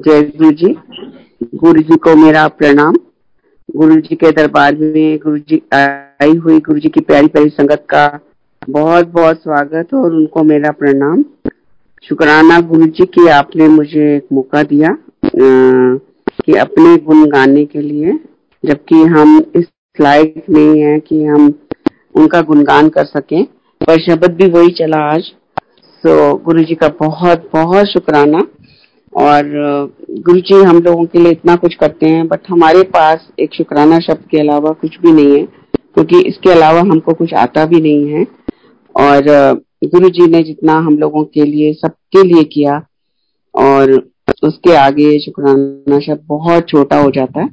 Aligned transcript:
जय 0.00 0.22
गुरु 0.22 0.50
जी 0.50 0.68
गुरु 1.54 1.82
जी 1.82 1.96
को 1.96 2.14
मेरा 2.16 2.48
प्रणाम। 2.48 2.94
गुरु 3.76 3.96
जी 3.96 4.14
के 4.14 4.30
दरबार 4.30 4.76
में 4.76 5.18
गुरु 5.18 5.38
जी 5.38 5.62
आई 5.74 6.36
हुई। 6.36 6.58
गुरु 6.60 6.78
जी 6.78 6.88
की 6.88 7.00
प्यारी 7.00 7.26
प्यारी 7.26 7.48
संगत 7.48 7.84
का 7.90 8.20
बहुत 8.70 9.08
बहुत 9.08 9.36
स्वागत 9.36 9.94
और 9.94 10.14
उनको 10.14 10.42
मेरा 10.42 10.70
प्रणाम। 10.70 11.24
शुक्राना 12.08 12.60
गुरु 12.60 12.86
जी 12.86 13.06
की 13.06 13.26
आपने 13.28 13.68
मुझे 13.68 14.16
एक 14.16 14.26
मौका 14.32 14.62
दिया 14.62 14.88
कि 16.44 16.52
अपने 16.52 16.96
गुण 16.96 17.26
गाने 17.26 17.64
के 17.64 17.80
लिए, 17.80 18.12
जबकि 18.64 19.02
हम 19.02 19.42
इस 19.56 19.66
लायक 20.00 20.44
नहीं 20.50 20.80
है 20.80 20.98
कि 21.00 21.24
हम 21.24 21.54
उनका 22.14 22.40
गुणगान 22.40 22.88
कर 22.88 23.04
सकें। 23.04 23.44
पर 23.82 24.00
शब्द 24.00 24.30
भी 24.30 24.48
वही 24.48 24.68
चला 24.68 24.98
आज। 24.98 25.24
तो 26.06 26.34
गुरु 26.34 26.62
जी 26.62 26.74
का 26.74 26.88
बहुत 26.88 27.50
बहुत 27.52 27.86
शुक्राना। 27.86 28.38
और 29.12 29.48
गुरु 30.18 30.40
जी 30.40 30.62
हम 30.64 30.78
लोगों 30.78 31.04
के 31.04 31.18
लिए 31.18 31.32
इतना 31.32 31.54
कुछ 31.56 31.74
करते 31.74 32.06
हैं 32.06 32.26
बट 32.28 32.50
हमारे 32.50 32.82
पास 32.90 33.26
एक 33.40 33.54
शुक्राना 33.54 33.98
शब्द 34.00 34.26
के 34.30 34.38
अलावा 34.40 34.70
कुछ 34.80 34.98
भी 35.00 35.12
नहीं 35.12 35.38
है, 35.38 35.44
क्योंकि 35.74 36.20
इसके 36.28 36.50
अलावा 36.50 36.80
हमको 36.80 37.12
कुछ 37.14 37.34
आता 37.36 37.64
भी 37.66 37.80
नहीं 37.80 38.06
है। 38.08 38.26
और 38.94 39.22
गुरु 39.84 40.08
जी 40.10 40.26
ने 40.26 40.42
जितना 40.42 40.72
हम 40.78 40.98
लोगों 40.98 41.24
के 41.24 41.44
लिए, 41.44 41.72
सबके 41.74 42.22
लिए 42.24 42.42
किया, 42.44 42.80
और 43.54 43.92
उसके 44.44 44.74
आगे 44.76 45.18
शुक्राना 45.20 45.98
शब्द 46.00 46.24
बहुत 46.28 46.68
छोटा 46.68 47.00
हो 47.00 47.10
जाता 47.10 47.40
है। 47.40 47.48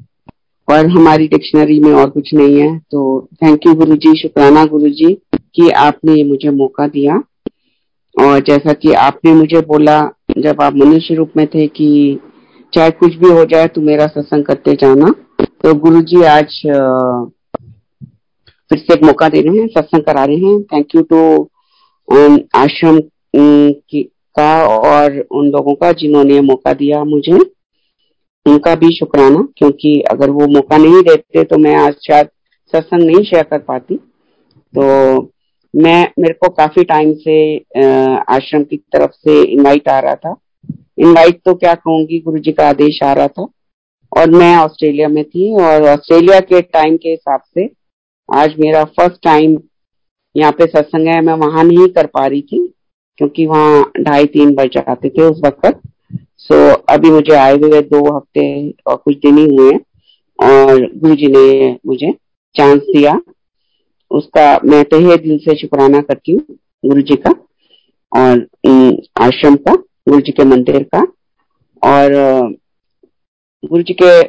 और 0.68 0.88
हमारी 0.90 1.28
डिक्शनरी 1.28 1.80
में 1.80 1.92
और 1.94 2.10
कुछ 2.10 2.34
नहीं 2.34 2.58
है 2.58 2.78
तो 2.92 3.02
थैंक 3.44 3.66
यू 3.68 3.74
गुरु 3.76 3.96
जी 3.96 4.14
शुक्राना 4.22 4.64
गुरु 4.66 4.90
जी 4.92 5.14
कि 5.34 5.70
आपने 5.80 6.24
मुझे 6.24 6.50
मौका 6.54 6.88
दिया। 6.88 7.16
और 8.16 8.40
जैसा 8.40 8.74
कि 8.74 8.92
आपने 9.00 9.34
मुझे 9.34 9.62
बोला 9.64 10.00
जब 10.38 10.62
आप 10.62 10.76
मनुष्य 10.76 11.16
रूप 11.16 11.32
में 11.38 11.46
थे 11.48 11.68
कि 11.70 12.20
चाहे 12.74 12.92
कुछ 12.92 13.16
भी 13.16 13.30
हो 13.30 13.44
जाए 13.46 13.68
तो 13.68 13.82
मेरा 13.82 14.06
सत्संग 14.08 14.44
करते 14.46 14.74
जाना। 14.76 15.12
तो 15.40 15.74
गुरु 15.76 16.02
जी 16.04 16.22
आज 16.26 16.62
फिर 18.72 18.80
से 18.80 18.94
एक 18.94 19.04
मौका 19.04 19.30
दे 19.30 19.42
रहे 19.42 19.58
हैं, 19.58 19.68
सत्संग 19.70 20.04
करा 20.04 20.24
रहे 20.26 20.38
हैं। 20.38 20.62
थैंक 20.64 20.96
यू 20.96 21.02
टू 21.04 21.20
आश्रम 22.56 23.00
का 24.36 24.66
और 24.68 25.20
उन 25.32 25.50
लोगों 25.50 25.74
का 25.76 25.92
जिन्होंने 25.94 26.40
मौका 26.44 26.74
दिया 26.74 27.04
मुझे। 27.06 27.38
उनका 28.46 28.74
भी 28.76 28.96
शुक्राना, 28.96 29.48
क्योंकि 29.58 30.00
अगर 30.12 30.30
वो 30.30 30.48
मौका 30.48 30.78
नहीं 30.78 31.02
देते 31.04 31.44
तो 31.44 31.58
मैं 31.58 31.76
आज 31.78 31.96
शायद 32.08 32.28
सत्संग 32.74 33.04
नहीं 33.04 33.24
शेयर 33.24 33.44
कर 33.44 33.60
पाती। 33.60 33.96
तो 33.96 35.18
मैं 35.78 36.02
मेरे 36.20 36.34
को 36.34 36.50
काफ़ी 36.50 36.84
टाइम 36.84 37.14
से 37.18 37.36
आश्रम 38.30 38.64
की 38.64 38.78
तरफ़ 38.94 39.12
से 39.12 39.42
इनवाइट 39.44 39.90
आ 39.90 40.00
रहा 40.00 40.16
था। 40.16 40.36
इनवाइट 41.00 41.42
तो 41.46 41.54
क्या 41.56 41.74
कहूँगी 41.76 42.20
गुरु 42.20 42.40
जी 42.40 42.52
का 42.52 42.68
आदेश 42.70 43.00
आ 43.04 43.12
रहा 43.14 43.28
था। 43.28 43.48
और 44.12 44.30
मैं 44.32 44.56
ऑस्ट्रेलिया 44.58 45.08
में 45.08 45.24
थी 45.24 45.54
और 45.64 45.88
ऑस्ट्रेलिया 45.90 46.40
के 46.42 46.62
टाइम 46.62 46.96
के 46.98 47.10
हिसाब 47.10 47.42
से 47.50 47.70
आज 48.30 48.56
मेरा 48.60 48.84
फ़र्स्ट 48.84 49.22
टाइम 49.24 49.58
यहाँ 50.36 50.52
पे 50.52 50.66
सत्संग 50.66 51.08
है। 51.08 51.22
मैं 51.22 51.34
वहाँ 51.36 51.64
नहीं 51.64 51.88
कर 51.88 52.06
पा 52.08 52.26
रही 52.28 52.42
थी 52.42 52.68
क्योंकि 53.20 53.46
वहाँ 53.46 53.92
ढाई 54.00 54.26
तीन 54.34 54.54
बज 54.56 54.70
जाते 54.74 55.10
थे 55.10 55.24
उस 55.24 55.42
वक्त 55.46 55.66
तक 55.66 55.80
सो 56.40 56.56
so, 56.56 56.76
अभी 56.90 57.10
मुझे 57.12 57.34
आए 57.36 57.54
हुए 57.54 57.82
दो 57.84 58.16
हफ़्ते 58.16 58.74
और 58.88 58.96
कुछ 58.96 59.16
दिन 59.18 59.38
ही 59.38 59.46
हुए 59.48 59.72
और 60.40 60.86
गुरु 60.98 61.16
जी 61.16 61.28
ने 61.28 61.72
मुझे 61.88 62.12
चांस 62.56 62.82
दिया। 62.86 63.20
उसका 64.12 64.46
मैं 64.66 64.84
तहे 64.86 65.18
दिल 65.18 65.38
से 65.40 65.56
शुक्राना 65.60 66.00
करती 66.02 66.32
हूँ 66.32 66.58
गुरु 66.86 67.02
जी 67.02 67.16
का 67.28 67.32
और 68.12 68.46
आश्रम 69.22 69.56
का 69.58 69.74
गुरु 70.10 70.20
जी 70.22 70.32
के 70.32 70.44
मंदिर 70.46 70.84
का। 70.96 71.00
और 71.82 72.14
गुरु 73.64 73.82
जी 73.84 73.94
के 74.02 74.22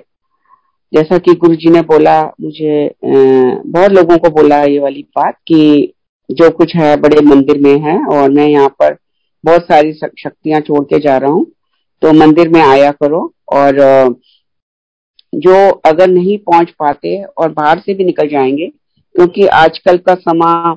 जैसा 0.93 1.19
कि 1.19 1.35
गुरु 1.35 1.55
जी 1.55 1.70
ने 1.70 1.81
बोला, 1.83 2.23
मुझे 2.41 2.95
बहुत 3.05 3.91
लोगों 3.93 4.17
को 4.19 4.31
बोला 4.31 4.62
ये 4.62 4.79
वाली 4.79 5.03
बात 5.17 5.35
कि 5.48 5.92
जो 6.31 6.51
कुछ 6.51 6.75
है 6.77 6.97
बड़े 7.01 7.20
मंदिर 7.27 7.61
में 7.63 7.79
है 7.81 7.97
और 8.08 8.31
मैं 8.31 8.47
यहाँ 8.48 8.69
पर 8.81 8.97
बहुत 9.45 9.63
सारी 9.63 9.92
शक्तियाँ 9.92 10.61
छोड़ 10.61 10.85
के 10.85 10.98
जा 11.01 11.17
रहा 11.19 11.31
हूँ 11.31 11.47
तो 12.02 12.13
मंदिर 12.14 12.48
में 12.48 12.61
आया 12.63 12.91
करो। 12.92 13.20
और 13.52 13.77
जो 15.33 15.55
अगर 15.86 16.08
नहीं 16.08 16.36
पहुँच 16.41 16.70
पाते 16.79 17.23
और 17.25 17.52
बाहर 17.52 17.79
से 17.81 17.95
भी 17.95 18.05
निकल 18.05 18.29
जाएँगे 18.29 18.70
क्योंकि 19.18 19.46
आजकल 19.46 19.96
का 19.96 20.14
समा 20.14 20.77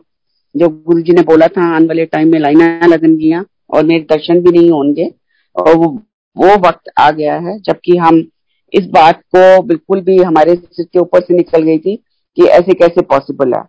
जो 0.55 0.69
गुरु 0.69 1.01
जी 1.01 1.13
ने 1.13 1.21
बोला 1.21 1.47
था 1.47 1.75
आने 1.75 1.85
वाले 1.85 2.05
टाइम 2.05 2.31
में 2.31 2.39
लाइना 2.39 2.85
लगनगियाँ 2.85 3.45
और 3.69 3.83
मेरे 3.85 4.03
दर्शन 4.03 4.39
भी 4.39 4.59
नहीं 4.59 4.71
होंगे 4.71 5.13
और 5.55 5.75
वो 5.75 5.85
वो 6.37 6.47
वक्त 6.67 6.89
आ 6.99 7.11
गया 7.11 7.35
है 7.35 7.59
जबकि 7.59 7.97
हम 7.97 8.23
इस 8.73 8.85
बात 8.85 9.21
को 9.35 9.63
बिल्कुल 9.63 10.01
भी 10.01 10.17
हमारे 10.17 10.55
के 10.81 10.99
ऊपर 10.99 11.19
से 11.19 11.33
निकल 11.33 11.61
गई 11.61 11.77
थी 11.77 11.95
कि 12.37 12.43
ऐसे 12.43 12.73
कैसे 12.73 13.01
पॉसिबल 13.01 13.53
है। 13.53 13.61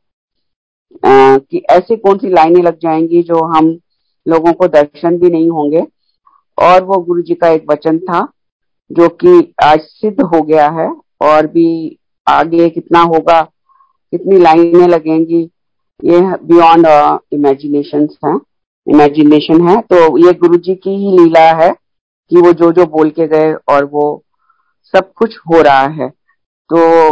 आ, 1.06 1.38
कि 1.38 1.62
ऐसे 1.70 1.96
कौन 1.96 2.18
सी 2.18 2.28
लाइनें 2.28 2.62
लग 2.62 2.78
जाएँगी 2.78 3.22
जो 3.22 3.44
हम 3.44 3.78
लोगों 4.28 4.52
को 4.52 4.68
दर्शन 4.68 5.18
भी 5.18 5.30
नहीं 5.30 5.50
होंगे। 5.50 5.82
और 6.58 6.84
वो 6.84 6.98
गुरु 6.98 7.22
जी 7.22 7.34
का 7.34 7.48
एक 7.48 7.64
वचन 7.70 7.98
था 7.98 8.28
जो 8.92 9.08
कि 9.08 9.54
आज 9.64 9.80
सिद्ध 9.80 10.20
हो 10.20 10.42
गया 10.42 10.68
है 10.68 10.90
और 11.20 11.46
भी 11.46 11.98
आगे 12.28 12.68
कितना 12.70 13.00
होगा 13.02 13.51
कितनी 14.12 14.38
लाइनें 14.38 14.88
लगेंगी, 14.88 15.42
ये 16.00 16.20
बियॉन्ड 16.20 16.86
इमेजिनेशन 17.32 18.08
है 18.26 18.34
इमेजिनेशन 18.86 19.68
है। 19.68 19.80
तो 19.82 20.18
ये 20.18 20.32
गुरु 20.32 20.56
जी 20.56 20.74
की 20.74 20.90
ही 20.90 21.18
लीला 21.18 21.40
है 21.40 21.70
कि 22.30 22.40
वो 22.40 22.52
जो 22.52 22.70
जो 22.72 22.86
बोल 22.86 23.10
के 23.10 23.26
गए 23.26 23.52
और 23.68 23.84
वो 23.84 24.22
सब 24.94 25.12
कुछ 25.12 25.36
हो 25.38 25.60
रहा 25.62 25.86
है। 25.98 26.08
तो 26.70 27.10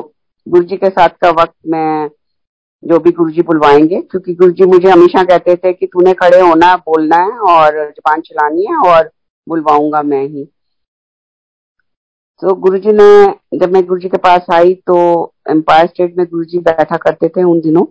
गुरु 0.48 0.64
जी 0.64 0.76
के 0.76 0.88
साथ 0.90 1.08
का 1.08 1.30
वक्त 1.30 1.54
मैं 1.66 2.08
जो 2.84 2.98
भी 2.98 3.10
गुरु 3.10 3.30
जी 3.30 3.42
बुलवाएँगे, 3.42 4.00
क्योंकि 4.00 4.34
गुरु 4.34 4.50
जी 4.50 4.64
मुझे 4.64 4.88
हमेशा 4.90 5.22
कहते 5.22 5.56
थे 5.56 5.72
कि 5.72 5.86
तूने 5.86 6.12
खड़े 6.12 6.40
होना, 6.40 6.76
बोलना 6.76 7.16
है 7.16 7.38
और 7.54 7.90
जबान 7.90 8.20
चलानी 8.20 8.64
है 8.64 8.76
और 8.76 9.10
बुलवाऊँगा 9.48 10.02
मैं 10.02 10.26
ही। 10.26 10.48
तो 12.42 12.54
गुरुजी 12.56 12.92
ने, 12.92 13.58
जब 13.58 13.72
मैं 13.72 13.84
गुरुजी 13.86 14.08
के 14.08 14.16
पास 14.16 14.46
आई 14.52 14.74
तो 14.86 14.98
एम्पायर 15.50 15.86
स्टेट 15.86 16.16
में 16.18 16.26
गुरुजी 16.26 16.58
बैठा 16.58 16.96
करते 16.96 17.28
थे 17.28 17.42
उन 17.42 17.60
दिनों। 17.60 17.84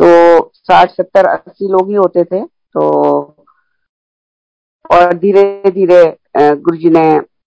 तो 0.00 0.50
साठ, 0.54 0.90
सत्तर, 0.90 1.26
अस्सी 1.26 1.68
लोग 1.68 1.88
ही 1.88 1.94
होते 1.94 2.24
थे। 2.24 2.44
तो 2.44 2.82
और 4.90 5.12
धीरे 5.14 5.70
धीरे 5.70 6.02
गुरुजी 6.36 6.90
ने 6.90 7.04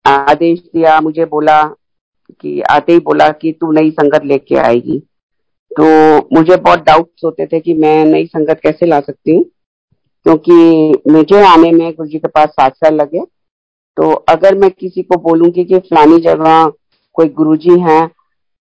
आदेश 0.06 0.60
दिया, 0.60 1.00
मुझे 1.02 1.26
बोला 1.26 1.62
कि, 2.42 2.62
आते 2.62 2.94
ही 2.94 3.00
बोला 3.00 3.30
कि 3.32 3.52
तू 3.52 3.72
नई 3.72 3.92
संगत 3.92 4.26
लेके 4.26 4.56
आएगी। 4.58 5.00
तो 5.72 5.86
मुझे 6.36 6.56
बहुत 6.56 6.80
डाउट्स 6.80 7.24
होते 7.26 7.46
थे 7.46 7.60
कि 7.60 7.74
मैं 7.74 8.04
नई 8.06 8.26
संगत 8.26 8.60
कैसे 8.64 8.86
ला 8.86 9.00
सकती? 9.00 9.36
हूँ 9.36 9.44
क्योंकि 10.26 11.12
मुझे 11.12 11.44
आने 11.46 11.72
में 11.72 11.92
गुरु 11.92 12.10
जी 12.10 12.20
के 12.20 12.28
पास 12.28 12.50
सात 12.50 12.76
साल 12.76 12.96
लगे। 12.96 13.22
तो 13.98 14.12
अगर 14.30 14.58
मैं 14.58 14.70
किसी 14.72 15.02
को 15.04 15.18
बोलूँगी 15.22 15.64
कि 15.64 15.80
फलानी 15.80 16.20
जगह 16.22 16.66
कोई 17.16 17.28
गुरुजी 17.32 17.80
हैं 17.82 18.08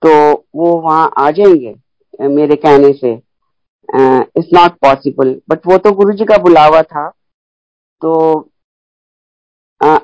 तो 0.03 0.10
वो 0.54 0.72
वहाँ 0.81 1.10
आ 1.19 1.31
जाएँगे 1.31 2.28
मेरे 2.28 2.56
कहने 2.56 2.93
से। 2.93 3.12
इट्स 3.88 4.49
नॉट 4.55 4.72
पॉसिबल 4.82 5.34
बट 5.50 5.66
वो 5.66 5.78
तो 5.78 5.93
गुरु 5.93 6.12
जी 6.12 6.25
का 6.25 6.37
बुलावा 6.38 6.82
था। 6.82 7.09
तो 8.03 8.50
आ, 9.81 9.97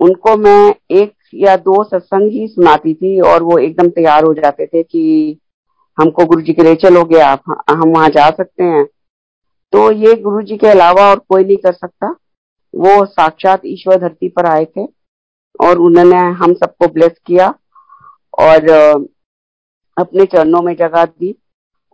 उनको 0.00 0.36
मैं 0.36 0.74
एक 0.90 1.12
या 1.34 1.56
दो 1.56 1.82
सत्संग 1.84 2.30
ही 2.32 2.46
सुनाती 2.48 2.94
थी 2.94 3.20
और 3.20 3.42
वो 3.42 3.58
एकदम 3.58 3.88
तैयार 3.90 4.24
हो 4.24 4.32
जाते 4.34 4.66
थे 4.66 4.82
कि 4.82 5.38
हमको 5.98 6.24
गुरु 6.26 6.42
जी 6.42 6.52
के 6.52 6.62
लिए 6.62 6.74
चलोगे 6.74 7.18
आप 7.20 7.42
हम 7.70 7.88
वहाँ 7.88 8.08
जा 8.08 8.28
सकते 8.30 8.64
हैं। 8.64 8.84
तो 9.72 9.90
ये 9.92 10.14
गुरु 10.14 10.42
जी 10.42 10.56
के 10.56 10.66
अलावा 10.66 11.08
और 11.10 11.18
कोई 11.18 11.44
नहीं 11.44 11.56
कर 11.56 11.72
सकता। 11.72 12.14
वो 12.78 13.04
साक्षात 13.06 13.60
ईश्वर 13.64 13.96
धरती 13.96 14.28
पर 14.28 14.46
आए 14.46 14.64
थे 14.64 14.84
और 15.60 15.78
उन्होंने 15.78 16.16
हम 16.16 16.52
सबको 16.54 16.88
ब्लेस 16.88 17.18
किया 17.26 17.54
और 18.38 18.68
अपने 19.96 20.24
चरणों 20.24 20.62
में 20.62 20.74
जगह 20.76 21.04
दी 21.04 21.34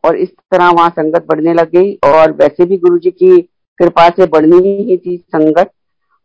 और 0.04 0.16
इस 0.16 0.28
तरह 0.52 0.70
वहाँ 0.70 0.88
संगत 0.90 1.26
बढ़ने 1.28 1.54
लग 1.54 1.70
गई 1.70 1.94
और 2.04 2.32
वैसे 2.32 2.64
भी 2.64 2.76
गुरु 2.76 2.98
जी 2.98 3.10
की 3.10 3.40
कृपा 3.78 4.08
से 4.08 4.26
बढ़नी 4.26 4.76
ही 4.82 4.96
थी 4.96 5.16
संगत 5.16 5.70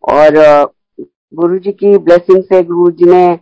और 0.03 0.37
गुरु 1.33 1.59
जी 1.59 1.71
की 1.71 1.97
ब्लेसिंग 1.97 2.43
से 2.43 2.63
गुरु 2.63 2.91
जी 2.91 3.05
ने 3.05 3.39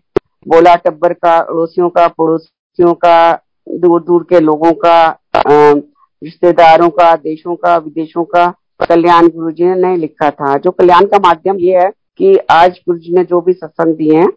बोला 0.47 0.75
टब्बर 0.75 1.13
का 1.13 1.37
अड़ोसियों 1.37 1.89
का, 1.89 2.07
पड़ोसियों 2.07 2.93
का 2.93 3.33
दूर 3.69 4.03
दूर 4.03 4.23
के 4.23 4.39
लोगों 4.39 4.71
का 4.85 5.19
रिश्तेदारों 5.47 6.89
का, 6.89 7.15
देशों 7.15 7.55
का, 7.55 7.77
विदेशों 7.77 8.23
का 8.25 8.53
कल्याण 8.79 9.27
गुरु 9.27 9.51
जी 9.51 9.65
ने 9.65 9.75
नहीं 9.75 9.97
लिखा 9.97 10.29
था। 10.31 10.57
जो 10.57 10.71
कल्याण 10.71 11.05
का 11.05 11.17
माध्यम 11.19 11.59
ये 11.59 11.77
है 11.77 11.89
कि 11.89 12.35
आज 12.51 12.79
गुरु 12.79 12.97
जी 12.97 13.13
ने 13.13 13.23
जो 13.23 13.41
भी 13.41 13.53
सत्संग 13.53 13.95
दिए 13.95 14.15
हैं, 14.15 14.29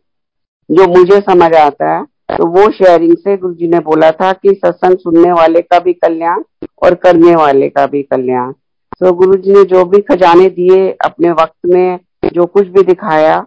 जो 0.69 0.87
मुझे 0.89 1.21
समझ 1.21 1.53
आता 1.55 1.97
है 1.97 2.05
तो 2.31 2.47
वो 2.47 2.71
शेयरिंग 2.73 3.17
से 3.17 3.37
गुरु 3.37 3.55
जी 3.55 3.69
ने 3.69 3.79
बोला 3.81 4.11
था 4.11 4.33
कि 4.33 4.53
सत्संग 4.55 4.99
सुनने 4.99 5.33
वाले 5.33 5.61
का 5.63 5.79
भी 5.79 5.93
कल्याण 5.95 6.43
और 6.83 6.95
करने 6.95 7.35
वाले 7.37 7.69
का 7.69 7.87
भी 7.87 8.03
कल्याण। 8.03 8.53
तो 9.01 9.13
गुरु 9.13 9.37
जी 9.37 9.53
ने 9.53 9.65
जो 9.65 9.85
भी 9.85 10.01
खजाने 10.01 10.49
दिए 10.51 10.91
अपने 11.05 11.31
वक्त 11.31 11.67
में, 11.67 11.99
जो 12.33 12.47
कुछ 12.47 12.67
भी 12.67 12.83
दिखाया, 12.83 13.47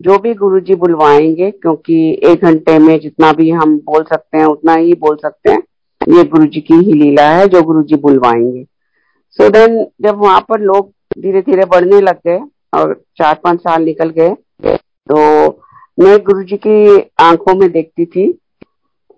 जो 0.00 0.18
भी 0.18 0.32
गुरु 0.34 0.60
जी 0.60 0.74
बुलवाएँगे, 0.74 1.50
क्योंकि 1.50 2.20
एक 2.24 2.44
घंटे 2.44 2.78
में 2.78 2.98
जितना 3.00 3.32
भी 3.32 3.50
हम 3.50 3.76
बोल 3.80 4.02
सकते 4.02 4.38
हैं, 4.38 4.44
उतना 4.44 4.74
ही 4.74 4.94
बोल 4.94 5.16
सकते 5.16 5.50
हैं, 5.50 5.62
ये 6.08 6.24
गुरु 6.24 6.46
जी 6.46 6.60
की 6.60 6.74
ही 6.76 6.92
लीला 6.92 7.28
है 7.30 7.46
जो 7.46 7.62
गुरु 7.62 7.82
जी 7.82 7.96
बुलवाएँगे। 7.96 8.64
सो 9.38 9.44
so 9.44 9.52
देन 9.52 9.86
जब 10.02 10.16
वहाँ 10.16 10.40
पर 10.40 10.60
लोग 10.60 10.90
धीरे 11.18 11.40
धीरे 11.40 11.64
बढ़ने 11.64 12.00
लग 12.00 12.18
गए 12.26 12.38
और 12.74 13.04
चार 13.16 13.34
पाँच 13.44 13.60
साल 13.60 13.82
निकल 13.82 14.10
गए 14.10 14.34
तो 15.08 15.16
मैं 15.98 16.18
गुरु 16.18 16.42
जी 16.42 16.56
की 16.56 17.10
आँखों 17.20 17.54
में 17.54 17.70
देखती 17.72 18.04
थी 18.06 18.32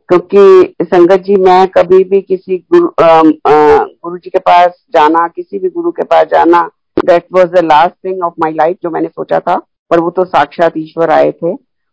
क्योंकि 0.08 0.74
संगत 0.82 1.22
जी 1.22 1.36
मैं 1.36 1.68
कभी 1.68 2.02
भी 2.04 2.20
किसी 2.20 2.58
गुरु 2.74 2.88
आ, 3.00 3.18
आ, 3.46 3.84
गुरु 3.84 4.18
जी 4.18 4.30
के 4.30 4.38
पास 4.38 4.84
जाना 4.94 5.26
किसी 5.28 5.58
भी 5.58 5.68
गुरु 5.68 5.90
के 5.90 6.02
पास 6.02 6.26
जाना 6.26 6.70
that 7.04 7.26
was 7.32 7.46
the 7.46 7.64
last 7.64 7.94
thing 8.04 8.22
of 8.22 8.34
my 8.40 8.52
life 8.52 8.76
जो 8.82 8.90
मैंने 8.90 9.08
सोचा 9.08 9.40
था 9.40 9.56
पर 9.90 10.00
वो 10.00 10.10
तो 10.10 10.24
साक्षात 10.24 10.72
ईश्वर 10.76 11.10
आए 11.10 11.30
थे। 11.32 11.52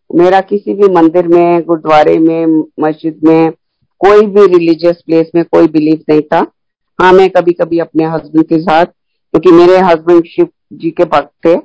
मेरा 0.10 0.42
किसी 0.42 0.74
भी 0.74 0.94
मंदिर 0.94 1.28
में 1.28 1.62
गुरुद्वारे 1.62 2.18
में 2.20 2.64
मस्जिद 2.80 3.20
में 3.24 3.52
कोई 4.02 4.26
भी 4.26 4.46
रिलीजियस 4.48 5.02
प्लेस 5.06 5.32
में 5.36 5.44
कोई 5.44 5.68
बिलीव 5.68 6.04
नहीं 6.10 6.22
था। 6.22 6.46
हाँ 7.00 7.12
मैं 7.14 7.30
कभी 7.30 7.52
कभी 7.54 7.80
अपने 7.80 8.06
हस्बैंड 8.06 8.46
के 8.48 8.60
साथ, 8.60 8.86
क्योंकि 8.86 9.52
मेरे 9.52 9.78
हस्बैंड 9.80 10.26
शिव 10.26 10.48
जी 10.74 10.92
के 10.92 11.06
भक्त 11.06 11.32
थे 11.46 11.56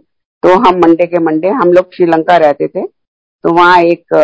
तो 0.43 0.55
हम 0.61 0.79
मंडे 0.81 1.06
के 1.06 1.19
मंडे 1.19 1.49
हम 1.50 1.73
लोग 1.73 1.94
श्रीलंका 1.94 2.37
रहते 2.37 2.69
थे 2.69 2.82
तो 2.87 3.53
वहाँ 3.55 3.81
एक 3.82 4.15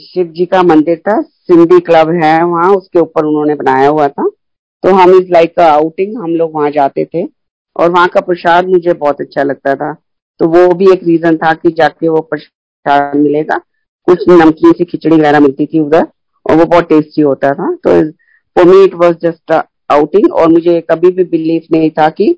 शिव 0.00 0.26
जी 0.36 0.46
का 0.46 0.62
मंदिर 0.62 0.98
था, 0.98 1.20
सिंधी 1.22 1.78
क्लब 1.80 2.10
है 2.12 2.42
वहाँ, 2.44 2.70
उसके 2.70 2.98
ऊपर 2.98 3.24
उन्होंने 3.26 3.54
बनाया 3.54 3.88
हुआ 3.88 4.08
था 4.08 4.28
तो 4.84 4.94
हम 4.94 5.14
इस 5.14 5.30
लाइक 5.30 5.60
आउटिंग 5.60 6.16
हम 6.22 6.34
लोग 6.36 6.54
वहाँ 6.54 6.70
जाते 6.70 7.04
थे, 7.04 7.24
और 7.76 7.90
वहाँ 7.90 8.08
का 8.08 8.20
प्रसाद 8.22 8.68
मुझे 8.68 8.92
बहुत 8.94 9.20
अच्छा 9.20 9.42
लगता 9.42 9.74
था 9.74 9.92
तो 10.40 10.46
वो 10.48 10.72
भी 10.74 10.90
एक 10.92 11.04
रीजन 11.04 11.36
था 11.36 11.52
कि 11.54 11.70
जाके 11.72 12.08
वो 12.08 12.20
प्रसाद 12.22 13.16
मिलेगा, 13.16 13.56
कुछ 14.08 14.28
नमकीन 14.28 14.72
सी 14.72 14.84
खिचड़ी 14.84 15.14
वगैरह 15.16 15.40
मिलती 15.40 15.66
थी 15.66 15.80
उधर, 15.80 16.06
और 16.46 16.56
वो 16.56 16.64
बहुत 16.64 16.88
टेस्टी 16.88 17.22
होता 17.22 17.52
था 17.52 17.74
तो 17.76 18.00
for 18.60 18.68
me 18.68 18.82
it 18.84 18.94
was 18.94 19.16
just 19.22 19.52
outing 19.90 20.32
और 20.32 20.48
मुझे 20.48 20.80
कभी 20.80 21.10
भी 21.10 21.24
बिलीव 21.24 21.62
नहीं 21.72 21.90
था 21.90 22.08
कि 22.10 22.34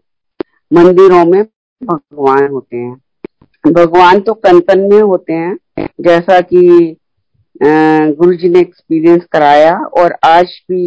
मंदिरों 0.73 1.25
में 1.27 1.43
भगवान 1.83 2.47
होते 2.49 2.77
हैं। 2.77 3.73
भगवान 3.73 4.21
तो 4.21 4.35
कन 4.35 4.61
कन 4.61 4.81
में 4.81 5.01
होते 5.03 5.33
हैं, 5.33 5.57
जैसा 6.01 6.41
कि 6.41 6.97
गुरु 7.63 8.35
जी 8.35 8.49
ने 8.49 8.61
एक्सपीरियंस 8.61 9.25
कराया 9.33 9.75
और 9.99 10.15
आज 10.25 10.53
भी 10.71 10.85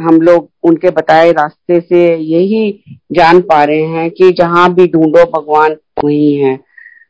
हम 0.00 0.20
लोग 0.22 0.48
उनके 0.62 0.90
बताए 0.90 1.32
रास्ते 1.32 1.80
से 1.80 2.04
यही 2.16 2.70
जान 3.12 3.40
पा 3.40 3.62
रहे 3.64 3.82
हैं 3.88 4.10
कि 4.10 4.30
जहाँ 4.32 4.72
भी 4.74 4.86
ढूंढो 4.86 5.24
भगवान 5.30 5.76
वही 6.04 6.34
है। 6.34 6.58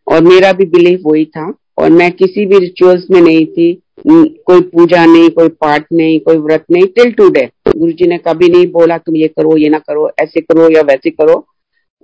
और 0.06 0.22
मेरा 0.22 0.52
भी 0.52 0.64
बिलीफ 0.66 1.00
वही 1.06 1.24
था। 1.26 1.52
और 1.82 1.90
मैं 1.90 2.10
किसी 2.12 2.44
भी 2.46 2.58
रिचुअल्स 2.58 3.06
में 3.10 3.20
नहीं 3.20 3.46
थी 3.46 3.72
कोई 4.06 4.60
पूजा 4.60 5.04
नहीं, 5.06 5.28
कोई 5.30 5.48
पाठ 5.48 5.86
नहीं, 5.92 6.18
कोई 6.20 6.36
व्रत 6.38 6.64
नहीं 6.72 6.86
टिल 6.96 7.12
टूडे 7.12 7.48
गुरु 7.68 7.92
जी 7.92 8.06
ने 8.08 8.18
कभी 8.18 8.48
नहीं 8.48 8.66
बोला, 8.72 8.98
तुम 8.98 9.16
ये 9.16 9.28
करो, 9.28 9.56
ये 9.56 9.68
ना 9.68 9.78
करो, 9.78 10.08
ऐसे 10.22 10.40
करो 10.40 10.68
या 10.70 10.82
वैसे 10.82 11.10
करो. 11.10 11.34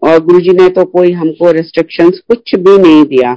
और 0.03 0.19
गुरु 0.25 0.41
जी 0.41 0.53
ने 0.53 0.69
तो 0.69 0.85
कोई 0.87 1.13
हमको 1.13 1.51
रिस्ट्रिक्शंस 1.53 2.19
कुछ 2.29 2.55
भी 2.57 2.77
नहीं 2.79 3.05
दिया। 3.07 3.35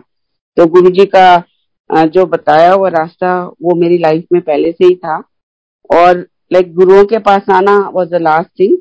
तो 0.58 0.66
गुरु 0.68 0.90
जी 0.90 1.06
का 1.16 1.44
जो 1.90 2.26
बताया 2.26 2.72
हुआ 2.74 2.90
रास्ता, 2.90 3.34
वो 3.62 3.76
मेरी 3.76 3.98
लाइफ 3.98 4.26
में 4.34 4.42
पहले 4.42 4.72
से 4.72 4.86
ही 4.86 4.96
था। 4.96 5.18
और 5.90 6.18
लाइक 6.54 6.74
गुरुओं 6.76 7.04
के 7.06 7.18
पास 7.20 7.50
आना 7.54 7.78
वॉज़ 7.94 8.10
द 8.10 8.22
लास्ट 8.22 8.50
थिंग 8.60 8.78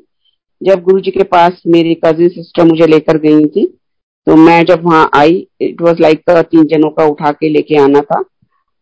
जब 0.61 0.83
गुरु 0.83 0.99
जी 0.99 1.11
के 1.11 1.23
पास 1.25 1.61
मेरी 1.67 1.93
कजिन 2.05 2.29
सिस्टर 2.29 2.65
मुझे 2.65 2.87
लेकर 2.87 3.17
गई 3.17 3.45
थी 3.45 3.65
तो 4.27 4.35
मैं 4.35 4.63
जब 4.65 4.83
वहाँ 4.83 5.09
आई 5.15 5.47
इट 5.61 5.81
वॉज़ 5.81 6.01
लाइक 6.01 6.29
तीन 6.29 6.63
जनों 6.65 6.89
का 6.89 7.05
उठा 7.05 7.31
के 7.31 7.49
लेके 7.49 7.77
आना 7.77 8.01
था, 8.01 8.19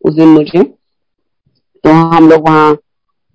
उस 0.01 0.13
दिन 0.15 0.27
मुझे। 0.27 0.63
तो 1.83 1.89
हम 1.89 2.29
लोग 2.29 2.47
वहाँ 2.49 2.73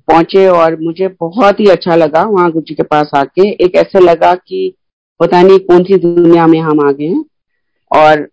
पहुँचे 0.08 0.46
और 0.48 0.76
मुझे 0.80 1.08
बहुत 1.20 1.60
ही 1.60 1.66
अच्छा 1.66 1.94
लगा 1.96 2.22
वहाँ 2.24 2.50
गुरु 2.50 2.64
जी 2.64 2.74
के 2.74 2.82
पास 2.82 3.10
आके। 3.16 3.48
एक 3.64 3.74
ऐसे 3.76 4.00
लगा 4.00 4.34
कि 4.34 4.74
पता 5.20 5.42
नहीं 5.42 5.58
कौन 5.60 5.84
सी 5.84 5.96
दुनिया 5.98 6.46
में 6.46 6.58
हम 6.60 6.80
आ 6.80 6.90
गए 6.92 7.06
हैं। 7.06 7.24
और 7.90 8.28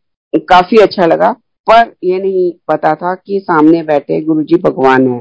काफ़ी 0.50 0.78
अच्छा 0.78 1.06
लगा, 1.06 1.32
पर 1.68 1.94
ये 2.04 2.20
नहीं 2.20 2.52
पता 2.68 2.94
था 2.96 3.14
कि 3.16 3.40
सामने 3.40 3.82
बैठे 3.84 4.22
गुरु 4.22 4.44
जी 4.44 4.56
भगवान 4.62 5.08
है। 5.08 5.20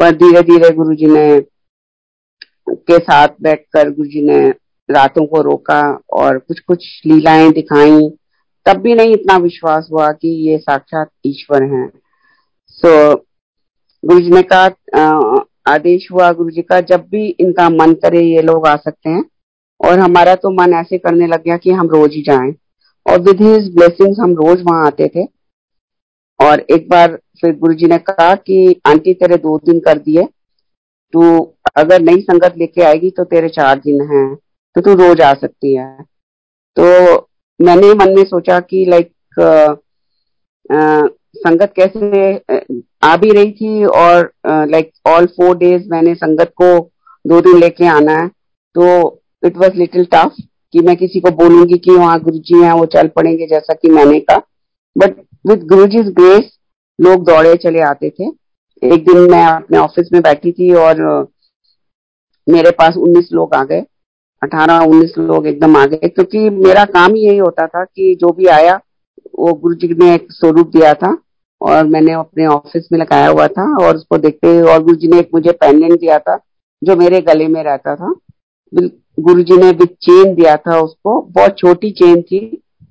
पर 0.00 0.10
धीरे 0.16 0.42
धीरे 0.42 0.70
गुरु 0.74 0.94
जी 0.94 1.06
ने 1.06 1.40
के 2.70 2.98
साथ 2.98 3.28
बैठकर 3.42 3.90
गुरु 3.90 4.08
जी 4.08 4.22
ने 4.22 4.38
रातों 4.90 5.26
को 5.26 5.42
रोका 5.42 5.82
और 6.12 6.38
कुछ 6.38 6.60
कुछ 6.60 6.84
लीलाएँ 7.06 7.50
दिखाई। 7.52 8.08
तब 8.66 8.76
भी 8.76 8.94
नहीं 8.94 9.12
इतना 9.12 9.36
विश्वास 9.36 9.88
हुआ 9.92 10.10
कि 10.12 10.28
ये 10.48 10.58
साक्षात 10.58 11.10
ईश्वर 11.26 11.62
हैं। 11.62 11.88
सो 12.68 13.12
so, 13.12 13.18
गुरु 14.04 14.20
जी 14.20 14.30
ने 14.30 14.42
कहा 14.52 15.44
आदेश 15.72 16.08
हुआ 16.12 16.32
गुरु 16.32 16.50
जी 16.50 16.62
का 16.62 16.80
जब 16.80 17.06
भी 17.08 17.26
इनका 17.40 17.68
मन 17.70 17.92
करे 17.94 18.20
ये 18.20 18.42
लोग 18.42 18.66
आ 18.66 18.76
सकते 18.76 19.10
हैं। 19.10 19.24
और 19.80 19.98
हमारा 19.98 20.34
तो 20.34 20.50
मन 20.50 20.74
ऐसे 20.74 20.98
करने 20.98 21.26
लग 21.26 21.42
गया 21.44 21.56
कि 21.56 21.70
हम 21.70 21.88
रोज 21.88 22.14
ही 22.14 22.22
जाएँ। 22.22 22.54
और 23.06 23.20
विद 23.20 23.40
हिज 23.40 23.74
ब्लेसिंग्स 23.74 24.18
हम 24.18 24.34
रोज 24.34 24.62
वहाँ 24.62 24.86
आते 24.86 25.08
थे। 25.08 25.24
और 26.40 26.60
एक 26.60 26.88
बार 26.88 27.18
फिर 27.40 27.56
गुरु 27.56 27.74
जी 27.74 27.86
ने 27.86 27.98
कहा 27.98 28.34
कि 28.34 28.80
आंटी 28.86 29.14
तेरे 29.14 29.36
दो 29.36 29.58
दिन 29.58 29.80
कर 29.80 29.98
दिए। 29.98 30.24
तू 31.12 31.38
अगर 31.76 32.02
नई 32.02 32.20
संगत 32.20 32.54
लेके 32.56 32.82
आएगी 32.82 33.10
तो 33.10 33.24
तेरे 33.24 33.48
चार 33.48 33.78
दिन 33.78 34.00
हैं। 34.12 34.26
तो 34.78 34.82
तू 34.84 34.94
रोज 34.96 35.20
आ 35.20 35.32
सकती 35.34 35.74
है। 35.74 36.02
तो 36.76 36.84
मैंने 37.60 37.92
मन 37.94 38.14
में 38.16 38.24
सोचा 38.24 38.58
कि 38.60 38.84
लाइक 38.88 39.10
संगत 41.38 41.72
कैसे 41.76 42.34
आ 43.02 43.16
भी 43.16 43.30
रही 43.30 43.50
थी 43.52 43.84
और 43.86 44.30
लाइक 44.46 44.90
ऑल 45.08 45.26
फोर 45.36 45.56
डेज़ 45.58 45.88
मैंने 45.90 46.14
संगत 46.14 46.52
को 46.62 46.68
दो 47.24 47.40
दिन 47.40 47.58
लेके 47.60 47.86
आना 47.86 48.12
है। 48.12 48.28
तो 48.28 48.86
इट 49.42 49.56
वॉज़ 49.56 49.78
लिटिल 49.78 50.04
टफ 50.12 50.36
कि 50.74 50.80
मैं 50.80 50.96
किसी 50.96 51.20
को 51.20 51.30
बोलूँगी 51.36 51.78
कि 51.78 51.90
वहाँ 51.90 52.20
गुरु 52.20 52.38
जी 52.38 52.62
हैं, 52.62 52.72
वो 52.72 52.86
चल 52.86 53.08
पड़ेंगे 53.08 53.46
जैसा 53.46 53.74
कि 53.74 53.90
मैंने 53.90 54.20
कहा। 54.20 54.38
But 54.96 55.20
with 55.46 55.66
Guru 55.68 55.86
ji 55.86 56.02
grace 56.12 56.56
लोग 56.98 57.24
दौड़े 57.26 57.54
चले 57.56 57.80
आते 57.82 58.10
थे। 58.10 58.28
एक 58.82 59.04
दिन 59.04 59.30
मैं 59.30 59.44
अपने 59.46 59.78
ऑफ़िस 59.78 60.08
में 60.12 60.22
बैठी 60.22 60.52
थी 60.52 60.72
और 60.76 61.02
मेरे 62.46 62.70
पास 62.72 62.96
उन्नीस 62.96 63.28
लोग 63.32 63.54
आ 63.54 63.64
गए। 63.64 63.84
अठारह 64.42 64.84
उन्नीस 64.84 65.12
लोग 65.18 65.46
एकदम 65.46 65.76
आ 65.76 65.84
गए, 65.86 66.08
क्योंकि 66.08 66.50
मेरा 66.50 66.84
काम 66.86 67.14
ही 67.14 67.24
यही 67.26 67.38
होता 67.38 67.66
था 67.66 67.84
कि 67.84 68.14
जो 68.20 68.32
भी 68.32 68.46
आया, 68.48 68.80
वो 69.38 69.52
गुरु 69.54 69.74
जी 69.74 69.88
ने 69.94 70.14
एक 70.14 70.26
स्वरूप 70.32 70.70
दिया 70.70 70.92
था, 70.94 71.16
और 71.60 71.86
मैंने 71.86 72.12
अपने 72.12 72.46
ऑफ़िस 72.46 72.88
में 72.92 72.98
लगाया 72.98 73.28
हुआ 73.28 73.46
था, 73.48 73.64
और 73.76 73.96
उसको 73.96 74.18
देखते 74.18 74.48
हुए 74.48 74.72
और 74.72 74.82
गुरु 74.82 74.96
जी 74.96 75.08
ने 75.08 75.18
एक 75.20 75.30
मुझे 75.34 75.52
पेंडेंट 75.52 75.98
दिया 76.00 76.18
था, 76.18 76.38
जो 76.82 76.96
मेरे 76.96 77.20
गले 77.20 77.46
में 77.48 77.62
रहता 77.64 77.94
था। 77.96 78.14
गुरु 78.72 79.42
जी 79.42 79.56
ने 79.56 79.70
विद 79.70 79.88
चेन 80.02 80.34
दिया 80.34 80.56
था 80.56 80.78
उसको, 80.80 81.20
बहुत 81.20 81.58
छोटी 81.58 81.90
चेन 81.92 82.22
थी 82.22 82.38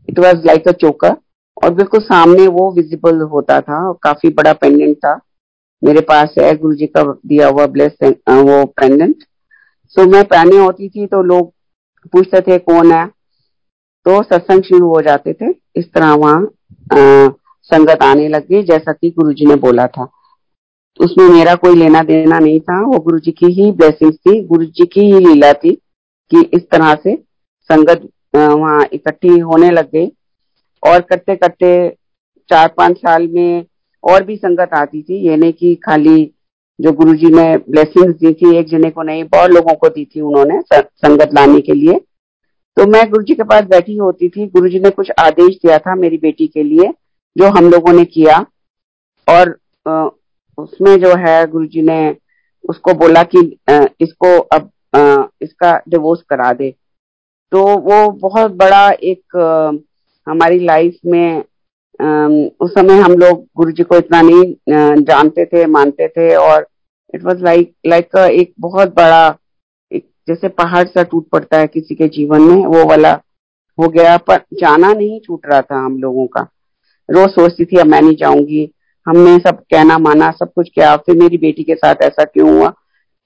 it 0.09 0.19
was 0.19 0.45
like 0.45 0.67
a 0.67 0.71
choker 0.71 1.15
और 1.57 1.73
बिल्कुल 1.73 1.99
सामने 2.01 2.47
वो 2.49 2.71
विजिबल 2.71 3.21
होता 3.31 3.59
था 3.61 3.91
काफ़ी 4.03 4.29
बड़ा 4.29 4.53
पेंडेंट 4.53 4.95
था। 4.97 5.19
मेरे 5.81 6.01
पास 6.01 6.33
है 6.39 6.55
गुरु 6.57 6.75
जी 6.75 6.85
का 6.87 7.03
दिया 7.03 7.47
हुआ 7.47 7.65
ब्लेस 7.67 7.97
वो 8.03 8.63
पेंडेंट 8.77 9.23
सो 9.95 10.05
मैं 10.05 10.23
पहने 10.23 10.57
होती 10.57 10.89
थी 10.89 11.05
तो 11.05 11.21
लोग 11.23 11.51
पूछते 12.13 12.41
थे, 12.41 12.57
कौन 12.57 12.91
है? 12.91 13.05
तो 14.05 14.21
सत्संग 14.23 14.63
शुरू 14.63 14.87
हो 14.87 15.01
जाते 15.01 15.33
थे। 15.33 15.49
इस 15.75 15.91
तरह 15.93 16.13
वहाँ 16.13 16.53
संगत 17.63 18.03
आने 18.03 18.27
लग 18.27 18.47
गई, 18.47 18.63
जैसा 18.63 18.91
कि 18.91 19.09
गुरु 19.09 19.33
जी 19.33 19.45
ने 19.45 19.55
बोला 19.55 19.87
था। 19.87 20.07
उसमें 20.99 21.27
मेरा 21.29 21.55
कोई 21.55 21.75
लेना 21.75 22.01
देना 22.03 22.39
नहीं 22.39 22.59
था। 22.59 22.79
वो 22.81 22.99
गुरु 22.99 23.19
जी 23.19 23.31
की 23.31 23.51
ही 23.53 23.71
ब्लेसिंग 23.71 24.13
थी। 24.13 24.41
गुरु 24.43 24.65
जी 24.65 24.85
की 24.85 25.01
ही 25.01 25.19
लीला 25.19 25.51
थी 25.53 25.73
कि 26.31 26.41
इस 26.53 26.69
तरह 26.69 26.93
से 27.03 27.15
संगत 27.69 28.07
वहाँ 28.35 28.85
इकट्ठी 28.93 29.37
होने 29.39 29.69
लग 29.71 29.91
गई। 29.91 30.07
और 30.83 31.01
करते 31.01 31.35
करते 31.35 31.69
चार 32.49 32.73
पाँच 32.77 32.97
साल 32.97 33.27
में 33.27 33.65
और 34.03 34.23
भी 34.23 34.35
संगत 34.35 34.73
आती 34.73 35.01
थी। 35.01 35.17
ये 35.27 35.35
नहीं 35.37 35.53
कि 35.53 35.73
खाली 35.75 36.23
जो 36.79 36.91
गुरु 36.93 37.13
जी 37.15 37.27
ने 37.27 37.45
ब्लेसिंग 37.59 38.13
दी 38.13 38.33
थी, 38.33 38.55
एक 38.57 38.67
जने 38.67 38.89
को 38.89 39.03
नहीं, 39.03 39.23
बहुत 39.23 39.49
लोगों 39.51 39.73
को 39.75 39.89
दी 39.89 40.05
थी 40.05 40.21
उन्होंने 40.21 40.61
संगत 40.73 41.33
लाने 41.33 41.61
के 41.61 41.73
लिए। 41.73 41.99
तो 42.77 42.85
मैं 42.87 43.09
गुरु 43.09 43.23
जी 43.23 43.33
के 43.35 43.43
पास 43.43 43.63
बैठी 43.65 43.95
होती 43.97 44.29
थी 44.29 44.45
गुरु 44.47 44.69
जी 44.69 44.79
ने 44.79 44.89
कुछ 44.89 45.11
आदेश 45.19 45.55
दिया 45.55 45.77
था 45.77 45.95
मेरी 45.95 46.17
बेटी 46.17 46.47
के 46.47 46.63
लिए, 46.63 46.91
जो 47.35 47.47
हम 47.47 47.69
लोगों 47.69 47.93
ने 47.93 48.05
किया। 48.05 48.45
और 49.27 49.57
उसमें 50.57 50.95
जो 50.99 51.15
है 51.17 51.45
गुरु 51.47 51.65
जी 51.65 51.81
ने 51.81 52.15
उसको 52.63 52.93
बोला 52.95 53.23
कि 53.25 53.39
इसको 54.01 54.37
अब 54.39 54.69
इसका 55.41 55.77
डिवोर्स 55.89 56.21
करा 56.21 56.51
दे। 56.53 56.69
तो 57.51 57.63
वो 57.79 58.09
बहुत 58.11 58.51
बड़ा 58.53 58.89
एक 58.91 59.37
हमारी 60.27 60.59
लाइफ 60.59 60.97
में 61.05 61.43
उस 61.99 62.71
समय 62.71 62.99
हम 62.99 63.13
लोग 63.13 63.45
गुरु 63.57 63.71
जी 63.71 63.83
को 63.83 63.97
इतना 63.97 64.21
नहीं 64.21 65.03
जानते 65.03 65.45
थे, 65.45 65.65
मानते 65.67 66.07
थे 66.07 66.35
और 66.35 66.67
इट 67.13 67.23
वॉज़ 67.23 67.43
लाइक 67.43 67.73
लाइक 67.87 68.15
एक 68.17 68.53
बहुत 68.59 68.93
बड़ा, 68.95 69.37
एक 69.91 70.05
जैसे 70.27 70.47
पहाड़ 70.49 70.87
सा 70.87 71.03
टूट 71.03 71.27
पड़ता 71.29 71.57
है 71.57 71.67
किसी 71.67 71.95
के 71.95 72.07
जीवन 72.07 72.41
में, 72.41 72.65
वो 72.65 72.85
वाला 72.85 73.13
हो 73.77 73.87
गया, 73.89 74.17
पर 74.19 74.41
जाना 74.53 74.93
नहीं 74.93 75.19
छूट 75.19 75.45
रहा 75.45 75.61
था 75.61 75.79
हम 75.85 75.97
लोगों 75.97 76.25
का। 76.27 76.41
रोज 77.09 77.29
सोचती 77.29 77.65
थी, 77.65 77.77
अब 77.77 77.87
मैं 77.87 78.01
नहीं 78.01 78.15
जाऊँगी, 78.15 78.69
हमने 79.05 79.37
सब 79.39 79.59
कहना 79.71 79.97
माना, 79.97 80.31
सब 80.31 80.51
कुछ 80.53 80.69
किया, 80.69 80.95
फिर 80.97 81.17
मेरी 81.17 81.37
बेटी 81.37 81.63
के 81.63 81.75
साथ 81.75 82.01
ऐसा 82.03 82.23
क्यों 82.23 82.49
हुआ? 82.51 82.73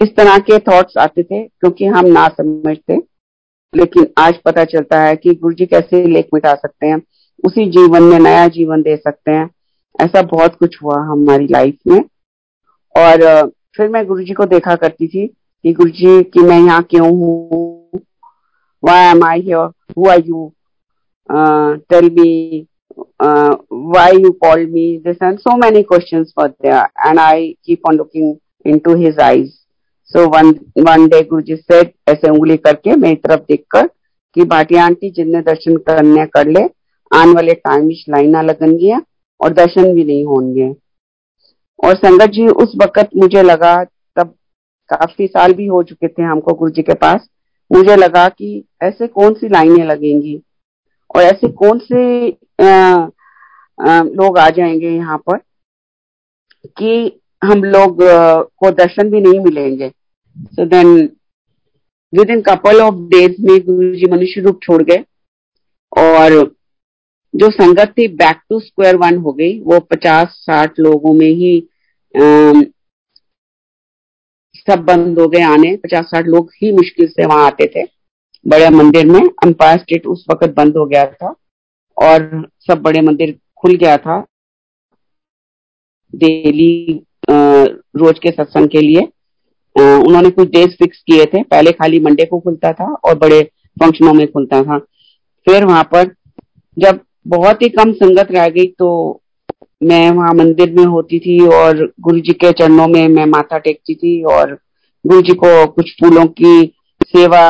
इस 0.01 0.15
तरह 0.15 0.37
के 0.39 0.59
थॉट्स 0.61 0.97
आते 0.97 1.23
थे, 1.23 1.43
क्योंकि 1.43 1.85
हम 1.87 2.05
ना 2.07 2.27
समझते। 2.29 3.01
लेकिन 3.73 4.07
आज 4.19 4.37
पता 4.45 4.63
चलता 4.65 4.99
है 5.01 5.15
कि 5.15 5.33
गुरु 5.33 5.53
जी 5.53 5.65
कैसे 5.65 6.03
लेख 6.05 6.27
मिटा 6.33 6.53
सकते 6.55 6.87
हैं। 6.87 7.01
उसी 7.45 7.65
जीवन 7.71 8.03
में 8.03 8.19
नया 8.19 8.47
जीवन 8.47 8.81
दे 8.81 8.95
सकते 8.97 9.31
हैं। 9.31 9.49
ऐसा 10.01 10.21
बहुत 10.21 10.55
कुछ 10.55 10.77
हुआ 10.83 10.97
हमारी 11.11 11.47
लाइफ 11.51 11.77
में। 11.87 11.99
और 12.95 13.51
फिर 13.77 13.89
मैं 13.89 14.05
गुरु 14.07 14.23
जी 14.23 14.33
को 14.33 14.45
देखा 14.45 14.75
करती 14.75 15.07
थी 15.07 15.27
कि 15.27 15.73
गुरु 15.73 15.89
जी 15.89 16.23
की 16.23 16.39
मैं 16.47 16.59
यहाँ 16.59 16.81
क्यों 16.89 17.09
हूँ? 17.09 18.01
Why 18.83 19.13
I 19.23 19.51
who 19.97 20.07
are 20.09 20.23
you 20.25 20.51
tell 21.89 22.09
me 22.19 22.67
you 23.23 24.29
called 24.43 24.69
me 24.69 24.85
this 25.03 25.19
and 25.21 25.39
so 25.39 25.51
many 25.57 25.81
questions 25.83 26.31
were 26.37 26.53
there 26.63 26.85
and 27.05 27.19
I 27.19 27.55
keep 27.65 27.87
on 27.89 27.97
looking 27.97 28.39
into 28.65 28.95
his 28.95 29.19
eyes. 29.25 29.51
So 30.11 30.27
one 30.27 30.49
one 30.87 31.07
day 31.09 31.21
Guruji 31.23 31.57
said, 31.63 31.91
ऐसे 32.09 32.29
उंगली 32.29 32.57
करके 32.57 32.95
मेरी 32.95 33.15
तरफ़ 33.15 33.41
देखकर 33.49 33.87
कि 34.35 34.43
Bhatia 34.45 34.85
aunty 34.85 35.09
जिनने 35.11 35.41
दर्शन 35.41 35.77
करने 35.89 36.25
कर 36.25 36.47
ले 36.47 36.63
आने 37.11 37.31
वाले 37.31 37.53
टाइम 37.53 37.89
लाइना 38.09 38.41
लगनगी 38.41 38.91
और 39.41 39.53
दर्शन 39.53 39.93
भी 39.93 40.03
नहीं 40.03 40.25
होंगे। 40.25 40.73
और 41.79 41.95
संगत 41.95 42.29
जी 42.29 42.47
उस 42.47 42.73
वक्त 42.83 43.09
मुझे 43.17 43.41
लगा 43.43 43.83
तब 44.15 44.33
काफ़ी 44.89 45.27
साल 45.27 45.53
भी 45.53 45.65
हो 45.65 45.81
चुके 45.83 46.07
थे 46.07 46.23
हमको 46.23 46.53
गुरु 46.53 46.71
जी 46.71 46.81
के 46.81 46.93
पास 46.93 47.27
मुझे 47.71 47.95
लगा 47.95 48.27
कि 48.29 48.63
ऐसे 48.83 49.07
कौन 49.07 49.33
सी 49.33 49.49
लाइनें 49.49 49.85
लगेंगी 49.85 50.41
और 51.15 51.21
ऐसे 51.21 51.47
कौन 51.51 51.79
से 51.79 52.29
आ, 52.61 53.07
आ, 53.79 54.01
लोग 54.03 54.37
आ 54.37 54.49
जाएँगे 54.49 54.89
यहाँ 54.89 55.17
पर 55.17 55.37
कि 56.77 57.21
हम 57.43 57.63
लोग 57.63 57.97
को 58.01 58.71
दर्शन 58.71 59.09
भी 59.09 59.21
नहीं 59.21 59.39
मिलेंगे। 59.39 59.89
So 60.37 60.65
then 60.65 60.87
within 62.29 62.41
couple 62.41 62.81
of 62.81 62.95
days 63.09 63.35
में 63.41 63.59
गुरु 63.65 63.95
जी 63.95 64.11
मनुष्य 64.11 64.41
रूप 64.41 64.59
छोड़ 64.63 64.81
गए 64.83 65.03
और 65.97 66.55
जो 67.33 67.49
संगत 67.51 67.93
थी 67.97 68.07
बैक 68.15 68.41
टू 68.49 68.59
स्क्वायर 68.59 68.95
वन 68.97 69.17
हो 69.17 69.31
गई। 69.33 69.59
वो 69.61 69.79
पचास 69.81 70.27
साठ 70.39 70.79
लोगों 70.79 71.13
में 71.13 71.27
ही 71.27 71.57
आ, 72.13 72.21
सब 74.59 74.83
बंद 74.87 75.19
हो 75.19 75.27
गए 75.27 75.41
आने। 75.43 75.75
पचास 75.77 76.05
साठ 76.05 76.25
लोग 76.25 76.49
ही 76.55 76.71
मुश्किल 76.71 77.07
से 77.07 77.25
वहाँ 77.25 77.45
आते 77.45 77.65
थे। 77.75 77.83
बड़े 78.45 78.69
मंदिर 78.69 79.05
में 79.07 79.19
अंपायर 79.19 79.77
स्टेट 79.79 80.05
उस 80.07 80.25
वक्त 80.31 80.53
बंद 80.57 80.77
हो 80.77 80.85
गया 80.85 81.05
था 81.05 81.33
और 81.97 82.49
सब 82.67 82.81
बड़े 82.81 83.01
मंदिर 83.01 83.37
खुल 83.61 83.75
गया 83.75 83.97
था। 83.97 84.19
डेली 86.13 87.01
रोज 87.29 88.19
के 88.19 88.31
सत्संग 88.31 88.69
के 88.69 88.81
लिए 88.81 89.01
उन्होंने 89.75 90.29
कुछ 90.29 90.49
डेज़ 90.49 90.75
फिक्स 90.75 91.01
किए 91.01 91.25
थे। 91.25 91.43
पहले 91.43 91.71
खाली 91.71 91.99
मंडे 91.99 92.25
को 92.25 92.39
खुलता 92.39 92.71
था 92.73 92.93
और 92.95 93.17
बड़े 93.17 93.41
फंक्शनों 93.77 94.13
में 94.13 94.25
खुलता 94.31 94.61
था। 94.63 94.77
फिर 95.47 95.65
वहाँ 95.65 95.83
पर 95.93 96.13
जब 96.77 96.99
बहुत 97.25 97.61
ही 97.61 97.69
कम 97.69 97.91
संगत 97.93 98.27
रह 98.31 98.47
गई 98.49 98.65
तो 98.79 99.21
मैं 99.83 100.09
वहाँ 100.11 100.33
मंदिर 100.33 100.71
में 100.71 100.85
होती 100.85 101.19
थी 101.19 101.39
और 101.47 101.85
गुरु 101.99 102.19
जी 102.19 102.33
के 102.33 102.51
चरणों 102.51 102.87
में 102.87 103.07
मैं 103.07 103.25
माथा 103.25 103.57
टेकती 103.57 103.95
थी 103.95 104.21
और 104.23 104.53
गुरु 105.05 105.21
जी 105.21 105.33
को 105.33 105.65
कुछ 105.67 105.91
फूलों 105.99 106.25
की 106.25 106.73
सेवा 107.05 107.41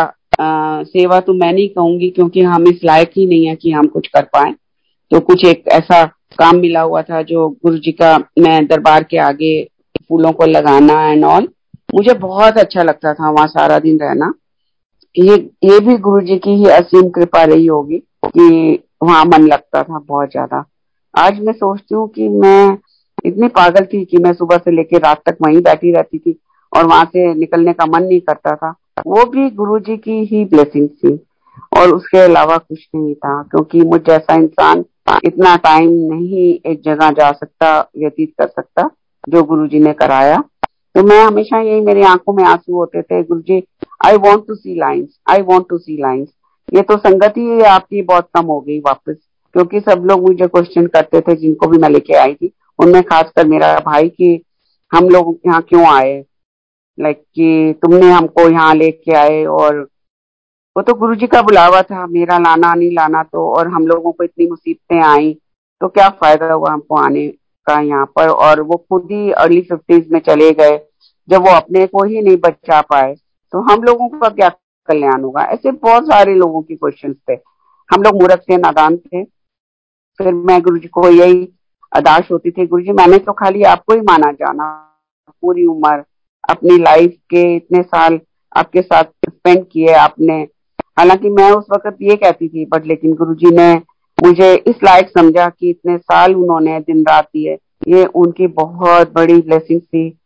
आ, 0.41 0.83
सेवा 0.83 1.19
तो 1.19 1.33
मैं 1.33 1.51
नहीं 1.53 1.67
कहूँगी 1.69 2.09
क्योंकि 2.09 2.41
हम 2.41 2.67
इस 2.67 2.79
लायक 2.83 3.11
ही 3.17 3.25
नहीं 3.25 3.47
है 3.47 3.55
कि 3.55 3.71
हम 3.71 3.87
कुछ 3.87 4.07
कर 4.07 4.23
पाए। 4.23 4.53
तो 5.11 5.19
कुछ 5.19 5.45
एक 5.45 5.63
ऐसा 5.67 6.03
काम 6.39 6.57
मिला 6.57 6.81
हुआ 6.81 7.01
था 7.01 7.21
जो 7.21 7.47
गुरु 7.49 7.77
जी 7.77 7.91
का 7.91 8.17
मैं 8.39 8.65
दरबार 8.67 9.03
के 9.03 9.17
आगे 9.17 9.63
फूलों 10.09 10.31
को 10.31 10.45
लगाना 10.45 11.01
एंड 11.11 11.25
ऑल 11.25 11.47
मुझे 11.95 12.13
बहुत 12.13 12.57
अच्छा 12.57 12.83
लगता 12.83 13.13
था 13.13 13.29
वहाँ 13.31 13.47
सारा 13.47 13.79
दिन 13.79 13.99
रहना। 13.99 14.33
ये 15.15 15.35
ये 15.63 15.79
भी 15.79 15.97
गुरु 15.97 16.21
जी 16.21 16.37
की 16.37 16.55
ही 16.55 16.69
असीम 16.71 17.09
कृपा 17.09 17.43
रही 17.43 17.65
होगी 17.65 17.97
कि 18.25 18.79
वहाँ 19.01 19.24
मन 19.25 19.48
लगता 19.48 19.84
था 19.84 20.00
बहुत 20.00 20.31
ज़्यादा। 20.31 20.63
आज 21.13 21.39
मैं 21.39 21.53
सोचती 21.53 21.96
हूँ 21.96 22.08
कि 22.10 22.27
मैं 22.29 22.77
इतनी 23.25 23.48
पागल 23.50 23.86
थी 23.86 24.03
कि 24.05 24.17
मैं 24.17 24.34
सुबह 24.34 24.58
से 24.58 24.72
लेकर 24.72 25.01
रात 25.01 25.22
तक 25.25 25.38
वहीं 25.41 25.62
बैठी 25.62 25.91
रहती 25.93 26.20
थी 26.20 26.38
और 26.74 26.86
वहाँ 26.86 27.05
से 27.05 27.34
निकलने 27.36 27.74
का 27.74 27.86
मन 27.88 28.03
नहीं 28.03 28.20
करता 28.22 28.55
था। 28.55 28.74
वो 29.08 29.25
भी 29.25 29.50
गुरु 29.51 29.79
जी 29.79 29.98
की 29.98 30.24
ही 30.25 30.43
ब्लेसिंग 30.46 30.88
थी 30.89 31.15
और 31.77 31.93
उसके 31.96 32.20
अलावा 32.20 32.58
कुछ 32.58 32.88
नहीं 32.96 33.13
था, 33.15 33.41
क्योंकि 33.43 33.81
मुझ 33.81 34.01
जैसा 34.01 34.36
इंसान 34.36 34.84
इतना 35.25 35.55
टाइम 35.58 35.91
नहीं 36.12 36.53
एक 36.65 36.81
जगह 36.86 37.12
जा 37.12 37.31
सकता, 37.31 37.79
व्यतीत 37.98 38.34
कर 38.39 38.48
सकता, 38.48 38.89
जो 39.29 39.43
गुरु 39.43 39.67
जी 39.67 39.79
ने 39.79 39.93
कराया। 39.93 40.43
तो 40.96 41.03
मैं 41.03 41.24
हमेशा 41.24 41.60
यही 41.60 41.81
मेरी 41.81 42.01
आँखों 42.03 42.34
में 42.34 42.43
आँसू 42.43 42.75
होते 42.75 43.01
थे 43.01 43.22
Guru 43.24 43.41
ji 43.41 43.63
I 44.05 44.17
want 44.20 44.48
to 44.48 44.55
see 44.55 44.75
lines 44.75 45.20
I 45.29 45.41
want 45.41 45.67
to 45.70 45.77
see 45.77 46.01
lines 46.01 46.29
ये 46.71 46.81
तो 46.81 46.97
संगत 46.97 47.37
आपकी 47.67 48.01
बहुत 48.03 48.27
कम 48.35 48.45
हो 48.45 48.59
गई 48.61 48.79
वापस, 48.81 49.15
क्योंकि 49.55 49.79
सब 49.81 50.03
लोग 50.05 50.21
मुझे 50.21 50.47
क्वेश्चन 50.47 50.85
करते 50.87 51.21
थे, 51.21 51.35
जिनको 51.35 51.67
भी 51.67 51.77
मैं 51.77 51.89
लेके 51.89 52.13
आई 52.15 52.33
थी। 52.33 52.51
उनमें 52.79 53.01
खासकर 53.03 53.47
मेरा 53.47 53.73
भाई 53.85 54.09
कि 54.09 54.41
हम 54.91 55.09
लोग 55.09 55.39
यहाँ 55.47 55.61
क्यों 55.61 55.85
आए? 55.87 56.23
लाइक 56.97 57.21
कि 57.35 57.75
तुमने 57.81 58.11
हमको 58.11 58.49
यहाँ 58.49 58.73
लेके 58.75 59.15
आए 59.17 59.43
और 59.47 59.79
वो 60.75 60.81
तो 60.81 60.93
गुरु 60.93 61.15
जी 61.15 61.27
का 61.27 61.41
बुलावा 61.41 61.81
था, 61.81 62.05
मेरा 62.07 62.37
लाना 62.39 62.73
नहीं 62.73 62.91
लाना 62.91 63.23
तो 63.23 63.47
और 63.49 63.67
हम 63.67 63.87
लोगों 63.87 64.11
को 64.11 64.23
इतनी 64.23 64.47
मुसीबतें 64.49 65.01
आई 65.03 65.33
तो 65.81 65.87
क्या 65.89 66.09
फ़ायदा 66.11 66.51
हुआ 66.53 66.71
हमको 66.71 66.95
आने 66.97 67.27
का 67.67 67.79
यहाँ 67.81 68.05
पर? 68.15 68.27
और 68.27 68.61
वो 68.61 68.77
खुद 68.89 69.07
ही 69.11 69.31
अर्ली 69.33 69.61
फिफ्टीज 69.61 70.11
में 70.11 70.19
चले 70.21 70.51
गए, 70.53 70.77
जब 71.27 71.41
वो 71.41 71.51
अपने 71.51 71.85
को 71.87 72.03
ही 72.03 72.21
नहीं 72.21 72.37
बचा 72.39 72.81
पाए 72.83 73.13
तो 73.53 73.59
हम 73.61 73.83
लोगों 73.83 74.07
का 74.09 74.29
क्या 74.29 74.49
कल्याण 74.88 75.23
होगा। 75.23 75.43
ऐसे 75.43 75.71
बहुत 75.71 76.05
सारे 76.05 76.35
लोगों 76.35 76.61
के 76.61 76.75
क्वेश्चन 76.75 77.13
थे। 77.13 77.33
हम 77.89 78.03
लोग 78.03 78.21
मूर्ख 78.21 78.41
थे, 78.50 78.57
नादान 78.57 78.97
थे। 78.97 79.23
फिर 80.17 80.33
मैं 80.33 80.61
गुरु 80.61 80.77
जी 80.77 80.88
को 80.88 81.09
यही 81.09 81.47
अदाश 81.91 82.31
होती 82.31 82.51
थी, 82.51 82.65
गुरु 82.67 82.83
जी 82.83 82.91
मैंने 82.91 83.17
तो 83.17 83.33
खाली 83.33 83.63
आपको 83.63 83.93
ही 83.93 84.01
माना 84.01 84.31
जाना। 84.31 84.88
पूरी 85.41 85.65
उम्र 85.65 86.03
अपनी 86.50 86.77
लाइफ 86.77 87.11
के 87.29 87.55
इतने 87.55 87.81
साल 87.81 88.19
आपके 88.57 88.81
साथ 88.81 89.03
स्पेंड 89.03 89.65
किए 89.71 89.93
आपने। 89.93 90.47
हालाँकि 91.00 91.29
मैं 91.29 91.51
उस 91.51 91.65
वक्त 91.71 91.97
ये 92.01 92.15
कहती 92.15 92.47
थी 92.47 92.65
बट 92.65 92.85
लेकिन 92.85 93.13
गुरु 93.13 93.33
जी 93.33 93.55
ने 93.55 93.73
मुझे 94.23 94.53
इस 94.55 94.75
लायक 94.83 95.09
समझा 95.09 95.50
कि 95.50 95.69
इतने 95.69 95.97
साल 95.97 96.35
उन्होंने 96.35 96.79
दिन 96.79 97.01
रात 97.01 97.25
दिए। 97.25 97.57
ये 97.88 98.05
उनकी 98.05 98.47
बहुत 98.47 99.13
बड़ी 99.13 99.41
ब्लेसिंग 99.41 99.81
थी। 99.81 100.20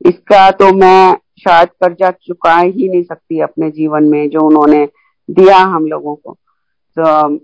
इसका 0.00 0.50
तो 0.50 0.72
मैं 0.72 1.16
शायद 1.38 1.68
कर्जा 1.82 2.10
चुका 2.10 2.58
ही 2.58 2.88
नहीं 2.88 3.02
सकती 3.02 3.40
अपने 3.40 3.70
जीवन 3.70 4.04
में 4.04 4.28
जो 4.30 4.40
उन्होंने 4.40 4.84
दिया 5.28 5.56
हम 5.56 5.86
लोगों 5.86 6.14
को। 6.14 6.36
तो 6.96 7.36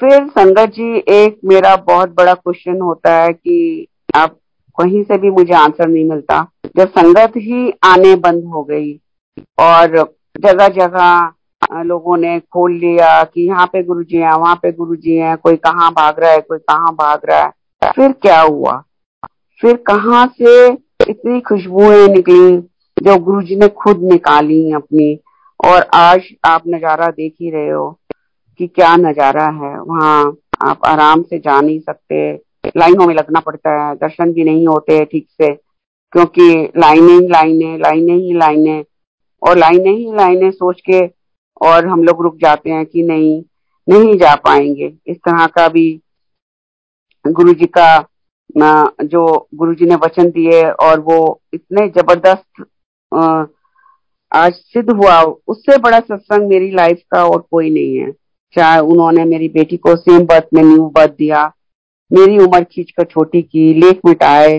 फिर 0.00 0.26
संगत 0.28 0.70
जी, 0.70 0.96
एक 0.98 1.40
मेरा 1.44 1.74
बहुत 1.78 2.14
बड़ा 2.14 2.34
क्वेश्चन 2.34 2.80
होता 2.80 3.14
है 3.14 3.32
कि 3.32 3.86
आप 4.16 4.36
कहीं 4.78 5.02
से 5.02 5.18
भी 5.18 5.30
मुझे 5.30 5.54
आंसर 5.54 5.88
नहीं 5.88 6.04
मिलता। 6.04 6.46
जब 6.76 6.88
संगत 6.88 7.32
ही 7.36 7.72
आने 7.84 8.14
बंद 8.18 8.44
हो 8.44 8.62
गई 8.64 8.92
और 9.60 9.96
जगह 10.36 10.68
जगह 10.68 11.82
लोगों 11.82 12.16
ने 12.16 12.38
खोल 12.42 12.72
लिया 12.74 13.22
कि 13.24 13.46
यहाँ 13.46 13.66
पे 13.66 13.82
गुरु 13.82 14.02
जी 14.02 14.16
है, 14.16 14.36
वहाँ 14.36 14.54
पे 14.56 14.72
गुरु 14.72 14.96
जी 14.96 15.16
है, 15.16 15.34
कोई 15.36 15.56
कहाँ 15.56 15.90
भाग 15.92 16.20
रहा 16.20 16.30
है, 16.30 16.40
कोई 16.40 16.58
कहाँ 16.58 16.92
भाग 16.94 17.20
रहा 17.24 17.42
है, 17.42 17.50
फिर 17.82 18.12
क्या 18.12 18.40
हुआ? 18.40 18.82
फिर 19.60 19.76
कहाँ 19.86 20.26
से 20.38 20.70
इतनी 21.00 21.40
खुशबुएँ 21.40 22.08
निकली 22.08 22.56
जो 22.96 23.16
गुरु 23.18 23.42
जी 23.42 23.56
ने 23.56 23.68
खुद 23.76 24.02
निकाली 24.02 24.72
अपनी। 24.72 25.18
और 25.60 25.86
आज 25.94 26.28
आप 26.44 26.62
नज़ारा 26.68 27.06
देख 27.08 27.34
ही 27.40 27.50
रहे 27.50 27.68
हो 27.68 27.88
कि 28.60 28.66
क्या 28.66 28.94
नज़ारा 28.96 29.46
है। 29.56 29.80
वहाँ 29.80 30.36
आप 30.62 30.86
आराम 30.86 31.22
से 31.22 31.38
जा 31.38 31.60
नहीं 31.60 31.78
सकते। 31.80 32.32
लाइनों 32.76 33.06
में 33.06 33.14
लगना 33.14 33.40
पड़ता 33.40 33.70
है। 33.78 33.94
दर्शन 33.96 34.32
भी 34.32 34.44
नहीं 34.44 34.66
होते 34.66 35.04
ठीक 35.04 35.26
से, 35.32 35.52
क्योंकि 36.12 36.52
लाइने 36.78 37.12
ही 37.12 37.28
लाइने 37.28 37.76
लाइने 37.78 38.14
ही 38.14 38.32
लाइने। 38.38 38.84
और 39.42 39.58
लाइने 39.58 39.90
ही 39.90 40.12
लाइने 40.16 40.50
सोच 40.50 40.80
के 40.90 41.00
और 41.60 41.86
हम 41.86 42.02
लोग 42.04 42.22
रुक 42.22 42.36
जाते 42.36 42.70
हैं 42.70 42.84
कि 42.86 43.02
नहीं 43.02 43.42
नहीं 43.88 44.16
जा 44.18 44.34
पाएँगे। 44.36 44.92
इस 45.06 45.16
तरह 45.18 45.46
का 45.46 45.68
भी 45.68 46.00
गुरु 47.24 47.54
जी 47.54 47.66
का 47.68 47.98
जो 48.58 49.48
गुरु 49.54 49.74
जी 49.74 49.86
ने 49.86 49.94
वचन 49.96 50.30
दिए 50.30 50.62
और 50.62 51.00
वो 51.00 51.18
इतने 51.54 51.86
ज़बरदस्त 51.88 52.64
आज 54.32 54.52
सिद्ध 54.54 54.90
हुआ 54.90 55.20
उससे 55.22 55.76
बड़ा 55.78 55.98
सत्संग 56.00 56.48
मेरी 56.48 56.70
लाइफ 56.70 57.02
का 57.10 57.24
और 57.24 57.46
कोई 57.50 57.70
नहीं 57.70 57.96
है। 57.98 58.10
चाहे 58.54 58.80
उन्होंने 58.80 59.24
मेरी 59.24 59.48
बेटी 59.48 59.76
को 59.76 59.94
सेम 59.96 60.24
बर्थ 60.26 60.48
में 60.54 60.62
न्यू 60.62 60.86
बर्थ 60.94 61.10
दिया 61.10 61.44
मेरी 62.10 62.38
उम्र 62.38 62.62
खींच 62.64 62.90
कर 62.90 63.04
छोटी 63.04 63.42
की 63.42 63.72
लेख 63.74 64.00
मिटाए 64.06 64.58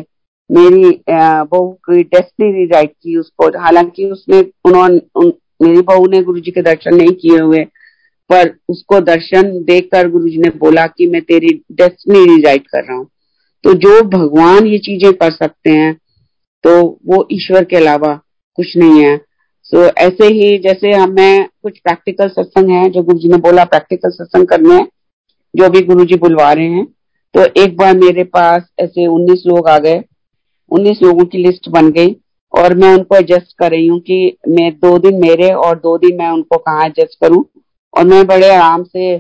मेरी 0.50 1.02
बहू 1.10 1.70
की 1.90 2.04
डेस्टिनी 2.04 2.66
राइट 2.66 2.92
की 3.04 3.16
उसको 3.18 3.48
हालाँकि 3.60 4.06
उसने 4.06 4.40
उन्होंने 4.66 5.02
उन, 5.16 5.34
मेरी 5.62 5.82
बहू 5.82 6.08
ने 6.08 6.22
गुरु 6.24 6.40
जी 6.40 6.52
के 6.52 6.62
दर्शन 6.62 6.96
नहीं 6.96 7.14
किए 7.14 7.40
हुए 7.40 7.64
पर 8.30 8.54
उसको 8.70 9.00
दर्शन 9.02 9.52
देखकर 9.64 10.10
गुरु 10.10 10.30
जी 10.30 10.38
ने 10.38 10.50
बोला 10.50 10.86
कि 10.88 11.08
मैं 11.08 11.22
तेरी 11.22 11.54
डेस्टिनी 11.72 12.36
रिजाइट 12.36 12.68
कर 12.68 12.84
रहा 12.84 12.98
हूँ। 12.98 13.08
तो 13.64 13.74
जो 13.76 14.02
भगवान 14.10 14.68
ये 14.68 14.78
चीज़ें 14.80 15.12
कर 15.14 15.32
सकते 15.32 15.70
हैं 15.72 15.94
तो 16.64 16.72
वो 17.08 17.28
ईश्वर 17.32 17.64
के 17.64 17.76
अलावा 17.78 18.14
कुछ 18.58 18.76
नहीं 18.78 19.04
है। 19.04 19.18
सो 19.66 19.78
so, 19.78 19.98
ऐसे 19.98 20.28
ही 20.28 20.58
जैसे 20.60 20.92
हमें 20.92 21.48
कुछ 21.64 21.78
प्रैक्टिकल 21.80 22.28
सत्संग 22.30 22.70
है 22.70 22.90
जो 22.90 23.04
गुरु 23.04 23.20
जी 23.20 23.30
ने 23.30 23.38
बोला 23.40 23.64
प्रैक्टिकल 23.66 24.10
सत्संग 24.10 24.48
करने 24.48 24.74
हैं 24.74 24.88
जो 25.54 25.70
भी 25.70 25.82
गुरु 25.82 26.06
जी 26.06 26.16
बुलवा 26.16 26.52
रहे 26.54 26.70
हैं 26.70 26.86
तो 27.36 27.46
एक 27.62 27.76
बार 27.78 27.98
मेरे 27.98 28.24
पास 28.34 28.68
ऐसे 28.80 29.06
उन्नीस 29.08 29.44
लोग 29.48 29.70
आ 29.70 29.78
गए। 29.78 30.02
उन्नीस 30.72 31.02
लोगों 31.04 31.26
की 31.26 31.38
लिस्ट 31.38 31.70
बन 31.70 31.92
गई 31.92 32.16
और 32.54 32.74
मैं 32.76 32.94
उनको 32.94 33.16
एडजस्ट 33.16 33.58
कर 33.60 33.72
रही 33.72 33.88
हूँ 33.88 34.00
कि 34.00 34.38
मैं 34.50 34.72
दो 34.76 34.98
दिन 35.00 35.20
मेरे 35.22 35.52
और 35.56 35.76
दो 35.80 35.98
दिन 35.98 36.18
मैं 36.18 36.30
उनको 36.30 36.58
कहा 36.58 36.86
एडजस्ट 36.86 37.20
करूँ। 37.22 37.44
और 37.94 38.06
मैं 38.06 38.26
बड़े 38.28 38.50
आराम 38.50 38.84
से 38.84 39.16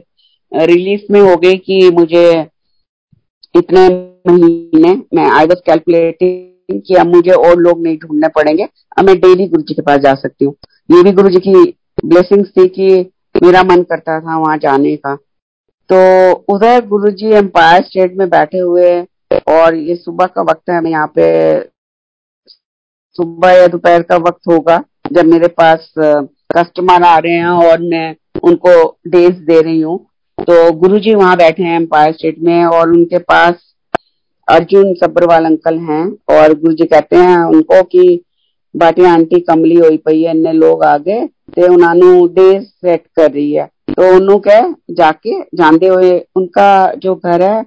रिलीफ 0.51 1.05
में 1.11 1.19
हो 1.21 1.35
गई 1.35 1.57
कि 1.57 1.89
मुझे 1.93 2.25
इतने 3.55 3.87
महीने 4.27 4.93
मैं 5.13 5.29
आई 5.31 5.45
वॉज़ 5.45 5.59
कैलकुलेटिंग 5.65 6.81
कि 6.87 6.95
अब 6.95 7.07
मुझे 7.07 7.31
और 7.31 7.57
लोग 7.59 7.81
नहीं 7.83 7.97
ढूँढने 7.99 8.27
पड़ेंगे। 8.35 8.67
अब 8.97 9.05
मैं 9.05 9.19
डेली 9.19 9.47
गुरु 9.47 9.61
जी 9.61 9.73
के 9.73 9.81
पास 9.81 9.99
जा 10.01 10.13
सकती 10.15 10.45
हूँ। 10.45 10.53
ये 10.89 11.01
भी 11.03 11.11
गुरु 11.11 11.29
जी 11.29 11.39
की 11.39 11.63
ब्लेसिंग 12.05 12.45
थी 12.47 12.67
कि 12.69 12.89
मेरा 13.43 13.63
मन 13.63 13.83
करता 13.83 14.19
था 14.19 14.37
वहाँ 14.37 14.57
जाने 14.57 14.95
का। 14.97 15.15
तो 15.89 16.31
उधर 16.53 16.85
गुरु 16.87 17.11
जी 17.11 17.31
एम्पायर 17.35 17.83
स्टेट 17.83 18.15
में 18.17 18.29
बैठे 18.29 18.59
हुए 18.59 19.01
और 19.49 19.75
ये 19.75 19.95
सुबह 19.95 20.25
का 20.25 20.41
वक्त 20.41 20.69
है 20.69 20.79
मैं 20.81 20.91
यहाँ 20.91 21.11
पे 21.15 21.27
सुबह 23.15 23.51
या 23.51 23.67
दोपहर 23.67 24.01
का 24.01 24.17
वक्त 24.19 24.47
होगा 24.47 24.83
जब 25.11 25.25
मेरे 25.25 25.47
पास 25.57 25.93
कस्टमर 25.97 27.03
आ 27.03 27.17
रहे 27.17 27.33
हैं 27.33 27.67
और 27.67 27.81
मैं 27.81 28.15
उनको 28.43 28.73
डेज़ 29.07 29.41
दे 29.43 29.61
रही 29.61 29.81
हूँ। 29.81 29.97
तो 30.41 30.71
गुरुजी 30.73 31.13
वहाँ 31.15 31.35
बैठे 31.37 31.63
हैं 31.63 31.75
एम्पायर 31.75 32.13
स्टेट 32.13 32.37
में 32.43 32.65
और 32.65 32.89
उनके 32.89 33.17
पास 33.21 33.53
अर्जुन 34.47 34.93
सब्रवाल 34.95 35.45
अंकल 35.45 35.77
हैं 35.79 36.03
और 36.35 36.53
गुरु 36.59 36.73
जी 36.75 36.85
कहते 36.85 37.15
हैं 37.17 37.37
उनको 37.47 37.81
कि 37.85 38.23
बाटी 38.75 39.03
आंटी 39.05 39.39
कमली 39.41 39.75
हुई 39.75 39.97
पई 39.97 40.21
है 40.21 40.31
इन्ने 40.31 40.53
लोग 40.53 40.83
आ 40.85 40.97
गए 40.97 41.25
ते 41.55 41.67
उन्होंने 41.67 42.27
डेज़ 42.33 42.63
सेट 42.63 43.03
कर 43.15 43.31
रही 43.31 43.51
है। 43.53 43.65
तो 43.89 44.07
उन्होंने 44.15 44.39
कह 44.47 44.73
जाके 44.95 45.39
जानते 45.57 45.87
हुए 45.87 46.11
उनका 46.35 46.69
जो 46.95 47.15
घर 47.15 47.41
है 47.41 47.61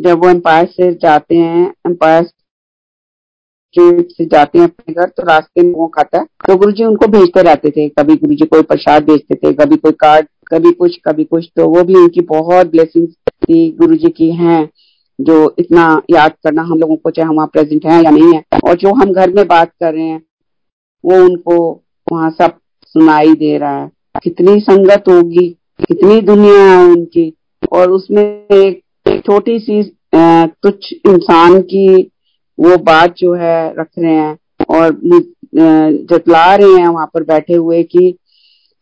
जब 0.00 0.24
वो 0.24 0.28
एम्पायर 0.30 0.66
से 0.72 0.92
जाते 0.94 1.36
हैं 1.36 1.66
एम्पायर 1.86 2.24
स्ट्रीट 2.24 4.10
से 4.12 4.24
जाते 4.26 4.58
हैं 4.58 4.66
अपने 4.66 4.94
घर 4.94 5.08
तो 5.08 5.22
रास्ते 5.26 5.62
में 5.62 5.72
वो 5.74 5.86
खाता 5.96 6.18
है। 6.18 6.24
तो 6.46 6.56
गुरु 6.56 6.72
जी 6.72 6.84
उनको 6.84 7.06
भेजते 7.08 7.42
रहते 7.42 7.70
थे, 7.70 7.88
कभी 7.90 8.14
गुरु 8.16 8.34
जी 8.34 8.46
कोई 8.46 8.62
प्रसाद 8.64 9.04
भेजते 9.04 9.34
थे, 9.34 9.52
कभी 9.54 9.76
कोई 9.76 9.92
कार्ड 10.00 10.26
कभी 10.48 10.72
कुछ 10.72 10.96
कभी 11.04 11.24
कुछ 11.24 11.50
तो 11.56 11.68
वो 11.68 11.82
भी 11.84 11.94
उनकी 11.94 12.20
बहुत 12.20 12.70
ब्लेसिंग 12.70 13.06
थी, 13.06 13.70
गुरु 13.72 13.96
जी 13.96 14.10
की 14.10 14.30
हैं, 14.32 14.68
जो 15.18 15.54
इतना 15.58 15.84
याद 16.10 16.32
करना 16.44 16.62
हम 16.62 16.78
लोगों 16.78 16.96
को, 16.96 17.10
चाहे 17.10 17.28
वहाँ 17.28 17.46
प्रेजेंट 17.46 17.86
है 17.86 18.02
या 18.04 18.10
नहीं 18.10 18.34
है। 18.34 18.42
और 18.64 18.76
जो 18.76 18.94
हम 18.94 19.12
घर 19.12 19.32
में 19.34 19.46
बात 19.48 19.72
कर 19.80 19.92
रहे 19.94 20.04
हैं, 20.04 20.22
वो 21.04 21.22
उनको 21.24 21.58
वहाँ 22.12 22.30
सब 22.30 22.58
सुनाई 22.86 23.32
दे 23.34 23.56
रहा 23.58 23.80
है। 23.82 23.90
कितनी 24.22 24.60
संगत 24.60 25.08
होगी, 25.08 25.48
कितनी 25.88 26.20
दुनिया 26.20 26.62
है 26.62 26.84
उनकी। 26.84 27.32
और 27.72 27.90
उसमें 27.90 28.22
एक 28.22 28.82
छोटी 29.26 29.58
सी 29.58 29.82
कुछ 30.14 30.92
इंसान 30.92 31.60
की 31.62 32.10
वो 32.58 32.76
बात 32.76 33.14
जो 33.18 33.34
है 33.34 33.74
रख 33.78 33.88
रहे 33.98 34.14
हैं 34.14 34.38
और 34.70 34.98
जतला 36.10 36.54
रहे 36.54 36.72
हैं 36.72 36.88
वहाँ 36.88 37.06
पर 37.14 37.22
बैठे 37.24 37.54
हुए 37.54 37.82
कि 37.82 38.14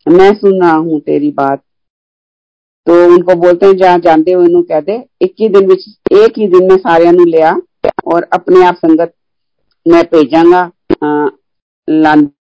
मैं 0.07 0.33
सुन 0.33 0.61
रहा 0.61 0.71
हूँ 0.71 0.99
तेरी 0.99 1.31
बात। 1.31 1.63
तो 2.87 3.05
उनको 3.05 3.35
बोलते 3.35 3.65
हैं 3.65 3.77
जहाँ 3.77 3.99
जानते 3.99 4.31
हुए 4.31 4.45
इन्हों 4.45 4.63
कह 4.63 4.81
दे 4.81 5.05
एक 5.21 5.35
ही 5.39 5.49
दिन 5.49 5.71
एक 6.17 6.33
ही 6.37 6.47
दिन 6.47 6.69
में 6.69 6.77
सारे 6.77 7.25
ले 7.25 7.41
आ 7.41 7.55
और 8.07 8.27
अपने 8.33 8.65
आप 8.65 8.75
संगत 8.75 9.13
मैं 9.85 10.03
भेजांगा 10.03 10.71
लागी 11.87 12.37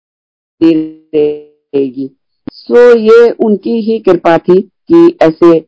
सो 2.54 2.98
ये 2.98 3.36
उनकी 3.46 3.82
ही 3.82 4.00
कृपा 4.00 4.38
थी 4.38 4.62
कि 4.62 5.18
ऐसे 5.22 5.66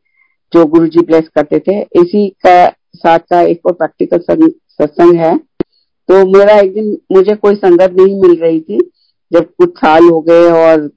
जो 0.52 0.66
गुरु 0.66 0.86
जी 0.86 1.00
ब्लेस 1.00 1.28
करते 1.28 1.58
थे। 1.58 2.00
इसी 2.00 2.28
का 2.46 2.74
साथ 2.94 3.18
का 3.30 3.40
एक 3.40 3.66
और 3.66 3.72
प्रैक्टिकल 3.72 4.18
सत्संग 4.18 5.20
है। 5.20 5.36
तो 5.36 6.28
मेरा 6.28 6.58
एक 6.58 6.74
दिन 6.74 6.98
मुझे 7.12 7.34
कोई 7.34 7.54
संगत 7.54 7.92
नहीं 7.92 8.22
मिल 8.22 8.40
रही 8.40 8.60
थी। 8.60 8.90
जब 9.32 9.50
कुछ 9.58 9.78
साल 9.78 10.04
हो 10.04 10.20
गए 10.20 10.52
और 10.52 10.90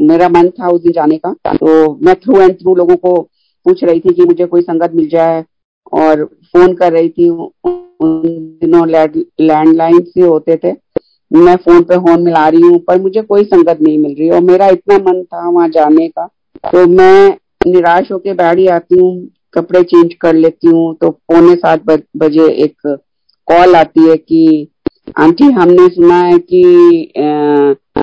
मेरा 0.00 0.28
मन 0.28 0.48
था 0.50 0.68
उस 0.68 0.82
दिन 0.82 0.92
जाने 0.92 1.18
का। 1.18 1.32
तो 1.54 1.94
मैं 2.02 2.14
थ्रू 2.14 2.40
एंड 2.40 2.54
थ्रू 2.54 2.74
लोगों 2.74 2.96
को 2.96 3.20
पूछ 3.66 3.84
रही 3.84 4.00
थी 4.00 4.14
कि 4.14 4.24
मुझे 4.24 4.46
कोई 4.46 4.62
संगत 4.62 4.92
मिल 4.94 5.08
जाए 5.08 5.44
और 5.92 6.24
फ़ोन 6.24 6.74
कर 6.74 6.92
रही 6.92 7.08
थी। 7.08 7.28
उन 7.28 8.22
दिनों 8.62 8.86
लैंडलाइन 8.88 10.00
से 10.00 10.20
होते 10.20 10.56
थे। 10.56 10.72
मैं 11.30 11.56
फ़ोन 11.56 11.82
पे 11.82 11.96
फ़ोन 11.96 12.22
मिला 12.22 12.48
रही 12.48 12.60
हूँ, 12.60 12.78
पर 12.78 13.00
मुझे 13.00 13.22
कोई 13.22 13.44
संगत 13.44 13.78
नहीं 13.82 13.98
मिल 13.98 14.14
रही 14.18 14.30
और 14.30 14.40
मेरा 14.40 14.68
इतना 14.68 14.96
मन 14.98 15.22
था 15.24 15.48
वहाँ 15.48 15.68
जाने 15.68 16.08
का। 16.08 16.26
तो 16.64 16.86
मैं 16.88 17.36
निराश 17.66 18.10
होके 18.12 18.32
बैठ 18.32 18.68
आती 18.70 18.98
हूँ, 19.00 19.28
कपड़े 19.54 19.82
चेंज 19.82 20.14
कर 20.14 20.34
लेती 20.34 20.68
हूँ। 20.68 20.94
तो 20.94 21.10
पौने 21.10 21.54
सात 21.56 21.84
बजे 22.16 22.48
एक 22.64 22.96
कॉल 23.48 23.74
आती 23.76 24.08
है 24.08 24.16
कि, 24.16 24.68
आंटी, 25.18 25.44
हमने 25.44 25.88
सुना 25.88 26.16
है 26.16 26.38
कि 26.52 27.12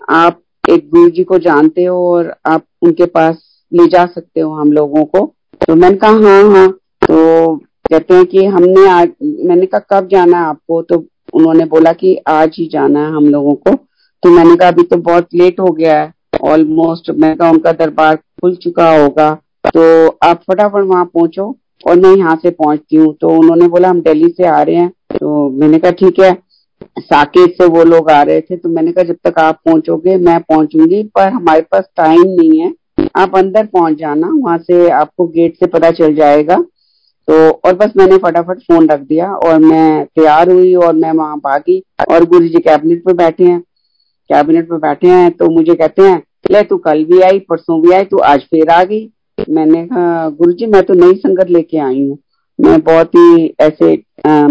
आप 0.09 0.41
एक 0.69 0.89
गुरु 0.89 1.09
जी 1.09 1.23
को 1.23 1.37
जानते 1.37 1.83
हो 1.83 2.11
और 2.13 2.35
आप 2.45 2.63
उनके 2.81 3.05
पास 3.05 3.63
ले 3.73 3.87
जा 3.87 4.05
सकते 4.05 4.39
हो 4.39 4.53
हम 4.53 4.71
लोगों 4.71 5.05
को। 5.05 5.33
तो 5.67 5.75
मैंने 5.75 5.97
कहा 5.97 6.11
हाँ 6.11 6.49
हाँ। 6.49 6.69
तो 7.03 7.55
कहते 7.89 8.13
हैं 8.13 8.25
कि 8.25 8.45
हमने 8.45 8.89
आज, 8.89 9.09
मैंने 9.23 9.65
कहा, 9.65 9.79
कब 9.79 10.07
जाना 10.07 10.37
है 10.37 10.43
आपको? 10.43 10.81
तो 10.81 11.05
उन्होंने 11.33 11.65
बोला 11.65 11.93
कि 11.93 12.15
आज 12.27 12.55
ही 12.57 12.67
जाना 12.67 12.99
है 12.99 13.11
हम 13.11 13.25
लोगों 13.25 13.53
को। 13.53 13.75
तो 14.23 14.29
मैंने 14.29 14.55
कहा, 14.55 14.67
अभी 14.67 14.83
तो 14.83 14.97
बहुत 14.97 15.27
लेट 15.33 15.59
हो 15.59 15.71
गया 15.71 16.01
है। 16.01 16.13
ऑलमोस्ट 16.43 17.09
मैंने 17.11 17.35
कहा, 17.35 17.49
उनका 17.49 17.71
दरबार 17.71 18.15
खुल 18.15 18.55
चुका 18.55 18.89
होगा। 19.01 19.33
तो 19.67 20.07
आप 20.23 20.41
फटाफट 20.51 20.83
वहाँ 20.83 21.05
पहुंचो 21.05 21.55
और 21.87 21.95
मैं 21.95 22.15
यहाँ 22.15 22.35
से 22.35 22.49
पहुँचती 22.49 22.95
हूँ। 22.95 23.13
तो 23.21 23.29
उन्होंने 23.29 23.67
बोला, 23.67 23.89
हम 23.89 24.01
दिल्ली 24.01 24.29
से 24.29 24.47
आ 24.47 24.61
रहे 24.61 24.75
हैं। 24.75 24.89
तो 24.89 25.49
मैंने 25.49 25.79
कहा, 25.79 25.91
ठीक 25.91 26.19
है। 26.19 26.46
साकेत 26.99 27.55
से 27.57 27.65
वो 27.67 27.83
लोग 27.83 28.09
आ 28.11 28.21
रहे 28.21 28.41
थे 28.41 28.55
तो 28.57 28.69
मैंने 28.69 28.91
कहा 28.91 29.03
जब 29.03 29.17
तक 29.23 29.39
आप 29.39 29.59
पहुंचोगे 29.65 30.15
मैं 30.19 30.39
पहुंचूँगी 30.41 31.01
पर 31.15 31.29
हमारे 31.29 31.61
पास 31.71 31.83
टाइम 31.97 32.21
नहीं 32.21 32.59
है। 32.59 32.71
आप 33.17 33.35
अंदर 33.37 33.65
पहुँच 33.67 33.97
जाना 33.97 34.27
वहाँ 34.33 34.57
से 34.59 34.89
आपको 34.91 35.27
गेट 35.27 35.55
से 35.55 35.67
पता 35.67 35.91
चल 35.93 36.15
जाएगा। 36.15 36.55
तो 37.27 37.49
और 37.49 37.73
बस 37.75 37.93
मैंने 37.97 38.17
फटाफट 38.17 38.59
फ़ोन 38.61 38.87
रख 38.89 38.99
दिया 38.99 39.31
और 39.35 39.57
मैं 39.59 40.05
तैयार 40.05 40.49
हुई 40.51 40.73
और 40.75 40.93
मैं 40.95 41.11
वहाँ 41.13 41.37
भागी 41.39 41.81
और 42.09 42.25
गुरु 42.25 42.47
जी 42.47 42.59
कैबिनेट 42.59 43.03
पे 43.05 43.13
बैठे 43.15 43.43
हैं। 43.43 43.59
कैबिनेट 44.29 44.69
पे 44.69 44.77
बैठे 44.77 45.07
हैं 45.07 45.31
तो 45.31 45.49
मुझे 45.49 45.73
कहते 45.73 46.01
हैं 46.01 46.21
ले 46.51 46.61
तू 46.63 46.77
कल 46.79 47.03
भी 47.05 47.21
आई 47.21 47.39
परसों 47.49 47.81
भी 47.81 47.91
आई 47.93 48.05
तू 48.05 48.17
आज 48.25 48.43
फिर 48.51 48.69
आ 48.69 48.83
गई। 48.83 49.09
मैंने 49.49 49.85
कहा 49.87 50.29
गुरु 50.31 50.51
जी 50.51 50.65
मैं 50.67 50.83
तो 50.83 50.93
नई 50.95 51.15
संगत 51.17 51.49
लेके 51.49 51.77
आई 51.79 52.01
हूँ। 52.01 52.17
मैं 52.59 52.79
बहुत 52.81 53.15
ही 53.15 53.55
ऐसे 53.61 53.93
आ, 54.27 54.47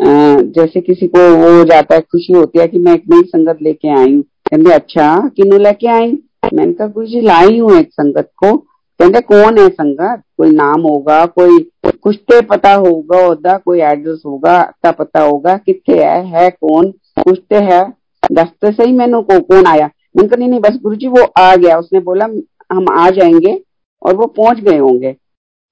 जैसे 0.00 0.80
किसी 0.80 1.06
को 1.06 1.20
वो 1.36 1.58
हो 1.58 1.64
जाता 1.64 1.94
है, 1.94 2.00
खुशी 2.00 2.32
होती 2.32 2.58
है 2.58 2.66
कि 2.68 2.78
मैं 2.78 2.94
एक 2.94 3.02
नई 3.10 3.22
संगत 3.22 3.58
लेके 3.62 3.88
आई 3.88 4.14
हूँ। 4.14 4.22
कहते 4.22 4.72
अच्छा 4.72 5.16
किन्नू 5.36 5.58
लेके 5.58 5.86
आई? 5.86 6.18
मैंने 6.54 6.72
कहा, 6.72 6.86
गुरु 6.86 7.06
जी, 7.06 7.20
लाई 7.20 7.58
हूँ 7.58 7.72
एक 7.72 7.92
संगत 7.92 8.30
को। 8.36 8.56
कहते, 8.56 9.20
कौन 9.20 9.58
है 9.58 9.68
संगत? 9.68 10.22
कोई 10.38 10.50
नाम 10.50 10.80
होगा, 10.80 11.24
कोई 11.26 11.58
कुछ 12.02 12.16
तो 12.30 12.40
पता 12.42 12.72
होगा 12.74 13.24
होता 13.26 13.56
कोई 13.58 13.80
एड्रेस 13.80 14.22
होगा 14.26 14.56
अता 14.60 14.90
पता 14.90 15.20
होगा 15.20 15.56
कितने 15.56 16.02
है 16.02 16.24
है 16.26 16.50
कौन, 16.50 16.90
कुछ 17.18 17.38
तो 17.38 17.56
है 17.56 17.92
दस 18.32 18.48
तो 18.62 18.72
सही 18.72 18.92
मैंने 18.92 19.22
को, 19.22 19.40
कौन 19.40 19.66
आया? 19.66 19.90
मैंने 20.16 20.28
कहा, 20.28 20.36
नहीं 20.36 20.48
नहीं, 20.48 20.60
बस 20.60 20.78
गुरु 20.82 20.94
जी, 20.94 21.06
वो 21.06 21.22
आ 21.38 21.56
गया। 21.56 21.78
उसने 21.78 22.00
बोला, 22.00 22.24
हम 22.72 22.86
आ 22.92 23.10
जाएँगे 23.10 23.62
और 24.02 24.16
वो 24.16 24.26
पहुँच 24.26 24.60
गए 24.60 24.78
होंगे। 24.78 25.12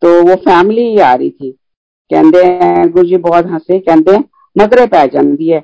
तो 0.02 0.22
वो 0.22 0.34
फैमिली 0.34 0.82
ही 0.82 0.98
आ 0.98 1.14
रही 1.14 1.30
थी। 1.30 1.58
ਕਹਿੰਦੇ 2.11 2.39
ਗੁਰੂ 2.89 3.05
ਜੀ 3.07 3.17
ਬਹੁਤ 3.17 3.45
ਹੱਸੇ 3.45 3.79
ਕਹਿੰਦੇ 3.79 4.17
ਮਗਰੇ 4.55 4.85
ਪੈ 4.87 5.05
ਜਾਂਦੀ 5.07 5.53
ਹੈ 5.53 5.61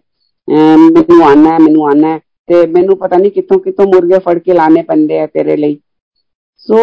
ਮੈਨੂੰ 0.48 1.24
ਆਣਾ 1.24 1.54
ਹੈ 1.54 1.60
ਮੈਨੂੰ 1.60 1.88
ਆਣਾ 1.88 2.08
ਹੈ 2.08 2.20
ਤੇ 2.50 2.66
ਮੈਨੂੰ 2.68 2.98
ਪਤਾ 2.98 3.18
ਨਹੀਂ 3.18 3.32
ਕਿੱਥੋਂ 3.32 3.60
ਕਿੱਥੋਂ 3.60 3.86
ਮੁਰਗੇ 3.86 4.20
ਫੜ 4.20 4.38
ਕੇ 4.40 4.54
ਲਾਣੇ 4.54 4.84
ਪੈਂਦੇ 4.84 5.20
ਆ 5.20 5.28
ਤੇਰੇ 5.28 5.58
ਲਈ 5.58 5.78
सो 6.68 6.78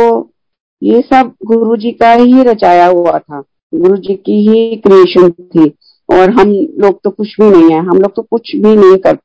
ये 0.83 1.01
सब 1.03 1.31
गुरु 1.47 1.77
जी 1.77 1.91
का 1.93 2.13
ही 2.13 2.43
रचाया 2.43 2.87
हुआ 2.89 3.19
था 3.19 3.41
गुरु 3.73 3.97
जी 3.97 4.15
की 4.19 4.37
ही 4.49 4.77
क्रिएशन 4.77 5.31
थी 5.31 5.67
और 6.09 6.31
हम 6.31 6.51
लोग 6.81 7.01
तो 7.05 7.11
कुछ 7.11 7.35
भी 7.41 7.49
नहीं 7.51 7.71
है 7.71 7.79
हम 7.81 7.99
लोग 7.99 8.15
तो 8.17 8.23
कुछ 8.25 8.55
भी 8.57 8.75
नहीं 8.77 8.97
कर 8.99 9.19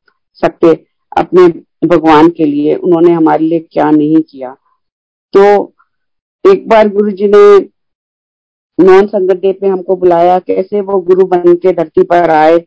सकते 0.43 0.71
अपने 1.17 1.47
भगवान 1.87 2.29
के 2.29 2.45
लिए 2.45 2.75
उन्होंने 2.77 3.11
हमारे 3.11 3.45
लिए 3.45 3.59
क्या 3.71 3.89
नहीं 3.91 4.21
किया 4.23 4.53
तो 5.33 5.45
एक 6.45 6.67
बार 6.69 6.89
गुरु 6.89 7.11
जी 7.11 7.27
ने 7.27 7.43
नॉन 8.78 9.06
संगत 9.06 9.36
डे 9.36 9.52
पे 9.52 9.66
हमको 9.66 9.96
बुलाया 9.96 10.38
कैसे 10.38 10.80
वो 10.80 11.00
गुरु 11.00 11.24
बन 11.26 11.54
के 11.54 11.72
धरती 11.72 12.02
पर 12.02 12.30
आए 12.30 12.58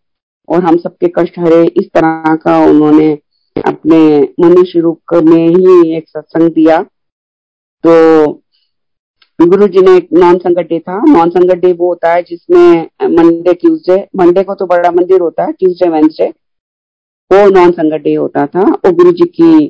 और 0.50 0.63
हम 0.63 0.78
सबके 0.78 1.08
कष्ट 1.17 1.39
हरे। 1.39 1.63
इस 1.78 1.89
तरह 1.93 2.36
का 2.36 2.58
उन्होंने 2.65 3.12
अपने 3.56 4.00
मनुष्य 4.39 4.80
रूप 4.80 5.13
में 5.24 5.48
ही 5.48 5.96
एक 5.98 6.10
सत्संग 6.10 6.50
दिया। 6.52 6.82
तो 7.84 8.32
गुरु 9.39 9.67
जी 9.67 9.82
ने 9.82 9.96
एक 9.98 10.08
नॉन 10.13 10.38
संगत 10.38 10.67
डे 10.70 10.80
था। 10.80 10.98
नॉन 11.08 11.30
संगत 11.30 11.56
डे 11.56 11.72
वो 11.74 11.88
होता 11.88 12.13
है 12.13 12.22
जिसमें 12.24 12.88
मंडे, 13.04 13.54
ट्यूसडे, 13.54 13.98
मंडे 14.15 14.43
को 14.43 14.54
तो 14.56 14.65
बड़ा 14.65 14.91
मंदिर 14.91 15.22
होता 15.22 15.43
है, 15.43 15.52
ट्यूसडे, 15.52 15.89
वेंसडे। 15.89 16.30
वो 17.32 17.50
नॉन 17.50 17.72
संगत 17.72 18.02
डे 18.02 18.13
होता 18.15 18.46
था। 18.48 18.62
वो 18.62 18.91
गुरु 18.91 19.12
जी 19.12 19.26
की 19.32 19.65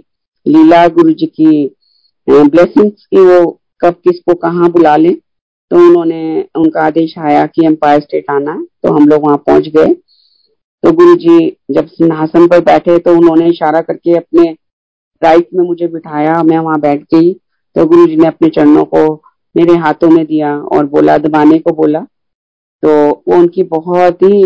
लीला, 0.45 0.87
गुरु 0.87 1.11
जी 1.11 1.25
की 1.25 1.75
ब्लेसिंग्स 2.27 3.05
की 3.05 3.19
वो 3.19 3.59
कब 3.81 3.93
किसको 4.03 4.33
कहाँ 4.35 4.71
बुला 4.71 4.95
ले। 4.97 5.15
तो 5.71 5.77
उन्होंने 5.79 6.41
उनका 6.55 6.81
आदेश 6.81 7.17
आया 7.19 7.45
कि 7.45 7.65
एम्पायर 7.65 7.99
स्टेट 8.01 8.31
आना 8.31 8.55
तो 8.83 8.91
हम 8.93 9.07
लोग 9.07 9.25
वहाँ 9.25 9.37
पहुँच 9.47 9.67
गए। 9.69 9.93
तो 10.83 10.91
गुरु 10.93 11.15
जी 11.15 11.57
जब 11.71 11.87
सिंहासन 11.87 12.47
पर 12.47 12.59
बैठे 12.63 12.97
तो 12.99 13.15
उन्होंने 13.17 13.47
इशारा 13.49 13.81
करके 13.81 14.15
अपने 14.17 14.43
राइट 15.21 15.47
में 15.53 15.63
मुझे 15.65 15.87
बिठाया, 15.87 16.41
मैं 16.43 16.57
वहाँ 16.57 16.79
बैठ 16.79 17.01
गई। 17.13 17.33
तो 17.33 17.85
गुरु 17.85 18.05
जी 18.07 18.15
ने 18.15 18.27
अपने 18.27 18.49
चरणों 18.49 18.83
को 18.85 19.01
मेरे 19.55 19.75
हाथों 19.77 20.09
में 20.09 20.25
दिया 20.25 20.57
और 20.57 20.85
बोला, 20.85 21.17
दबाने 21.17 21.57
को 21.59 21.71
बोला। 21.73 21.99
तो 22.83 22.89
वो 23.27 23.35
उनकी 23.35 23.63
बहुत 23.65 24.23
ही 24.23 24.43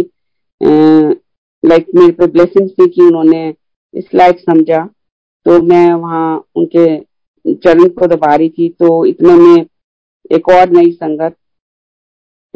लाइक 1.64 1.88
मेरे 1.96 2.12
पे 2.12 2.28
ब्लेसिंग 2.28 2.70
थी 2.70 2.88
कि 2.88 3.02
उन्होंने 3.02 3.54
इस 3.94 4.06
लाइक 4.16 4.40
समझा। 4.40 4.84
तो 5.46 5.62
मैं 5.64 5.94
वहाँ 5.94 6.44
उनके 6.56 6.86
चरण 7.56 7.88
को 7.90 8.08
दबा 8.08 8.34
रही 8.36 8.50
थी 8.50 8.70
तो 8.80 9.06
इतने 9.06 9.34
में 9.36 9.66
एक 10.32 10.50
और 10.50 10.70
नई 10.72 10.92
संगत 10.94 11.36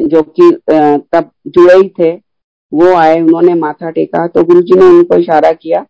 जो 0.00 0.22
कि 0.30 0.50
तब 0.68 1.30
जुड़े 1.48 1.74
ही 1.74 1.88
थे, 1.88 2.10
वो 2.72 2.94
आए, 2.94 3.20
उन्होंने 3.20 3.54
माथा 3.54 3.90
टेका 3.90 4.26
तो 4.26 4.42
गुरु 4.44 4.60
जी 4.62 4.74
ने 4.74 4.84
उनको 4.86 5.16
इशारा 5.16 5.52
किया 5.52 5.84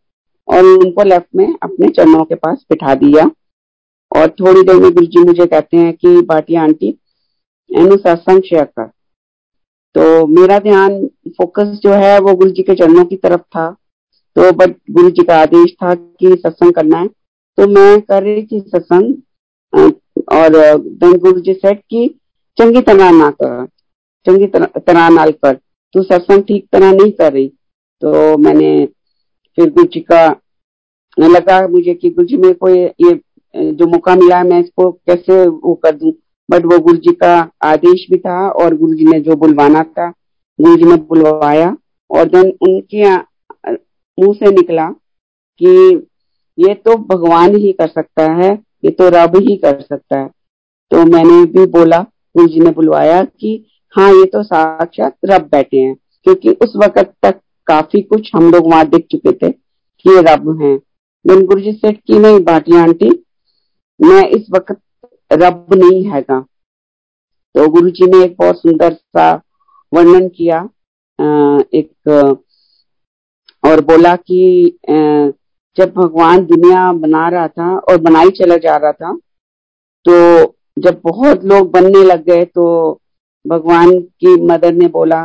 और 0.48 0.64
उनको 0.64 1.02
लेफ़्ट 1.04 1.28
में 1.36 1.46
अपने 1.62 1.88
चरणों 1.88 2.24
के 2.24 2.34
पास 2.36 2.64
बिठा 2.70 2.94
दिया। 2.96 3.30
और 4.12 4.28
थोड़ी 4.30 4.62
देर 4.62 4.76
में 4.76 4.90
गुरु 4.90 5.06
जी 5.06 5.24
मुझे 5.24 5.46
कहते 5.46 5.76
हैं 5.76 5.92
कि 5.94 6.20
बाटिया 6.22 6.62
आंटी 6.62 6.88
एनु 7.70 7.96
सत्संग 7.96 8.42
शेयर 8.42 8.64
कर। 8.64 8.86
तो 9.94 10.26
मेरा 10.26 10.58
ध्यान 10.58 11.06
फोकस 11.38 11.78
जो 11.82 11.92
है, 11.92 12.18
वो 12.20 12.34
गुरु 12.34 12.50
जी 12.50 12.62
के 12.62 12.74
चरणों 12.74 13.04
की 13.04 13.16
तरफ़ 13.16 13.40
था। 13.40 13.70
तो 14.36 14.50
बट 14.54 14.76
गुरु 14.90 15.10
जी 15.10 15.22
का 15.24 15.40
आदेश 15.42 15.72
था 15.82 15.94
कि 15.94 16.34
सत्संग 16.36 16.72
करना 16.72 16.98
है। 16.98 17.08
तो 17.08 17.66
मैं 17.68 18.00
कर 18.02 18.22
रही 18.22 18.42
थी 18.46 18.60
सत्संग 18.68 19.92
और 20.28 20.50
देन 20.78 21.16
गुरु 21.18 21.40
जी 21.40 21.52
सेट 21.54 21.80
की 21.80 22.06
चंगी 22.58 22.80
तरह 22.82 23.10
ना 23.12 23.30
कर 23.32 23.64
चंगी 24.26 24.46
तरह 24.46 25.08
नाल 25.10 25.30
कर। 25.34 25.54
तू 25.94 26.02
सत्संग 26.02 26.42
ठीक 26.44 26.66
तरह 26.72 26.92
नहीं 26.92 27.10
कर 27.12 27.32
रही। 27.32 27.48
तो 28.02 28.36
मैंने 28.38 28.70
फिर 29.58 29.70
गुरु 29.70 29.86
जी 29.86 30.00
का 30.02 30.26
लगा 31.16 31.66
मुझे 31.68 31.94
कि 31.94 32.10
गुरु 32.10 32.26
जी 32.26 32.36
मेरे 32.36 32.54
को 32.54 32.68
ये, 32.68 32.84
ये 33.00 33.72
जो 33.72 33.86
मौका 33.86 34.14
मिला 34.16 34.42
मैं 34.44 34.60
इसको 34.60 34.90
कैसे 34.90 35.46
वो 35.46 35.74
कर 35.76 35.94
दू। 35.94 36.12
बट 36.48 36.64
वो 36.64 36.78
गुरु 36.78 36.96
जी 36.98 37.12
का 37.14 37.34
आदेश 37.64 38.06
भी 38.10 38.18
था 38.18 38.48
और 38.50 38.76
गुरु 38.76 38.94
जी 38.94 39.04
ने 39.04 39.20
जो 39.20 39.36
बुलवाना 39.36 39.82
था 39.82 40.08
गुरु 40.58 40.76
जी 40.76 40.84
ने 40.84 40.96
बुलवाया। 41.08 41.76
और 42.10 42.24
देन 42.26 42.52
उनके 42.62 43.14
मुँह 44.18 44.34
से 44.34 44.50
निकला 44.50 44.88
कि 45.60 45.70
ये 46.58 46.74
तो 46.76 46.96
भगवान 47.06 47.56
ही 47.56 47.72
कर 47.72 47.88
सकता 47.88 48.30
है। 48.34 48.54
ये 48.86 48.90
तो 48.92 49.08
रब 49.10 49.36
ही 49.38 49.56
कर 49.56 49.80
सकता 49.82 50.18
है। 50.18 50.28
तो 50.90 51.04
मैंने 51.06 51.44
भी 51.52 51.66
बोला, 51.68 51.98
गुरु 52.34 52.46
जी 52.48 52.60
ने 52.60 52.70
बुलवाया 52.72 53.22
कि 53.22 53.64
हाँ 53.94 54.10
ये 54.10 54.24
तो 54.26 54.42
साक्षात 54.44 55.16
रब 55.24 55.48
बैठे 55.52 55.78
हैं, 55.78 55.94
क्योंकि 56.26 56.50
उस 56.52 56.72
वक्त 56.76 57.12
तक 57.22 57.40
काफ़ी 57.66 58.02
कुछ 58.02 58.30
हम 58.34 58.50
लोग 58.50 58.66
वहाँ 58.66 58.86
देख 58.88 59.06
चुके 59.10 59.32
थे 59.32 59.50
कि 59.50 60.10
ये 60.10 60.20
रब 60.24 60.50
हैं। 60.62 60.78
गुरु 61.24 61.60
जी 61.60 61.72
सेठ 61.74 61.96
की 61.98 62.18
नहीं 62.18 62.40
बाटिया 62.44 62.82
आंटी, 62.82 63.08
मैं 64.00 64.22
इस 64.30 64.46
वक्त 64.50 64.76
रब 65.30 65.74
नहीं 65.74 66.04
हैगा। 66.06 66.40
तो 67.54 67.68
गुरु 67.70 67.90
जी 67.90 68.06
ने 68.06 68.24
एक 68.24 68.36
बहुत 68.38 68.58
सुंदर 68.58 68.92
सा 68.92 69.32
वर्णन 69.92 70.28
किया 70.30 70.58
एक, 71.74 72.08
और 73.62 73.80
बोला 73.84 74.14
कि 74.16 74.78
जब 75.77 75.93
भगवान 75.93 76.45
दुनिया 76.45 76.91
बना 76.93 77.27
रहा 77.29 77.47
था 77.47 77.75
और 77.79 77.97
बनाई 78.01 78.29
चला 78.29 78.57
जा 78.57 78.75
रहा 78.75 78.91
था 78.91 79.13
तो 80.05 80.55
जब 80.79 81.01
बहुत 81.03 81.43
लोग 81.43 81.71
बनने 81.71 82.03
लग 82.03 82.25
गए 82.25 82.45
तो 82.45 82.65
भगवान 83.45 83.99
की 83.99 84.35
मदर 84.45 84.73
ने 84.73 84.87
बोला 84.87 85.21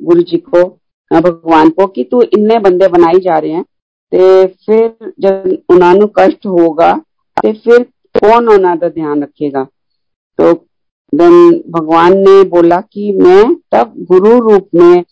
गुरु 0.00 0.22
जी 0.22 0.36
को 0.48 0.64
भगवान 1.10 1.70
को 1.70 1.86
कि 1.86 2.04
तू 2.04 2.22
इन्ने 2.22 2.58
बंदे 2.58 2.88
बनाई 2.88 3.20
जा 3.20 3.38
रहे 3.38 3.50
हैं 3.50 3.64
ਤੇ 4.12 4.26
ਫਿਰ 4.46 4.90
जब 5.20 5.46
उन्होंने 5.68 6.06
कष्ट 6.18 6.46
होगा 6.46 6.90
तो 7.36 7.52
फिर 7.54 7.82
कौन 8.14 8.48
उन्होंने 8.48 8.90
ध्यान 8.90 9.22
रखेगा 9.22 9.62
तो 10.38 10.52
देन 11.12 11.34
भगवान 11.70 12.18
ने 12.18 12.34
बोला 12.44 12.80
कि 12.92 13.10
मैं 13.12 13.42
तब 13.72 13.94
गुरु 14.10 14.38
रूप 14.40 14.68
में 14.74 15.04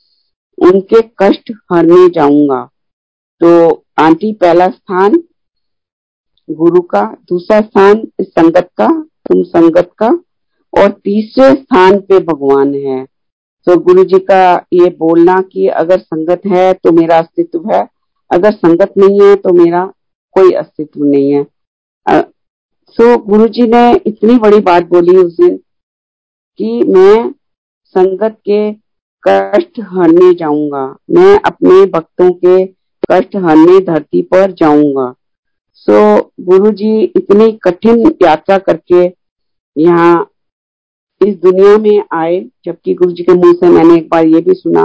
उनके 0.59 1.01
कष्ट 1.19 1.53
हरने 1.73 2.09
जाऊंगा 2.11 2.61
तो 3.42 3.86
आंटी 4.00 4.32
पहला 4.34 4.68
स्थान, 4.68 5.16
गुरु 6.50 6.82
का 6.84 7.02
दूसरा 7.30 7.60
स्थान 7.62 8.06
संगत 8.22 8.70
का, 8.78 8.88
तुम 9.26 9.44
संगत 9.46 9.92
का, 9.98 10.08
और 10.74 10.90
तीसरे 10.94 11.50
स्थान 11.52 12.00
पे 12.00 12.20
भगवान 12.22 12.74
है। 12.78 13.04
तो 13.68 13.78
गुरु 13.80 14.04
जी 14.06 14.20
का 14.22 14.56
ये 14.74 14.90
बोलना 15.00 15.40
कि 15.44 15.68
अगर 15.76 16.00
संगत 16.00 16.42
है 16.48 16.74
तो 16.74 16.92
मेरा 16.92 17.18
अस्तित्व 17.20 17.72
है, 17.72 17.88
अगर 18.32 18.52
संगत 18.54 18.94
नहीं 18.98 19.22
है 19.22 19.36
तो 19.36 19.54
मेरा 19.56 19.86
कोई 20.36 20.52
अस्तित्व 20.54 21.04
नहीं 21.04 21.32
है। 21.32 21.46
सो 22.98 23.18
गुरु 23.20 23.48
जी 23.50 23.68
ने 23.68 23.92
इतनी 24.08 24.38
बड़ी 24.40 24.60
बात 24.62 24.84
बोली 24.90 25.18
उस 25.18 25.36
दिन 25.38 25.58
कि 26.60 26.84
मैं 26.86 27.30
संगत 27.96 28.38
के 28.46 28.72
कष्ट 29.24 29.80
हरने 29.90 30.34
जाऊँगा, 30.36 30.86
मैं 31.12 31.40
अपने 31.42 31.86
भक्तों 31.88 32.32
के 32.36 32.66
कष्ट 33.12 33.36
हरने 33.36 33.80
धरती 33.86 34.22
पर 34.22 34.52
जाऊँगा। 34.52 35.14
सो 35.74 36.18
so, 36.18 36.24
गुरु 36.40 36.72
जी 36.72 37.02
इतनी 37.16 37.52
कठिन 37.64 38.06
यात्रा 38.24 38.58
करके 38.58 39.04
यहाँ 39.76 40.30
इस 41.22 41.36
दुनिया 41.36 41.78
में 41.78 42.04
आए 42.14 42.40
जबकि 42.66 42.94
गुरु 42.94 43.12
जी 43.12 43.24
के 43.24 43.34
मुँह 43.34 43.54
से 43.54 43.70
मैंने 43.70 43.96
एक 43.96 44.10
बार 44.10 44.26
ये 44.26 44.42
भी 44.42 44.54
सुना 44.54 44.84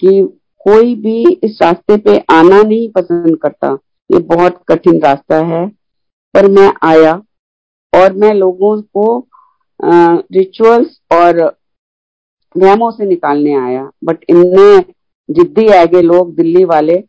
कि 0.00 0.22
कोई 0.60 0.94
भी 0.94 1.24
इस 1.44 1.58
रास्ते 1.62 1.96
पे 1.96 2.18
आना 2.30 2.62
नहीं 2.62 2.88
पसंद 2.90 3.36
करता। 3.36 3.72
ये 4.10 4.18
बहुत 4.18 4.62
कठिन 4.68 5.00
रास्ता 5.02 5.36
है। 5.46 5.66
पर 6.34 6.48
मैं 6.50 6.72
आया 6.82 7.12
और 7.92 8.12
मैं 8.12 8.32
लोगों 8.34 8.80
को 8.96 9.26
रिचुअल्स 10.32 11.00
और 11.12 11.40
वहमों 12.54 12.90
से 12.90 13.06
निकालने 13.06 13.54
आया। 13.54 13.90
बट 14.04 14.24
इनने 14.28 14.78
जिद्दी 15.28 15.66
आगे 15.68 16.02
लोग 16.02 16.34
दिल्ली 16.34 16.64
वाले। 16.64 17.04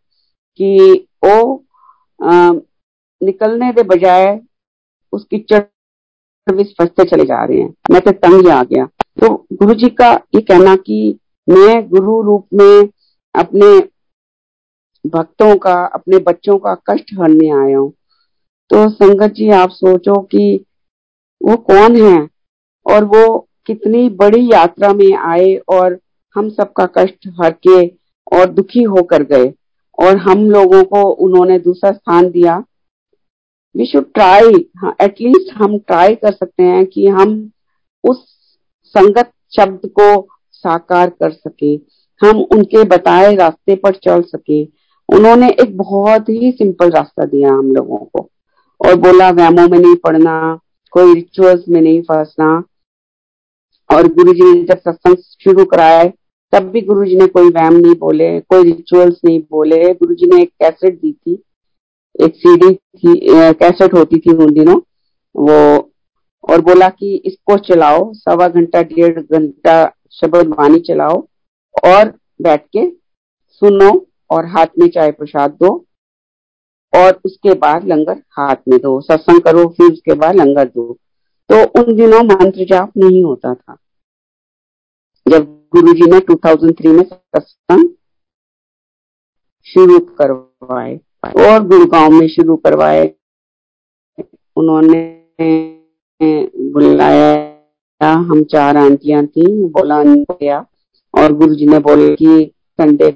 कि 0.59 1.07
आ, 2.23 2.51
निकलने 3.21 3.71
के 3.73 3.83
बजाय 3.83 4.39
उसकी 5.13 5.45
सर्विस 5.51 6.73
फंसते 6.79 7.03
चले 7.03 7.23
जा 7.25 7.43
रहे 7.45 7.59
हैं। 7.59 7.73
मैं 7.91 8.01
तो 8.01 8.11
तंग 8.11 8.47
आ 8.47 8.63
गया। 8.63 8.85
तो 8.85 9.47
गुरु 9.53 9.73
जी 9.73 9.89
का 9.89 10.11
ये 10.35 10.41
कहना 10.41 10.75
कि 10.75 11.19
मैं 11.49 11.87
गुरु 11.89 12.21
रूप 12.21 12.47
में 12.53 12.89
अपने 13.35 13.77
भक्तों 15.05 15.55
का 15.55 15.73
अपने 15.85 16.17
बच्चों 16.17 16.57
का 16.57 16.73
कष्ट 16.89 17.13
हरने 17.13 17.49
आया 17.49 17.77
हूँ। 17.77 17.91
तो 18.69 18.89
संगत 18.89 19.31
जी 19.31 19.49
आप 19.49 19.69
सोचो 19.69 20.21
कि 20.21 20.65
वो 21.41 21.57
कौन 21.57 21.95
है 21.95 22.27
और 22.85 23.03
वो 23.03 23.47
कितनी 23.65 24.09
बड़ी 24.09 24.45
यात्रा 24.51 24.93
में 24.93 25.13
आए 25.17 25.55
और 25.55 25.99
हम 26.35 26.49
सबका 26.49 26.85
कष्ट 26.97 27.27
हर 27.41 27.55
के 27.67 27.85
और 28.37 28.45
दुखी 28.45 28.83
होकर 28.83 29.23
गए। 29.23 29.53
और 29.97 30.17
हम 30.17 30.49
लोगों 30.51 30.84
को 30.84 31.01
उन्होंने 31.25 31.58
दूसरा 31.60 31.91
स्थान 31.91 32.29
दिया। 32.29 32.58
We 33.75 33.86
should 33.86 34.12
try 34.13 34.53
at least 35.01 35.53
हम 35.53 35.77
ट्राई 35.79 36.15
कर 36.15 36.31
सकते 36.31 36.63
हैं 36.63 36.86
कि 36.86 37.08
हम 37.08 37.51
उस 38.03 38.23
संगत 38.95 39.31
शब्द 39.55 39.89
को 39.99 40.27
साकार 40.53 41.10
कर 41.10 41.31
सके, 41.31 41.73
हम 42.21 42.41
उनके 42.41 42.84
बताए 42.84 43.36
रास्ते 43.36 43.75
पर 43.75 43.95
चल 43.95 44.21
सके। 44.21 44.63
उन्होंने 45.10 45.49
एक 45.51 45.75
बहुत 45.77 46.29
ही 46.29 46.51
सिंपल 46.51 46.91
रास्ता 46.91 47.25
दिया 47.25 47.49
हम 47.49 47.71
लोगों 47.71 47.97
को 47.97 48.29
और 48.81 48.95
बोला 48.95 49.29
वैमो 49.31 49.67
में 49.67 49.77
नहीं 49.79 49.95
पढ़ना, 49.95 50.60
कोई 50.93 51.13
रिचुअल्स 51.13 51.63
में 51.69 51.81
नहीं 51.81 52.01
फंसना। 52.01 52.63
और 53.89 54.08
गुरु 54.08 54.34
जी 54.34 54.53
ने 54.53 54.63
जब 54.63 54.79
सत्संग 54.79 55.17
शुरू 55.41 55.65
कराया 55.65 56.03
तब 56.53 56.69
भी 56.71 56.81
गुरु 56.81 57.05
जी 57.05 57.15
ने 57.15 57.27
कोई 57.27 57.49
वैम 57.49 57.73
नहीं 57.73 57.95
बोले, 57.95 58.39
कोई 58.39 58.63
रिचुअल्स 58.63 59.19
नहीं 59.25 59.39
बोले। 59.41 59.93
गुरु 59.93 60.15
जी 60.15 60.25
ने 60.25 60.41
एक 60.41 60.49
कैसेट 60.62 60.99
दी 61.01 61.12
थी, 61.13 61.34
एक 62.15 62.36
सीडी 62.36 62.73
थी 62.73 63.19
कैसेट 63.53 63.93
होती 63.93 64.19
थी 64.19 64.36
उन 64.36 64.53
दिनों, 64.53 64.79
वो, 65.36 65.91
और 66.43 66.62
बोला 66.62 66.89
कि 66.89 67.15
इसको 67.15 67.58
चलाओ, 67.65 68.12
सवा 68.13 68.47
घंटा, 68.47 68.81
डेढ़ 68.84 69.19
घंटा 69.19 69.86
शब्द 70.12 70.47
वाणी 70.49 70.79
चलाओ, 70.79 71.17
और 71.86 72.13
बैठ 72.41 72.65
के 72.67 72.89
सुनो 73.62 73.89
और 74.29 74.45
हाथ 74.47 74.79
में 74.79 74.88
चाय 74.89 75.12
प्रसाद 75.12 75.51
दो, 75.53 75.73
और 76.93 77.19
उसके 77.25 77.53
बाद 77.55 77.88
लंगर 77.88 78.21
हाथ 78.31 78.55
में 78.67 78.79
दो, 78.79 78.99
सत्संग 79.01 79.41
करो, 79.41 79.67
फिर 79.67 79.91
उसके 79.91 80.13
बाद 80.13 80.36
लंगर 80.36 80.67
दो। 80.67 80.93
तो 81.49 81.63
उन 81.79 81.95
दिनों 81.95 82.23
मंत्र 82.23 82.65
जाप 82.65 82.91
नहीं 82.97 83.23
होता 83.23 83.53
था। 83.53 83.77
जब 85.25 85.54
गुरु 85.75 85.93
जी 85.93 86.11
ने 86.11 86.19
2003 86.19 86.91
में 86.91 87.03
सत्संग 87.03 87.89
शुरू 89.65 89.99
करवाए। 89.99 90.99
और 91.25 91.67
गुड़गांव 91.67 92.11
में 92.11 92.27
शुरू 92.27 92.55
करवाए। 92.55 93.15
उन्होंने 94.55 95.25
बुलाया 96.73 98.11
हम 98.13 98.43
चार 98.43 98.77
आंटियाँ 98.77 99.25
थी 99.25 99.63
बोला 99.63 100.03
गया 100.03 100.65
और 101.17 101.33
गुरु 101.33 101.55
जी 101.55 101.67
ने 101.67 101.79
बोले 101.79 102.15
कि 102.15 102.51
संडे 102.81 103.11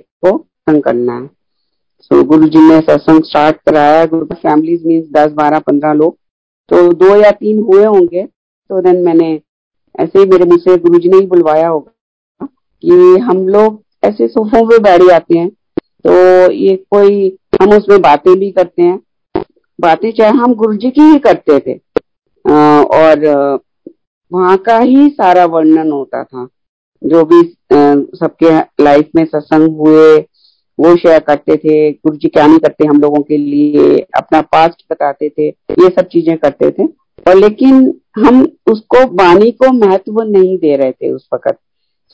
को 0.00 0.38
सत्संग 0.38 0.82
करना 0.82 1.18
है। 1.18 1.30
सो 2.00 2.20
so, 2.20 2.26
गुरु 2.26 2.48
जी 2.48 2.58
ने 2.58 2.80
सत्संग 2.80 3.24
स्टार्ट 3.24 3.56
कराया। 3.56 4.06
गुरु 4.06 4.26
फैमिलीज़ 4.34 4.86
मीन्स 4.86 5.06
दस 5.12 5.32
बारह 5.32 5.58
पंद्रह 5.58 5.92
लोग। 5.92 6.16
तो 6.68 6.92
दो 6.92 7.16
या 7.16 7.30
तीन 7.30 7.62
हुए 7.62 7.84
होंगे। 7.84 8.26
तो 8.68 8.80
देन 8.80 9.04
मैंने 9.04 9.40
ऐसे 10.00 10.18
ही 10.18 10.26
मेरे 10.26 10.44
मुँह 10.44 10.58
से 10.58 10.78
गुरु 10.78 10.98
जी 10.98 11.08
ने 11.08 11.16
ही 11.16 11.26
बुलवाया 11.26 11.68
होगा। 11.68 11.91
कि 12.82 13.18
हम 13.20 13.46
लोग 13.48 13.82
ऐसे 14.04 14.28
सोफों 14.28 14.64
पे 14.68 14.78
बैठ 14.80 15.02
जाते 15.02 15.38
हैं 15.38 15.48
तो 15.48 16.52
ये 16.52 16.76
कोई 16.90 17.36
हम 17.60 17.72
उसमें 17.72 18.00
बातें 18.02 18.34
भी 18.38 18.50
करते 18.52 18.82
हैं। 18.82 18.98
बातें 19.78 20.10
चाहे 20.12 20.30
हम 20.32 20.54
गुरु 20.54 20.76
जी 20.76 20.90
की 20.90 21.02
ही 21.02 21.18
करते 21.20 21.58
थे 21.60 21.78
आ, 22.44 22.82
और 22.82 23.60
वहाँ 24.32 24.56
का 24.58 24.78
ही 24.78 25.08
सारा 25.10 25.44
वर्णन 25.46 25.90
होता 25.92 26.22
था। 26.24 26.46
जो 27.02 27.24
भी 27.24 27.42
सबके 28.16 28.58
लाइफ 28.84 29.08
में 29.16 29.24
सत्संग 29.24 29.76
हुए 29.78 30.18
वो 30.78 30.96
शेयर 30.96 31.20
करते 31.20 31.56
थे। 31.56 31.90
गुरु 31.92 32.16
जी 32.16 32.28
क्या 32.28 32.46
नहीं 32.46 32.58
करते 32.58 32.86
हम 32.86 33.00
लोगों 33.00 33.22
के 33.22 33.36
लिए 33.36 33.98
अपना 34.16 34.40
पास्ट 34.52 34.82
बताते 34.92 35.28
थे 35.28 35.48
ये 35.48 35.88
सब 35.90 36.08
चीज़ें 36.12 36.36
करते 36.38 36.70
थे। 36.70 36.84
और 37.26 37.34
लेकिन 37.36 37.74
हम 38.18 38.42
उसको 38.70 39.04
वाणी 39.16 39.50
को 39.52 39.72
महत्व 39.74 40.22
नहीं 40.22 40.56
दे 40.58 40.76
रहे 40.76 40.92
थे 40.92 41.10
उस 41.10 41.28
वक्त। 41.34 41.58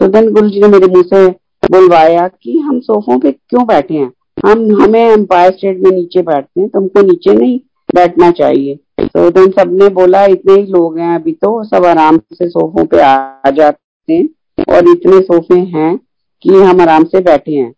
सो 0.00 0.06
देन 0.06 0.30
गुरु 0.32 0.48
जी 0.48 0.60
ने 0.60 0.68
मेरे 0.68 0.86
मुँह 0.86 1.02
से 1.04 1.26
बुलवाया 1.70 2.26
कि 2.28 2.58
हम 2.58 2.78
सोफों 2.80 3.18
पे 3.20 3.32
क्यों 3.32 3.66
बैठे 3.66 3.94
हैं? 3.94 4.12
हम, 4.46 4.82
हमें 4.82 5.00
एम्पायर 5.00 5.52
स्टेट 5.52 5.78
में 5.78 5.90
नीचे 5.90 6.22
बैठते 6.22 6.60
हैं, 6.60 6.68
तुमको 6.68 7.02
नीचे 7.02 7.34
नहीं 7.34 7.58
बैठना 7.94 8.30
चाहिए। 8.30 8.78
तो 9.00 9.30
देन 9.30 9.50
सबने 9.50 9.88
बोला, 9.88 10.24
इतने 10.24 10.54
ही 10.54 10.66
लोग 10.66 10.98
हैं 10.98 11.14
अभी 11.14 11.32
तो 11.32 11.62
सब 11.64 11.84
आराम 11.84 12.18
से 12.34 12.48
सोफों 12.48 12.84
पे 12.84 13.00
आ 13.00 13.50
जाते 13.50 14.12
हैं 14.12 14.28
और 14.68 14.88
इतने 14.88 15.20
सोफे 15.22 15.58
हैं 15.74 15.96
कि 16.42 16.54
हम 16.54 16.80
आराम 16.80 17.04
से 17.04 17.20
बैठे 17.22 17.52
हैं। 17.52 17.72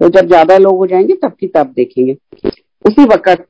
तो 0.00 0.08
जब 0.10 0.26
ज़्यादा 0.26 0.58
लोग 0.58 0.76
हो 0.76 0.86
जाएँगे, 0.86 1.14
तब 1.14 1.32
की 1.40 1.46
तब 1.46 1.72
देखेंगे। 1.76 2.16
उसी 2.84 3.04
वक्त 3.04 3.46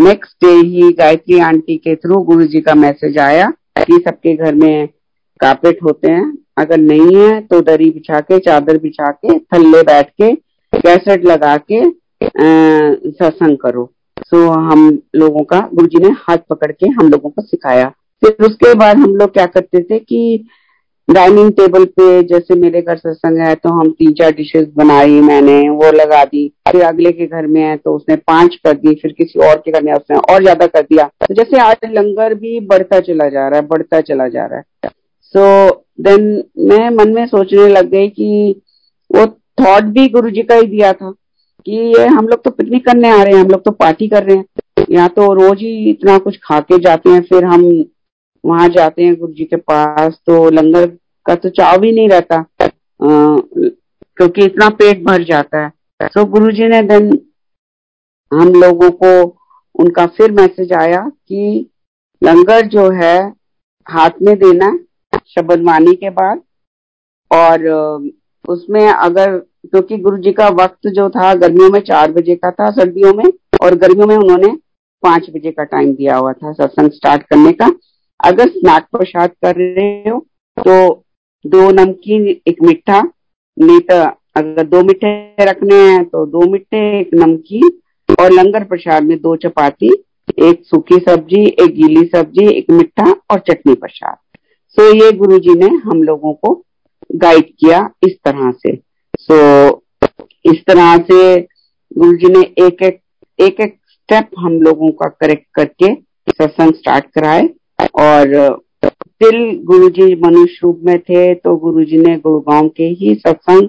नेक्स्ट 0.00 0.44
डे 0.44 0.52
ही 0.52 0.92
गायत्री 0.92 1.38
आंटी 1.40 1.76
के 1.76 1.96
थ्रू 1.96 2.22
गुरु 2.24 2.46
जी 2.46 2.60
का 2.60 2.74
मैसेज 2.74 3.18
आया 3.18 3.50
कि 3.78 4.02
सबके 4.04 4.34
घर 4.36 4.54
में 4.54 4.88
कापेट 5.40 5.82
होते 5.82 6.10
हैं। 6.10 6.32
अगर 6.56 6.78
नहीं 6.78 7.16
है 7.16 7.40
तो 7.42 7.60
दरी 7.62 7.90
बिछा 7.90 8.20
के 8.20 8.38
चादर 8.40 8.78
बिछा 8.78 9.10
के 9.10 9.38
थल्ले 9.38 9.82
बैठ 9.84 10.10
के 10.12 10.32
कैसेट 10.72 11.24
लगा 11.24 11.56
के 11.62 11.84
सत्संग 13.10 13.56
करो। 13.56 13.90
सो 14.22 14.48
हम 14.62 14.88
लोगों 15.16 15.42
का 15.44 15.60
गुरु 15.74 15.86
जी 15.88 15.98
ने 15.98 16.10
हाथ 16.18 16.38
पकड़ 16.50 16.70
के 16.72 16.88
हम 16.90 17.08
लोगों 17.08 17.30
को 17.30 17.42
सिखाया। 17.42 17.88
फिर 18.22 18.44
उसके 18.46 18.74
बाद 18.76 18.96
हम 18.96 19.14
लोग 19.16 19.32
क्या 19.32 19.46
करते 19.48 19.82
थे 19.82 19.98
कि 20.00 20.44
डाइनिंग 21.08 21.50
टेबल 21.52 21.84
पे, 21.86 22.22
जैसे 22.22 22.54
मेरे 22.56 22.80
घर 22.82 22.96
सत्संग 22.96 23.38
है 23.38 23.54
तो 23.54 23.68
हम 23.70 23.90
तीन 23.90 24.12
चार 24.12 24.30
डिशेस 24.32 24.66
बनाई 24.76 25.20
मैंने, 25.20 25.58
वो 25.70 25.90
लगा 25.92 26.24
दी। 26.24 26.46
फिर 26.70 26.82
अगले 26.84 27.12
के 27.12 27.26
घर 27.26 27.46
में 27.46 27.60
है 27.60 27.76
तो 27.76 27.94
उसने 27.96 28.16
पाँच 28.18 28.54
कर 28.64 28.72
दी, 28.74 28.94
फिर 28.94 29.12
किसी 29.12 29.40
और 29.40 29.56
के 29.56 29.72
घर 29.72 29.82
में 29.82 29.92
उसने 29.92 30.16
और 30.16 30.42
ज़्यादा 30.42 30.66
कर 30.68 30.82
दिया। 30.82 31.10
तो 31.20 31.34
जैसे 31.34 31.60
आज 31.60 31.90
लंगर 31.92 32.34
भी 32.36 32.58
बढ़ता 32.62 33.00
चला 33.02 33.28
जा 33.28 33.48
रहा 33.48 33.60
है, 33.60 33.66
बढ़ता 33.66 34.00
चला 34.02 34.28
जा 34.28 34.46
रहा 34.46 34.58
है। 34.58 34.90
सो 35.34 35.44
देन 36.00 36.22
मैं 36.68 36.88
मन 36.90 37.12
में 37.14 37.26
सोचने 37.26 37.68
लग 37.68 37.88
गई 37.90 38.08
कि 38.08 38.60
वो 39.10 39.26
थॉट 39.60 39.84
भी 39.94 40.08
गुरु 40.08 40.30
जी 40.30 40.42
का 40.42 40.54
ही 40.54 40.66
दिया 40.66 40.92
था 40.92 41.10
कि 41.66 41.76
ये 41.96 42.06
हम 42.06 42.28
लोग 42.28 42.42
तो 42.44 42.50
पिकनिक 42.50 42.86
करने 42.86 43.10
आ 43.10 43.22
रहे 43.22 43.34
हैं 43.34 43.40
हम 43.40 43.50
लोग 43.50 43.64
तो 43.64 43.70
पार्टी 43.70 44.08
कर 44.08 44.22
रहे 44.22 44.36
हैं। 44.36 44.84
यहाँ 44.90 45.08
तो 45.08 45.32
रोज 45.34 45.58
ही 45.58 45.90
इतना 45.90 46.16
कुछ 46.18 46.38
खा 46.44 46.60
के 46.60 46.78
जाते 46.78 47.10
हैं 47.10 47.20
फिर 47.22 47.44
हम 47.44 47.62
वहाँ 48.44 48.68
जाते 48.68 49.02
हैं 49.02 49.14
गुरु 49.14 49.32
जी 49.32 49.44
के 49.44 49.56
पास 49.56 50.18
तो 50.26 50.48
लंगर 50.50 50.86
का 51.26 51.34
तो 51.34 51.48
चाव 51.50 51.78
भी 51.78 51.92
नहीं 51.92 52.08
रहता 52.08 52.36
आ, 52.36 52.66
क्योंकि 53.00 54.44
इतना 54.44 54.68
पेट 54.68 55.04
भर 55.04 55.22
जाता 55.24 55.64
है। 55.64 56.08
तो 56.14 56.24
गुरु 56.24 56.52
जी 56.52 56.68
ने 56.68 56.82
देन 56.82 57.10
हम 58.32 58.48
लोगों 58.54 58.90
को 59.02 59.12
उनका 59.74 60.06
फिर 60.16 60.32
मैसेज 60.32 60.72
आया 60.72 61.00
कि 61.28 61.70
लंगर 62.22 62.66
जो 62.66 62.88
है 62.92 63.16
हाथ 63.86 64.22
में 64.22 64.36
देना 64.38 64.78
है 65.36 65.42
शब्द 65.42 65.64
वाणी 65.66 65.94
के 65.94 66.10
बाद। 66.10 66.40
और 67.30 68.12
उसमें 68.48 68.88
अगर, 68.88 69.36
क्योंकि 69.38 69.96
गुरु 69.96 70.16
जी 70.16 70.32
का 70.32 70.48
वक्त 70.48 70.88
जो 70.88 71.08
था, 71.10 71.34
गर्मियों 71.34 71.70
में 71.70 71.80
चार 71.80 72.12
बजे 72.12 72.34
का 72.34 72.50
था 72.50 72.70
सर्दियों 72.70 73.12
में, 73.14 73.24
और 73.62 73.74
गर्मियों 73.74 74.06
में 74.06 74.16
उन्होंने 74.16 74.48
पाँच 75.02 75.30
बजे 75.30 75.50
का 75.50 75.64
टाइम 75.64 75.92
दिया 75.94 76.16
हुआ 76.16 76.32
था 76.32 76.52
सत्संग 76.52 76.90
स्टार्ट 76.90 77.22
करने 77.22 77.52
का। 77.52 77.70
अगर 78.20 78.48
स्नैक 78.48 78.84
प्रसाद 78.92 79.30
कर 79.44 79.56
रहे 79.56 80.10
हो 80.10 80.18
तो 80.56 81.04
दो 81.44 81.70
नमकीन, 81.70 82.26
एक 82.48 82.62
मिठा, 82.62 83.00
नहीं 83.56 83.80
तो 83.80 84.02
अगर 84.36 84.66
दो 84.66 84.82
मिठे 84.82 85.44
रखने 85.44 85.74
हैं 85.74 86.04
तो 86.04 86.26
दो 86.26 86.50
मिठे, 86.50 87.00
एक 87.00 87.10
नमकीन, 87.14 87.70
और 88.20 88.32
लंगर 88.32 88.64
प्रसाद 88.64 89.02
में 89.02 89.20
दो 89.20 89.36
चपाती, 89.36 89.90
एक 90.38 90.62
सूखी 90.64 90.98
सब्ज़ी, 90.98 91.44
एक 91.44 91.74
गीली 91.74 92.04
सब्ज़ी, 92.06 92.46
एक 92.48 92.70
मिठा, 92.70 93.10
और 93.30 93.38
चटनी 93.38 93.74
प्रसाद। 93.74 94.16
सो 94.76 94.92
ये 94.94 95.10
गुरु 95.12 95.38
जी 95.38 95.54
ने 95.54 95.66
हम 95.84 96.02
लोगों 96.02 96.32
को 96.34 96.54
गाइड 97.14 97.48
किया 97.60 97.78
इस 98.02 98.16
तरह 98.24 98.50
से। 98.58 98.74
सो 99.20 99.36
इस 100.44 100.62
तरह 100.66 100.96
से 101.10 101.40
गुरु 101.92 102.16
जी 102.16 102.28
ने 102.28 102.40
एक 102.66 102.82
एक 102.82 103.00
एक 103.38 103.60
एक 103.60 103.76
स्टेप 103.88 104.30
हम 104.38 104.60
लोगों 104.60 104.90
का 104.92 105.08
करेक्ट 105.10 105.46
करके 105.54 105.94
सत्संग 106.28 106.74
स्टार्ट 106.74 107.04
कराए। 107.14 107.48
और 108.00 108.60
फिर 108.94 109.34
गुरु 109.64 109.88
जी 109.90 110.14
मनुष्य 110.20 110.58
रूप 110.62 110.80
में 110.84 110.98
थे 111.00 111.34
तो 111.34 111.56
गुरु 111.56 111.84
जी 111.84 111.98
ने 111.98 112.16
गुड़गांव 112.18 112.68
के 112.68 112.84
ही 113.00 113.14
सत्संग 113.16 113.68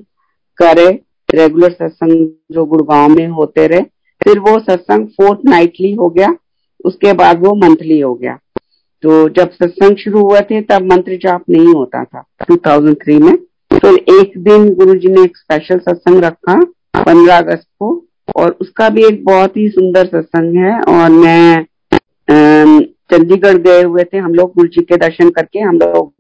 करे। 0.58 0.88
रेगुलर 1.30 1.72
सत्संग 1.72 2.28
जो 2.52 2.66
गुड़गांव 2.66 3.10
में 3.10 3.28
होते 3.28 3.68
रहे। 3.68 3.82
फिर 4.22 4.40
वो 4.40 4.58
सत्संग 4.62 5.08
फोर्थ 5.12 5.40
नाइटली 5.46 5.92
हो 5.94 6.10
गया। 6.10 6.36
उसके 6.86 7.14
बाद 7.14 7.46
वो 7.46 7.54
मंथली 7.58 8.00
हो 8.00 8.14
गया। 8.16 8.38
तो 9.04 9.30
जब 9.30 9.50
सत्संग 9.52 9.96
शुरू 9.96 10.22
हुए 10.22 10.42
थे, 10.42 10.62
तब 10.62 10.92
मंत्र 10.92 11.18
जाप 11.18 11.44
नहीं 11.50 11.74
होता 11.74 12.04
था। 12.04 12.24
2003 12.44 13.24
में। 13.24 13.36
तो 13.74 13.96
एक 13.96 14.34
दिन 14.38 14.74
गुरु 14.74 14.94
जी 14.94 15.08
ने 15.08 15.24
एक 15.24 15.38
स्पेशल 15.38 15.78
सत्संग 15.78 16.24
रखा, 16.24 16.60
पंद्रह 16.98 17.38
अगस्त 17.38 17.68
को, 17.80 18.06
और 18.36 18.58
उसका 18.62 18.90
भी 18.90 19.06
एक 19.06 19.24
बहुत 19.26 19.58
ही 19.58 19.68
सुंदर 19.70 20.06
सत्संग 20.06 20.56
है, 20.56 20.80
और 20.80 21.10
मैं 21.10 21.66
चंडीगढ़ 23.12 23.58
गए 23.58 23.82
हुए 23.84 24.04
थे। 24.04 24.18
हम 24.18 24.34
लोग 24.34 24.54
गुरु 24.56 24.68
जी 24.68 24.82
के 24.82 24.98
दर्शन 24.98 25.30
करके 25.30 25.60
हम 25.60 25.78
लोग 25.78 26.14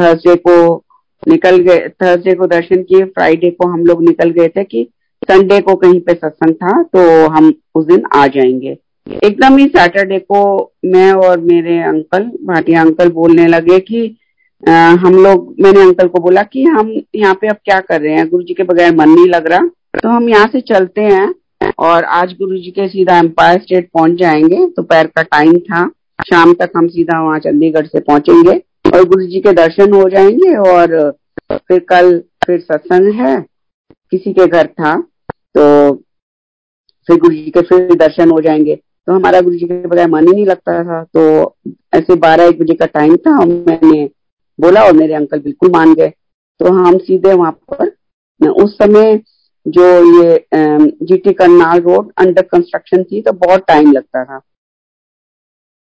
थर्सडे 0.00 0.34
को 0.36 0.84
निकल 1.28 1.56
गए 1.58 1.88
थर्सडे 2.02 2.34
को 2.34 2.46
दर्शन 2.46 2.82
किए 2.82 3.04
फ्राइडे 3.04 3.50
को 3.50 3.68
हम 3.68 3.84
लोग 3.86 4.02
निकल 4.02 4.30
गए 4.30 4.48
थे 4.48 4.64
कि 4.64 4.86
संडे 5.30 5.60
को 5.60 5.74
कहीं 5.74 6.00
पे 6.00 6.14
सत्संग 6.14 6.54
था 6.54 6.82
तो 6.82 7.28
हम 7.28 7.52
उस 7.74 7.86
दिन 7.86 8.02
आ 8.14 8.26
जाएँगे। 8.26 8.76
एकदम 9.06 9.56
ही 9.58 9.66
सैटरडे 9.66 10.18
को 10.18 10.72
मैं 10.84 11.12
और 11.12 11.40
मेरे 11.40 11.78
अंकल 11.82 12.22
भाटिया 12.46 12.80
अंकल 12.80 13.08
बोलने 13.12 13.46
लगे 13.46 13.78
कि 13.80 14.16
आ, 14.62 14.72
हम 14.72 15.14
लोग 15.24 15.54
मैंने 15.60 15.80
अंकल 15.80 16.08
को 16.08 16.20
बोला 16.20 16.42
कि 16.42 16.62
हम 16.64 16.92
यहाँ 17.16 17.34
पे 17.34 17.48
अब 17.48 17.56
क्या 17.64 17.78
कर 17.80 18.00
रहे 18.00 18.14
हैं? 18.14 18.28
गुरु 18.28 18.42
जी 18.42 18.54
के 18.54 18.62
बगैर 18.62 18.94
मन 18.96 19.08
नहीं 19.08 19.26
लग 19.28 19.46
रहा। 19.46 19.66
तो 20.02 20.08
हम 20.08 20.28
यहाँ 20.28 20.46
से 20.52 20.60
चलते 20.60 21.00
हैं 21.00 21.72
और 21.78 22.04
आज 22.04 22.32
गुरु 22.32 22.56
जी 22.56 22.70
के 22.70 22.86
सीधा 22.88 23.18
एम्पायर 23.18 23.60
स्टेट 23.60 23.88
पहुँच 23.94 24.12
जाएँगे। 24.12 24.66
दोपहर 24.66 25.06
का 25.06 25.22
टाइम 25.22 25.58
था। 25.58 25.86
शाम 26.20 26.54
तक 26.54 26.70
हम 26.76 26.88
सीधा 26.88 27.20
वहाँ 27.22 27.38
चंडीगढ़ 27.38 27.86
से 27.86 28.00
पहुँचेंगे 28.00 28.56
और 28.90 29.04
गुरु 29.04 29.26
जी 29.26 29.40
के 29.40 29.52
दर्शन 29.52 29.92
हो 29.92 30.08
जाएँगे 30.08 30.56
और 30.70 30.96
फिर 31.52 31.78
कल 31.88 32.18
फिर 32.46 32.60
सत्संग 32.60 33.14
है। 33.20 33.36
किसी 34.12 34.32
के 34.32 34.46
घर 34.46 34.66
था। 34.66 34.96
तो 35.56 35.94
फिर 37.08 37.16
गुरु 37.16 37.34
जी 37.34 37.50
के 37.50 37.60
फिर 37.60 37.94
दर्शन 37.94 38.30
हो 38.30 38.40
जाएँगे। 38.40 38.78
तो 39.08 39.12
हमारा 39.12 39.40
गुरु 39.40 39.56
जी 39.56 39.66
के 39.66 39.86
बगैर 39.86 40.08
मन 40.08 40.26
ही 40.28 40.32
नहीं 40.32 40.46
लगता 40.46 40.82
था। 40.84 41.02
तो 41.06 41.56
ऐसे 41.94 42.14
बारह 42.18 42.44
एक 42.44 42.58
बजे 42.60 42.74
का 42.74 42.86
टाइम 42.88 43.16
था 43.18 43.38
मैंने 43.44 44.04
बोला 44.58 44.82
और 44.82 44.92
मेरे 44.92 45.14
अंकल 45.14 45.40
बिल्कुल 45.40 45.70
मान 45.70 45.94
गए। 45.94 46.08
तो 46.60 46.72
हम 46.74 46.98
सीधे 47.00 47.32
वहाँ 47.34 47.52
पर 47.72 48.50
उस 48.62 48.74
समय 48.74 49.20
जो 49.66 49.84
ये 50.14 50.46
GT 50.52 51.32
Karnal 51.32 51.80
road 51.80 52.12
under 52.18 52.42
construction 52.44 53.02
थी 53.02 53.20
तो 53.22 53.32
बहुत 53.34 53.64
टाइम 53.68 53.92
लगता 53.92 54.24
था। 54.24 54.40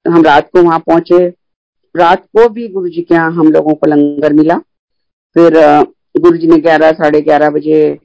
हम 0.04 0.22
रात 0.24 0.50
को 0.52 0.62
वहाँ 0.62 0.78
पहुँचे। 0.80 1.26
रात 1.94 2.24
को 2.28 2.48
भी 2.48 2.68
गुरु 2.68 2.88
जी 2.88 3.02
के 3.02 3.14
यहाँ 3.14 3.32
हम 3.32 3.52
लोगों 3.52 3.74
को 3.74 3.86
लंगर 3.86 4.32
मिला। 4.32 4.58
फिर 5.36 5.54
गुरु 6.18 6.36
जी 6.36 6.46
ने 6.46 6.56
ग्यारह, 6.58 6.92
साढ़े 6.92 7.20
ग्यारह 7.20 7.50
बजे 7.50 7.98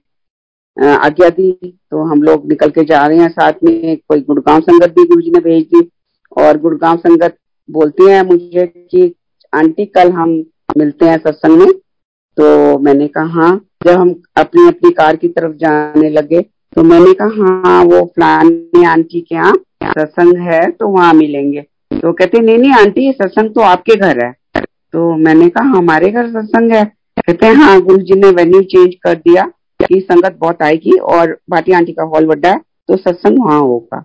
आज्ञा 0.82 1.30
दी 1.30 1.52
तो 1.92 2.04
हम 2.04 2.22
लोग 2.24 2.48
निकल 2.50 2.70
के 2.70 2.84
जा 2.84 3.06
रहे 3.08 3.18
हैं 3.18 3.30
साथ 3.30 3.54
में। 3.64 3.98
कोई 3.98 4.22
गुड़गांव 4.22 4.62
संगत 4.62 4.90
भी 4.90 5.04
गुरु 5.06 5.22
जी 5.22 5.32
ने 5.32 5.40
भेज 5.40 5.64
दी। 5.64 5.90
और 6.38 6.58
गुड़गांव 6.58 6.98
संगत 6.98 7.38
बोलती 7.72 8.10
हैं 8.10 8.22
मुझे 8.24 8.66
कि, 8.68 9.16
आंटी, 9.54 9.86
कल 9.86 10.12
हम 10.12 10.30
मिलते 10.78 11.06
हैं 11.06 11.18
सत्संग 11.18 11.58
में। 11.58 11.72
तो 12.38 12.78
मैंने 12.80 13.08
कहा 13.08 13.24
हाँ। 13.24 13.66
जब 13.84 13.92
हम 13.92 14.22
अपनी 14.38 14.68
अपनी 14.68 14.92
कार 14.92 15.16
की 15.16 15.28
तरफ़ 15.28 15.56
जाने 15.56 16.10
लगे 16.10 16.42
तो 16.76 16.84
मैंने 16.84 17.14
कहा 17.14 17.62
हाँ 17.66 17.84
वो 17.84 18.06
फलानी 18.06 18.84
आंटी 18.86 19.22
के 19.22 19.36
यहाँ 19.36 19.54
सत्संग 19.84 20.38
है 20.38 20.72
तो 20.72 20.88
वहाँ 20.88 21.14
मिलेंगे। 21.14 21.62
तो 21.94 22.14
कहते, 22.14 22.40
नहीं 22.40 22.58
नहीं 22.58 22.74
आंटी, 22.74 23.02
ये 23.02 23.12
सत्संग 23.12 23.50
तो 23.50 23.62
आपके 23.62 23.96
घर 23.96 24.26
है। 24.26 24.36
तो 24.92 25.16
मैंने 25.16 25.50
कहा, 25.50 25.64
हमारे 25.64 26.12
घर 26.12 26.28
सत्संग 26.28 26.72
है। 26.72 26.86
कहते, 27.20 27.46
हैं 27.46 27.54
हाँ 27.54 27.82
गुरु 27.82 27.98
जी 27.98 28.14
ने 28.14 28.30
वेन्यू 28.30 28.62
चेंज 28.62 28.96
कर 28.96 29.16
दिया। 29.16 29.52
कि 29.84 30.00
संगत 30.02 30.38
बहुत 30.40 30.62
आएगी 30.62 30.98
और 31.10 31.38
भाटी 31.50 31.72
आंटी 31.72 31.94
का 31.94 32.04
हॉल 32.06 32.26
बड़ा 32.26 32.50
है 32.50 32.60
तो 32.90 32.98
सत्संग 32.98 33.40
वहाँ 33.40 33.60
होगा। 33.60 34.00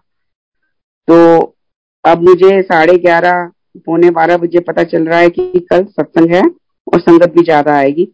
तो 1.08 1.54
अब 2.04 2.22
मुझे 2.22 2.60
साढ़े 2.62 2.96
ग्यारह, 2.98 3.44
पौने 3.76 4.10
बारह 4.10 4.36
बजे 4.36 4.60
पता 4.60 4.82
चल 4.84 5.04
रहा 5.04 5.18
है 5.18 5.30
कि 5.30 5.66
कल 5.70 5.84
सत्संग 5.84 6.34
है 6.34 6.42
और 6.86 7.00
संगत 7.00 7.32
भी 7.32 7.44
ज़्यादा 7.44 7.74
आएगी। 7.74 8.04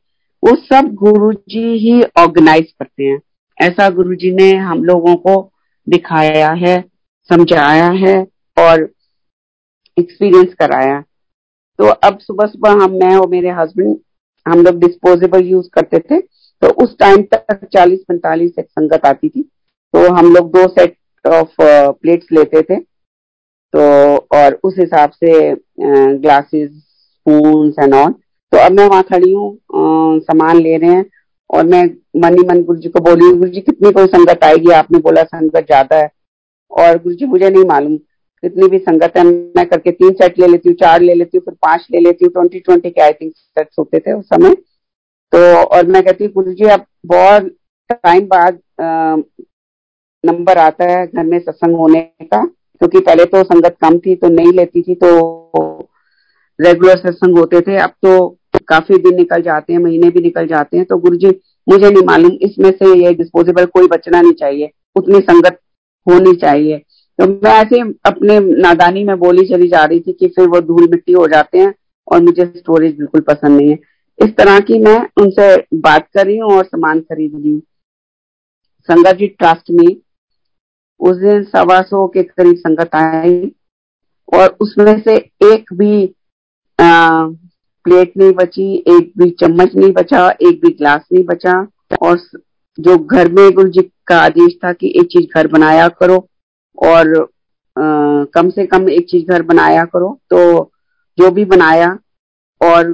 वो 0.42 0.55
सब 0.64 0.88
गुरु 0.94 1.33
जी 1.33 1.64
ही 1.79 2.03
ऑर्गेनाइज 2.18 2.72
करते 2.72 3.05
हैं। 3.05 3.20
ऐसा 3.59 3.88
गुरु 3.90 4.14
जी 4.14 4.31
ने 4.33 4.51
हम 4.51 4.83
लोगों 4.85 5.14
को 5.16 5.51
दिखाया 5.87 6.51
है, 6.51 6.81
समझाया 7.31 7.88
है 7.98 8.16
और 8.57 8.88
एक्सपीरियंस 9.96 10.55
कराया। 10.55 11.01
तो 11.79 11.85
अब 11.85 12.18
सुबह 12.18 12.46
सुबह 12.46 12.70
हम, 12.75 12.92
मैं 12.94 13.14
और 13.16 13.29
मेरे 13.29 13.51
हस्बैंड 13.53 13.96
हम 14.46 14.62
लोग 14.62 14.79
डिस्पोजेबल 14.81 15.44
यूज़ 15.44 15.68
करते 15.72 15.98
थे। 16.01 16.20
तो 16.62 16.68
उस 16.83 16.96
टाइम 16.98 17.22
तक 17.25 17.64
चालीस, 17.66 18.01
पैंतालीस 18.01 18.53
एक 18.59 18.66
संगत 18.66 19.07
आती 19.07 19.29
थी। 19.29 19.42
तो 19.94 20.12
हम 20.14 20.33
लोग 20.35 20.51
दो 20.53 20.66
सेट 20.68 20.96
ऑफ़ 21.25 21.55
प्लेट्स 21.59 22.27
लेते 22.33 22.62
थे। 22.62 22.77
तो 23.75 23.81
और 24.37 24.59
उस 24.64 24.75
हिसाब 24.79 25.11
से 25.12 25.55
ग्लासेस 25.81 26.70
स्पून 26.70 27.72
एंड 27.81 27.94
ऑल 27.94 28.12
तो 28.12 28.59
अब 28.59 28.72
मैं 28.72 28.87
वहाँ 28.87 29.03
खड़ी 29.03 29.33
हूँ 29.33 30.20
सामान 30.20 30.57
ले 30.59 30.77
रहे 30.77 30.90
हैं। 30.90 31.05
और 31.51 31.64
मैं 31.66 31.85
मनी 32.22 32.46
मन 32.48 32.62
गुरु 32.64 32.79
जी 32.81 32.88
को 32.88 33.01
बोली 33.01 33.31
गुरु 33.31 33.51
जी 33.51 33.61
कितनी 33.61 33.90
कोई 33.92 34.07
संगत 34.07 34.44
आएगी? 34.44 34.70
आपने 34.72 34.98
बोला, 35.01 35.22
संगत 35.25 35.66
ज़्यादा 35.66 35.96
है। 35.96 36.11
और 36.70 36.98
गुरु 36.98 37.14
जी 37.14 37.27
मुझे 37.27 37.48
नहीं 37.51 37.64
मालूम, 37.66 37.96
कितनी 37.96 38.68
भी 38.68 38.79
संगत 38.79 39.16
है। 39.16 39.25
मैं 39.25 39.66
करके 39.66 39.90
तीन 39.92 40.12
सेट 40.12 40.38
ले 40.38 40.46
लेती 40.46 40.68
हूँ, 40.68 40.77
चार 40.77 41.01
ले 41.03 41.14
लेती 41.14 41.37
हूँ, 41.37 41.44
फिर 41.44 41.55
पाँच 41.62 41.87
ले 41.92 42.01
लेती 42.01 42.25
हूँ 42.25 42.33
ट्वेंटी 42.33 42.61
ट्वेंटी 42.61 42.90
के 42.90 43.01
आई 43.01 43.12
थिंक 43.12 43.33
सेट्स 43.35 43.79
होते 43.79 43.98
थे 43.98 44.12
उस 44.12 44.25
समय। 44.27 44.55
तो 45.33 45.38
और 45.57 45.87
मैं 45.87 46.03
कहती 46.03 46.25
हूँ 46.25 46.33
गुरु 46.33 46.53
जी, 46.53 46.64
अब 46.66 46.85
बहुत 47.07 47.51
टाइम 47.90 48.27
बाद 48.27 48.59
नंबर 50.25 50.59
आता 50.59 50.90
है 50.90 51.07
घर 51.07 51.25
में 51.25 51.38
सत्संग 51.40 51.77
होने 51.77 52.01
का, 52.01 52.45
क्योंकि 52.45 53.01
पहले 53.01 53.25
तो 53.27 53.42
संगत 53.45 53.77
कम 53.83 53.99
थी 53.99 54.14
तो 54.16 54.29
नहीं 54.31 54.53
लेती 54.53 54.83
थी 54.83 54.95
तो 54.95 55.09
रेगुलर 56.59 56.97
सत्संग 56.99 57.38
होते 57.38 57.61
थे। 57.61 57.77
अब 57.79 57.90
तो 58.03 58.29
काफ़ी 58.68 58.99
दिन 58.99 59.14
निकल 59.16 59.42
जाते 59.42 59.73
हैं, 59.73 59.81
महीने 59.81 60.11
भी 60.11 60.21
निकल 60.21 60.47
जाते 60.47 60.77
हैं 60.77 60.87
तो 60.87 60.97
गुरु 60.99 61.16
जी, 61.16 61.29
मुझे 61.66 61.90
नहीं 61.90 62.05
मालूम, 62.07 62.33
इसमें 62.42 62.71
से 62.73 62.95
ये 62.99 63.12
डिस्पोजेबल 63.14 63.64
कोई 63.68 63.87
बचना 63.88 64.21
नहीं 64.21 64.33
चाहिए, 64.35 64.71
उतनी 64.97 65.21
संगत 65.21 65.59
होनी 66.07 66.35
चाहिए। 66.37 66.79
तो 67.18 67.27
मैं 67.27 67.53
ऐसे 67.55 67.81
अपने 68.07 68.38
नादानी 68.40 69.05
में 69.05 69.18
बोली 69.18 69.47
चली 69.49 69.68
जा 69.68 69.85
रही 69.85 70.01
थी 70.01 70.12
कि 70.12 70.29
फिर 70.29 70.47
वो 70.49 70.61
धूल 70.62 70.88
मिट्टी 70.90 71.12
हो 71.12 71.27
जाते 71.29 71.59
हैं 71.59 71.73
और 72.09 72.23
मुझे 72.23 72.45
स्टोरेज 72.47 72.97
बिल्कुल 72.99 73.21
पसंद 73.21 73.57
नहीं 73.57 73.71
है। 73.71 73.79
इस 74.18 74.37
तरह 74.37 74.59
की 74.61 74.79
मैं 74.79 74.98
उनसे 75.22 75.57
बात 75.75 76.09
कर 76.14 76.27
रही 76.27 76.37
हूँ 76.38 76.53
और 76.53 76.64
सामान 76.64 77.01
खरीद 77.01 77.35
रही 77.35 77.51
हूँ। 77.53 77.61
संगत 78.88 79.16
जी 79.16 79.27
ट्रस्ट 79.27 79.70
में 79.70 79.96
उस 81.01 81.16
दिन 81.16 81.42
सवा 81.44 81.81
सौ 81.83 82.07
के 82.07 82.22
करीब 82.22 82.57
संगत 82.57 82.94
आई 82.94 83.53
और 84.35 84.57
उसमें 84.61 85.01
से 85.01 85.16
एक 85.53 85.72
भी 85.75 86.05
आ, 86.79 87.27
प्लेट 87.85 88.12
नहीं 88.16 88.33
बची 88.33 88.75
एक 88.75 89.12
भी 89.18 89.31
चम्मच 89.31 89.75
नहीं 89.75 89.92
बचा 89.92 90.29
एक 90.31 90.61
भी 90.64 90.70
ग्लास 90.70 91.01
नहीं 91.12 91.25
बचा 91.25 91.68
और 92.03 92.18
जो 92.79 92.96
घर 92.96 93.33
में 93.33 93.51
गुरु 93.53 93.68
जी 93.68 93.83
का 94.07 94.18
आदेश 94.20 94.57
था 94.64 94.72
कि 94.72 94.92
एक 95.01 95.07
चीज़ 95.07 95.27
घर 95.35 95.46
बनाया 95.46 95.88
करो 95.88 96.16
और 96.79 97.16
आ, 97.20 98.25
कम 98.35 98.51
से 98.51 98.66
कम 98.66 98.88
एक 98.88 99.09
चीज़ 99.11 99.33
घर 99.33 99.42
बनाया 99.42 99.85
करो 99.85 100.18
तो 100.31 100.70
जो 101.18 101.31
भी 101.31 101.44
बनाया 101.44 101.98
और 102.61 102.92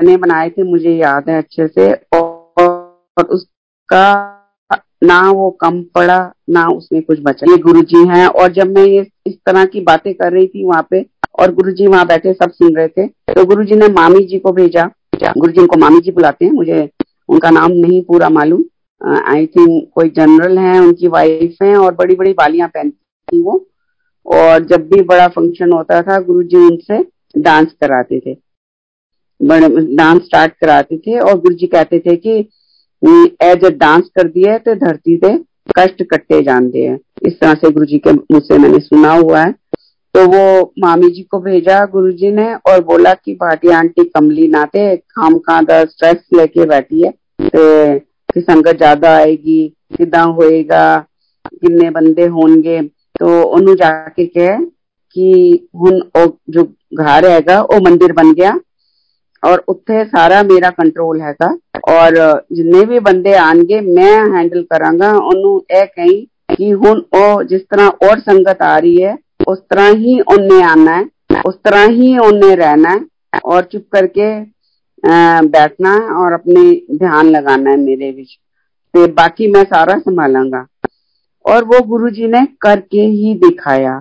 चने 0.00 0.16
बनाए 0.16 0.50
थे 0.50 0.62
मुझे 0.62 0.90
याद 0.90 1.28
है 1.28 1.38
अच्छे 1.38 1.66
से। 1.68 1.92
और, 1.92 2.64
और 3.16 3.24
उसका 3.24 4.34
ना 5.04 5.20
वो 5.30 5.50
कम 5.60 5.82
पड़ा 5.94 6.18
ना 6.50 6.66
उसमें 6.68 7.02
कुछ 7.02 7.18
बचा। 7.22 7.50
ये 7.50 7.56
गुरु 7.58 7.82
जी 7.82 8.06
है 8.08 8.26
और 8.28 8.52
जब 8.52 8.74
मैं 8.76 8.84
ये 8.84 9.06
इस 9.26 9.34
तरह 9.46 9.64
की 9.64 9.80
बातें 9.82 10.12
कर 10.14 10.32
रही 10.32 10.46
थी 10.46 10.64
वहाँ 10.64 10.86
पे 10.90 11.04
और 11.38 11.52
गुरु 11.54 11.72
जी 11.72 11.86
वहाँ 11.86 12.06
बैठे 12.06 12.32
सब 12.32 12.50
सुन 12.52 12.74
रहे 12.76 12.88
थे 12.88 13.06
तो 13.06 13.44
गुरु 13.46 13.64
जी 13.64 13.76
ने 13.76 13.88
मामी 13.90 14.24
जी 14.26 14.38
को 14.38 14.52
भेजा। 14.52 14.90
गुरु 15.14 15.52
जी 15.52 15.60
उनको 15.60 15.76
मामी 15.76 16.00
जी 16.00 16.10
बुलाते 16.10 16.44
हैं 16.44 16.52
मुझे 16.52 16.88
उनका 17.28 17.50
नाम 17.50 17.72
नहीं 17.72 18.02
पूरा 18.02 18.28
मालूम। 18.30 18.64
आई 19.26 19.46
थिंक 19.46 19.90
कोई 19.94 20.08
जनरल 20.10 20.58
है 20.58 20.78
उनकी 20.80 21.08
वाइफ 21.08 21.62
है 21.62 21.76
और 21.76 21.94
बड़ी 21.94 22.14
बड़ी 22.14 22.32
बालियाँ 22.32 22.68
पहनती 22.68 22.96
थी 23.28 23.42
वो। 23.42 23.64
और 24.26 24.64
जब 24.64 24.88
भी 24.88 25.02
बड़ा 25.04 25.28
फ़ंक्शन 25.28 25.72
होता 25.72 26.02
था 26.02 26.18
गुरु 26.20 26.42
जी 26.44 26.56
उनसे 26.66 27.04
डांस 27.38 27.72
कराते 27.80 28.20
थे। 28.20 28.36
डांस 29.39 30.21
स्टार्ट 30.21 30.53
कराते 30.61 30.97
थे 30.97 31.17
और 31.19 31.39
गुरु 31.39 31.55
जी 31.55 31.67
कहते 31.67 31.99
थे 31.99 32.15
कि 32.17 32.37
एज 33.43 33.63
ए 33.65 33.69
डांस 33.77 34.09
कर 34.15 34.27
दिया 34.27 34.57
तो 34.57 34.75
धरती 34.75 35.17
पे 35.17 35.37
कष्ट 35.77 36.03
कट्टे 36.03 36.41
जानते 36.41 36.85
हैं 36.85 36.99
इस 37.27 37.39
तरह 37.39 37.53
से 37.53 37.71
गुरु 37.71 37.85
जी 37.85 37.97
के 37.97 38.11
मुझसे 38.11 38.57
मैंने 38.57 38.79
सुना 38.79 39.11
हुआ 39.13 39.41
है 39.41 39.51
तो 40.15 40.25
वो 40.27 40.73
मामी 40.79 41.09
जी 41.09 41.21
को 41.23 41.39
भेजा 41.39 41.83
गुरु 41.85 42.11
जी 42.11 42.31
ने 42.31 42.53
और 42.53 42.83
बोला 42.83 43.13
कि 43.13 43.33
भाटी 43.33 43.69
आंटी 43.73 44.03
कमली 44.09 44.47
नाते 44.47 44.95
खाम 44.97 45.37
खां 45.39 45.61
स्ट्रेस 45.85 46.23
लेके 46.33 46.65
बैठी 46.65 47.01
है 47.01 47.11
ਤੇ 47.49 47.99
ਕਿ 48.29 48.41
ਸੰਗਤ 48.41 48.77
ਜ਼ਿਆਦਾ 48.77 49.15
ਆਏਗੀ 49.15 49.67
ਕਿਦਾਂ 49.97 50.25
ਹੋਏਗਾ 50.27 50.83
ਕਿੰਨੇ 51.59 51.89
ਬੰਦੇ 51.89 52.27
ਹੋਣਗੇ 52.27 52.79
तो 53.19 53.31
ਉਹਨੂੰ 53.43 53.75
ਜਾ 53.75 53.89
ਕੇ 54.09 54.25
ਕਹੇ 54.25 54.55
ਕਿ 55.15 55.59
ਹੁਣ 55.75 55.99
ਉਹ 56.17 56.37
ਜੋ 56.49 56.63
ਘਰ 57.01 57.25
ਹੈਗਾ 57.29 57.59
ਉਹ 57.61 57.81
ਮੰਦਿਰ 57.81 58.13
ਬਣ 58.13 58.33
ਗਿਆ 58.33 58.51
ਔਰ 59.43 59.63
ਉੱਥੇ 59.67 60.03
ਸਾਰਾ 60.05 60.41
ਮੇਰਾ 60.43 60.69
ਕੰਟਰੋਲ 60.69 61.21
ਹੈਗਾ 61.21 61.49
ਔਰ 61.89 62.17
ਜਿੰਨੇ 62.53 62.85
ਵੀ 62.85 62.99
ਬੰਦੇ 62.99 63.33
ਆਣਗੇ 63.35 63.79
ਮੈਂ 63.81 64.13
ਹੈਂਡਲ 64.35 64.63
ਕਰਾਂਗਾ 64.63 65.11
ਉਹਨੂੰ 65.11 65.61
ਇਹ 65.71 65.85
ਕਹੀਂ 65.85 66.25
ਕਿ 66.55 66.73
ਹੁਣ 66.73 67.01
ਉਹ 67.15 67.43
ਜਿਸ 67.43 67.61
ਤਰ੍ਹਾਂ 67.61 67.91
ਔਰ 68.09 68.19
ਸੰਗਤ 68.19 68.61
ਆ 68.61 68.77
ਰਹੀ 68.79 69.03
ਹੈ 69.03 69.15
ਉਸ 69.47 69.59
ਤਰ੍ਹਾਂ 69.69 69.93
ਹੀ 69.93 70.19
ਉਹਨੇ 70.21 70.61
ਆਣਾ 70.63 70.95
ਹੈ 70.97 71.41
ਉਸ 71.45 71.55
ਤਰ੍ਹਾਂ 71.63 71.87
ਹੀ 71.87 72.17
ਉਹਨੇ 72.17 72.55
ਰਹਿਣਾ 72.55 72.89
ਹੈ 72.89 72.99
और 73.47 73.63
चुप 73.63 73.83
करके 73.91 74.25
बैठना 75.47 75.93
है 75.93 76.09
और 76.15 76.33
अपने 76.33 76.63
ध्यान 76.97 77.29
लगाना 77.29 77.69
है 77.69 77.77
मेरे 77.77 78.11
बीच 78.11 78.37
तो 78.93 79.07
बाकी 79.13 79.47
मैं 79.47 79.63
सारा 79.65 79.97
संभालांगा 79.99 80.65
और 81.45 81.63
वो 81.63 81.79
गुरु 81.85 82.09
जी 82.09 82.27
ने 82.27 82.45
करके 82.61 83.05
ही 83.13 83.33
दिखाया 83.39 83.95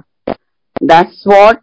दैट्स 0.82 1.24
व्हाट 1.26 1.60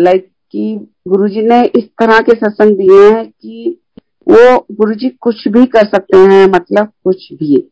लाइक 0.00 0.26
कि 0.54 0.66
गुरु 1.07 1.27
जी 1.27 1.41
ने 1.41 1.61
इस 1.75 1.83
तरह 1.99 2.19
के 2.19 2.33
सत्संग 2.33 2.77
दिए 2.77 3.09
हैं 3.09 3.25
कि 3.25 3.79
वो 4.27 4.57
गुरु 4.71 4.93
जी 4.93 5.09
कुछ 5.21 5.47
भी 5.47 5.65
कर 5.65 5.85
सकते 5.85 6.17
हैं 6.17 6.45
मतलब 6.45 6.91
कुछ 7.03 7.27
भी। 7.33 7.69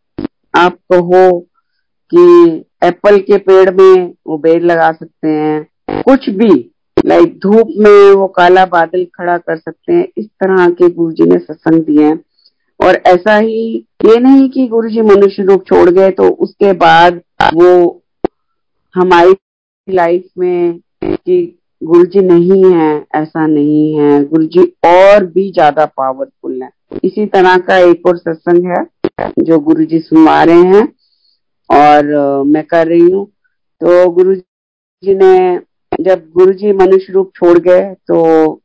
आप 0.56 0.78
कहो 0.93 1.39
कि 2.12 2.63
एप्पल 2.84 3.17
के 3.19 3.38
पेड़ 3.38 3.69
में 3.71 4.13
वो 4.28 4.38
बेड़ 4.38 4.62
लगा 4.63 4.91
सकते 4.91 5.28
हैं, 5.28 6.02
कुछ 6.02 6.30
भी। 6.30 6.54
लाइक 7.06 7.38
धूप 7.39 7.74
में 7.78 8.13
वो 8.15 8.28
काला 8.28 8.65
बादल 8.65 9.06
खड़ा 9.15 9.38
कर 9.38 9.58
सकते 9.58 9.93
हैं, 9.93 10.08
इस 10.17 10.26
तरह 10.26 10.69
के 10.69 10.89
गुरु 10.89 11.12
जी 11.12 11.24
ने 11.24 11.39
सत्संग 11.39 11.84
दिए 11.84 12.04
हैं। 12.04 12.19
और 12.80 12.95
ऐसा 13.08 13.38
ही 13.38 13.88
ये 14.06 14.19
नहीं 14.19 14.50
कि 14.50 14.67
गुरु 14.67 14.89
जी 14.89 15.02
मनुष्य 15.02 15.43
रूप 15.43 15.65
छोड़ 15.67 15.89
गए 15.89 16.10
तो 16.12 16.30
उसके 16.30 16.71
बाद 16.74 17.21
वो 17.54 18.02
हमारी 18.95 19.36
लाइफ 19.88 20.28
में 20.38 20.80
कि 21.04 21.60
गुरु 21.86 22.06
जी 22.06 22.21
नहीं 22.21 22.63
है, 22.65 23.06
ऐसा 23.15 23.46
नहीं 23.48 23.94
है। 23.96 24.23
गुरु 24.25 24.46
जी 24.46 24.63
और 24.86 25.25
भी 25.27 25.52
ज़्यादा 25.52 25.86
पावरफुल 25.88 26.62
है। 26.62 26.69
इसी 27.04 27.25
तरह 27.27 27.58
का 27.60 27.77
एक 27.79 28.08
और 28.08 28.17
सत्संग 28.17 28.65
है, 28.67 28.86
जो 29.40 29.60
गुरु 29.62 29.86
जी 29.86 30.00
सुनवा 30.02 30.44
रहे 30.44 30.63
हैं, 30.65 30.88
और 31.69 32.44
मैं 32.46 32.63
कर 32.65 32.88
रही 32.88 33.10
हूँ। 33.10 33.25
तो 33.81 34.10
गुरु 34.12 34.36
जी 34.36 35.15
ने, 35.15 35.60
जब 35.92 36.23
गुरु 36.33 36.54
जी 36.54 36.71
मनुष्य 36.73 37.13
रूप 37.13 37.31
छोड़ 37.36 37.58
गए 37.60 37.94
तो 38.08 38.62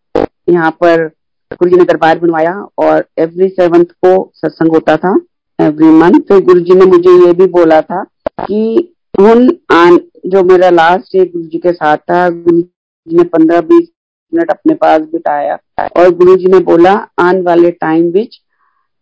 यहाँ 0.48 0.70
पर 0.80 1.06
गुरु 1.50 1.70
जी 1.70 1.76
ने 1.76 1.84
दरबार 1.84 2.18
बनवाया, 2.18 2.54
और 2.78 3.04
एवरी 3.18 3.48
सेवंथ 3.50 3.84
को 4.04 4.30
सत्संग 4.36 4.72
होता 4.74 4.96
था 4.96 5.14
एवरी 5.58 5.90
मंथ 5.92 6.20
फिर 6.28 6.40
गुरु 6.44 6.60
जी 6.60 6.74
ने 6.74 6.84
मुझे 6.86 7.10
ये 7.26 7.32
भी 7.34 7.46
बोला 7.48 7.80
था 7.82 8.02
कि 8.40 8.94
उन 9.20 9.48
आन 9.72 9.98
जो 10.26 10.42
मेरा 10.44 10.70
लास्ट 10.70 11.16
डे 11.16 11.24
गुरु 11.26 11.44
जी 11.44 11.58
के 11.58 11.72
साथ 11.72 11.96
था, 11.98 12.28
गुरु 12.30 12.60
ने 13.07 13.23
पंद्रह 13.25 13.61
बीस 13.61 13.87
मिनट 14.33 14.51
अपने 14.51 14.73
पास 14.75 15.01
बिताया 15.11 15.57
और 15.97 16.09
गुरु 16.15 16.35
जी 16.35 16.51
ने 16.51 16.59
बोला 16.69 16.93
आने 17.19 17.41
वाले 17.41 17.71
टाइम 17.79 18.11
बिच 18.11 18.39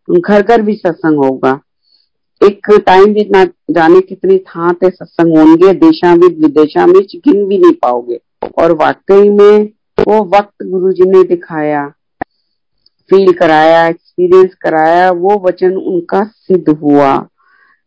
घर 0.08 0.42
घर 0.42 0.62
भी 0.62 0.76
सत्संग 0.76 1.24
होगा 1.26 1.60
एक 2.42 2.70
टाइम 2.86 3.14
भी 3.14 3.24
ना 3.30 3.44
जाने 3.72 4.00
कितनी 4.02 4.38
ਥਾਂ 4.48 4.74
ਤੇ 4.74 4.90
ਸਤਸੰਗ 4.90 5.36
ਹੋਣਗੇ 5.38 5.74
ਦੇਸ਼ਾਂ 5.80 6.16
ਵਿੱਚ 6.16 6.36
ਵਿਦੇਸ਼ਾਂ 6.40 6.88
ਵਿੱਚ 6.88 7.16
ਗਿਣ 7.18 7.46
ਵੀ 7.46 7.58
ਨਹੀਂ 7.58 7.74
ਪਾਓਗੇ 7.82 8.20
और 8.60 8.72
वाकई 8.74 9.28
में 9.30 9.68
वो 9.98 10.16
वक्त 10.32 10.64
गुरु 10.72 10.90
जी 10.94 11.06
ने 11.06 11.20
दिखाया 11.28 11.84
फील 13.10 13.32
कराया 13.34 13.78
एक्सपीरियंस 13.88 14.58
कराया 14.62 15.06
वो 15.20 15.38
वचन 15.40 15.78
उनका 15.84 16.24
सिद्ध 16.24 16.76
हुआ 16.82 17.14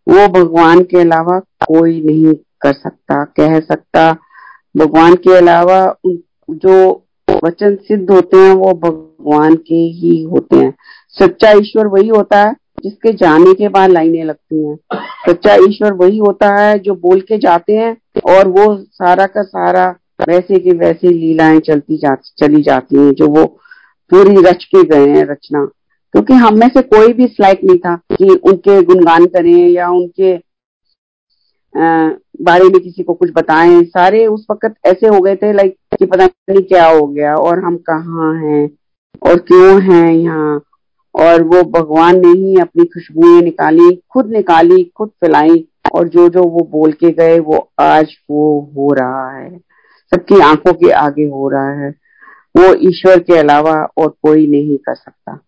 वो 0.07 0.27
भगवान 0.31 0.83
के 0.85 1.01
अलावा 1.01 1.39
कोई 1.67 2.01
नहीं 2.03 2.35
कर 2.61 2.73
सकता 2.75 3.23
कह 3.37 3.59
सकता 3.63 4.07
भगवान 4.78 5.16
के 5.16 5.38
अलावा 5.38 5.96
जो 6.50 7.04
वचन 7.44 7.76
सिद्ध 7.76 8.12
होते 8.12 8.38
हैं, 8.38 8.54
वो 8.54 8.74
भगवान 8.74 9.56
के 9.56 9.76
ही 9.76 10.24
होते 10.24 10.56
हैं। 10.56 10.74
सच्चा 11.08 11.52
ईश्वर 11.52 11.88
वही 11.88 12.08
होता 12.08 12.48
है, 12.48 12.56
जिसके 12.84 13.14
जाने 13.14 13.54
के 13.54 13.70
बाद 13.70 13.90
लाइनें 13.92 14.24
लगती 14.24 14.66
हैं। 14.66 14.80
सच्चा 15.30 15.56
ईश्वर 15.56 15.94
वही 15.94 16.18
होता 16.18 16.56
है, 16.56 16.80
जो 16.80 16.96
बोल 16.96 17.22
के 17.22 17.38
जाते 17.38 17.74
हैं, 17.74 17.98
और 18.26 18.48
वो 18.48 18.78
सारा 18.78 19.26
का 19.26 19.42
सारा 19.42 19.96
वैसे 20.28 20.60
की 20.60 20.72
वैसे 20.72 21.08
लीलाएँ 21.08 21.60
चलती 21.60 21.98
जा, 21.98 22.16
चली 22.16 22.62
जाती 22.62 22.96
हैं, 22.96 23.12
जो 23.12 23.28
वो 23.28 23.46
पूरी 24.10 24.36
रच 24.36 24.64
के 24.64 24.84
गए 24.84 25.10
हैं 25.10 25.26
रचना। 25.26 25.66
क्योंकि 26.12 26.34
हम 26.34 26.60
में 26.60 26.68
से 26.68 26.82
कोई 26.82 27.14
भी 27.14 27.26
लाइक 27.26 27.64
नहीं 27.64 27.78
था 27.78 27.96
कि 27.96 28.26
उनके 28.30 28.84
गुणगान 28.84 29.26
करें 29.26 29.70
या 29.70 29.90
उनके 29.90 30.38
बारे 32.42 32.64
में 32.64 32.80
किसी 32.80 33.04
को 33.04 33.14
कुछ 33.14 33.32
बताएँ। 33.36 33.84
सारे 33.84 34.26
उस 34.28 34.48
वक्त 34.52 34.74
ऐसे 34.86 35.08
हो 35.08 35.22
गए 35.22 35.36
थे 35.36 35.54
लाइक 35.54 35.78
कि 36.00 36.06
पता 36.06 36.26
नहीं 36.26 36.62
क्या 36.62 36.88
हो 36.88 37.08
गया, 37.08 37.36
और 37.36 37.60
हम 37.60 37.78
कहाँ 37.78 38.34
हैं, 38.36 38.70
और 39.24 39.38
क्यों 39.38 39.82
हैं 39.82 40.14
यहाँ। 40.14 40.62
और 41.16 41.44
वो 41.44 41.64
भगवान 41.64 42.20
ने 42.20 42.28
ही 42.28 42.60
अपनी 42.60 42.86
खुशबुएँ 42.86 43.42
निकाली, 43.42 44.02
खुद 44.10 44.32
निकाली, 44.32 44.92
खुद 44.98 45.10
फैलाई, 45.10 45.68
और 45.94 46.08
जो 46.08 46.30
जो 46.30 46.44
वो 46.44 46.68
बोल 46.72 46.92
के 46.92 47.12
गए, 47.12 47.40
वो 47.40 47.72
आज 47.80 48.08
वो 48.30 48.72
हो 48.76 48.94
रहा 48.94 49.38
है। 49.38 49.58
सबकी 50.12 50.40
आँखों 50.40 50.74
के 50.74 50.92
आगे 50.92 51.24
हो 51.24 51.50
रहा 51.50 51.70
है। 51.70 51.96
वो 52.58 52.74
ईश्वर 52.74 53.20
के 53.20 53.38
अलावा 53.38 53.88
और 53.98 54.08
कोई 54.10 54.48
नहीं 54.48 54.78
कर 54.78 54.96
सकता। 54.96 55.40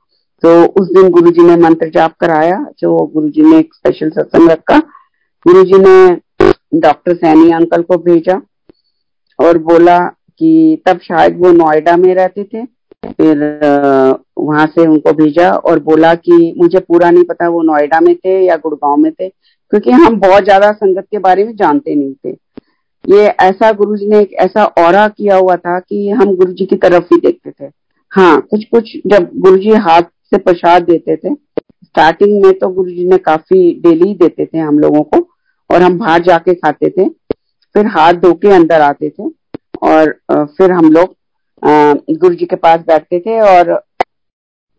तो 0.43 0.65
उस 0.65 0.87
दिन 0.87 1.09
गुरु 1.09 1.31
जी 1.31 1.41
ने 1.41 1.55
मंत्र 1.55 1.89
जाप 1.89 2.13
कराया, 2.19 2.65
जो 2.79 3.11
गुरु 3.13 3.29
जी 3.29 3.41
ने 3.41 3.57
एक 3.57 3.73
स्पेशल 3.73 4.09
सत्संग 4.09 4.49
रखा। 4.49 4.79
गुरु 5.47 5.63
जी 5.63 5.73
ने 5.73 6.22
डॉक्टर 6.73 7.15
सैनी 7.15 7.51
अंकल 7.53 7.81
को 7.83 7.97
भेजा 8.03 8.41
और 9.39 9.57
बोला 9.63 9.99
कि 10.39 10.81
तब 10.85 10.99
शायद 10.99 11.37
वो 11.37 11.51
नोएडा 11.53 11.95
में 11.97 12.13
रहते 12.15 12.43
थे। 12.43 12.63
फिर 13.05 13.39
वहाँ 14.39 14.65
से 14.67 14.85
उनको 14.87 15.11
भेजा 15.13 15.49
और 15.51 15.79
बोला 15.81 16.13
कि 16.17 16.53
मुझे 16.57 16.79
पूरा 16.79 17.09
नहीं 17.09 17.23
पता 17.25 17.47
वो 17.49 17.61
नोएडा 17.63 17.99
में 17.99 18.15
थे 18.15 18.39
या 18.39 18.55
गुड़गांव 18.57 18.95
में 18.97 19.11
थे, 19.11 19.27
क्योंकि 19.27 19.91
हम 19.91 20.19
बहुत 20.19 20.43
ज़्यादा 20.43 20.71
संगत 20.71 21.07
के 21.11 21.19
बारे 21.19 21.43
में 21.45 21.55
जानते 21.55 21.95
नहीं 21.95 22.13
थे। 22.15 22.35
ये 23.05 23.25
ऐसा 23.41 23.71
गुरु 23.73 23.95
जी 23.97 24.07
ने 24.07 24.19
एक 24.19 24.33
ऐसा 24.41 24.65
और 24.65 25.07
किया 25.09 25.35
हुआ 25.35 25.55
था 25.57 25.79
कि 25.79 26.09
हम 26.11 26.35
गुरु 26.35 26.53
जी 26.53 26.65
की 26.65 26.75
तरफ़ 26.77 27.13
ही 27.13 27.19
देखते 27.21 27.51
थे। 27.51 27.71
हाँ 28.11 28.39
कुछ 28.41 28.63
कुछ 28.65 28.91
जब 29.07 29.29
गुरु 29.37 29.57
जी 29.57 29.73
हाथ 29.81 30.01
से 30.01 30.37
प्रसाद 30.39 30.83
देते 30.83 31.15
थे 31.15 31.33
स्टार्टिंग 31.33 32.41
में 32.45 32.53
तो 32.59 32.69
गुरु 32.69 32.89
जी 32.89 33.07
ने 33.07 33.17
काफ़ी 33.19 33.71
डेली 33.81 34.13
देते 34.15 34.45
थे 34.45 34.57
हम 34.59 34.79
लोगों 34.79 35.01
को। 35.03 35.27
और 35.73 35.81
हम 35.81 35.97
बाहर 35.99 36.23
जाके 36.23 36.53
खाते 36.55 36.89
थे, 36.89 37.07
फिर 37.75 37.87
हाथ 37.89 38.13
धो 38.15 38.33
के 38.35 38.53
अंदर 38.55 38.81
आते 38.81 39.09
थे 39.09 39.29
और 39.83 40.11
फिर 40.57 40.71
हम 40.71 40.91
लोग 40.93 41.15
गुरु 41.63 42.35
जी 42.35 42.45
के 42.45 42.55
पास 42.57 42.79
बैठते 42.87 43.19
थे 43.19 43.39
और 43.41 43.71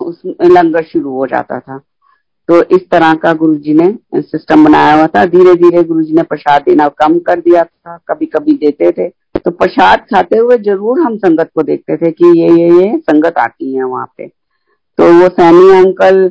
उस 0.00 0.20
लंगर 0.26 0.82
शुरू 0.84 1.10
हो 1.12 1.26
जाता 1.26 1.58
था। 1.60 1.78
तो 2.48 2.62
इस 2.76 2.88
तरह 2.90 3.12
का 3.14 3.32
गुरु 3.34 3.54
जी 3.56 3.74
ने 3.74 3.86
सिस्टम 4.14 4.64
बनाया 4.64 4.94
हुआ 4.94 5.06
था। 5.06 5.24
धीरे 5.26 5.54
धीरे 5.56 5.82
गुरु 5.84 6.02
जी 6.02 6.12
ने 6.14 6.22
प्रसाद 6.22 6.62
देना 6.62 6.88
कम 6.98 7.18
कर 7.26 7.40
दिया 7.40 7.62
था। 7.64 7.96
कभी 8.08 8.26
कभी 8.26 8.52
देते 8.56 8.90
थे। 8.92 9.08
तो 9.36 9.50
प्रसाद 9.52 10.00
खाते 10.10 10.38
हुए 10.38 10.56
ज़रूर 10.60 11.00
हम 11.00 11.16
संगत 11.18 11.50
को 11.54 11.62
देखते 11.62 11.96
थे 11.96 12.10
कि 12.12 12.26
ये 12.40 12.48
ये 12.50 12.68
ये 12.80 12.96
संगत 13.00 13.38
आती 13.38 13.74
है 13.74 13.84
वहाँ 13.84 14.06
पे। 14.16 14.26
तो 14.26 15.12
वो 15.12 15.28
सैनी 15.30 15.70
अंकल 15.76 16.28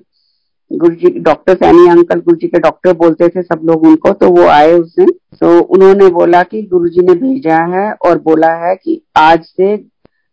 गुरु 0.74 0.96
जी 0.96 1.10
डॉक्टर 1.20 1.56
सैनी 1.56 1.88
अंकल 1.90 2.20
गुरु 2.20 2.36
जी 2.38 2.48
के 2.48 2.60
डॉक्टर 2.60 2.94
बोलते 2.98 3.28
थे 3.30 3.42
सब 3.42 3.62
लोग 3.66 3.84
उनको 3.88 4.12
तो 4.14 4.30
वो 4.30 4.46
आए 4.50 4.72
उस 4.74 4.96
दिन। 5.00 5.10
तो 5.40 5.60
उन्होंने 5.66 6.08
बोला 6.12 6.42
कि 6.44 6.62
गुरु 6.64 6.90
जी 6.90 7.02
ने 7.02 7.14
भेजा 7.16 7.58
है 7.74 7.92
और 8.06 8.20
बोला 8.22 8.52
है 8.66 8.76
कि 8.76 9.02
आज 9.18 9.44
से 9.46 9.76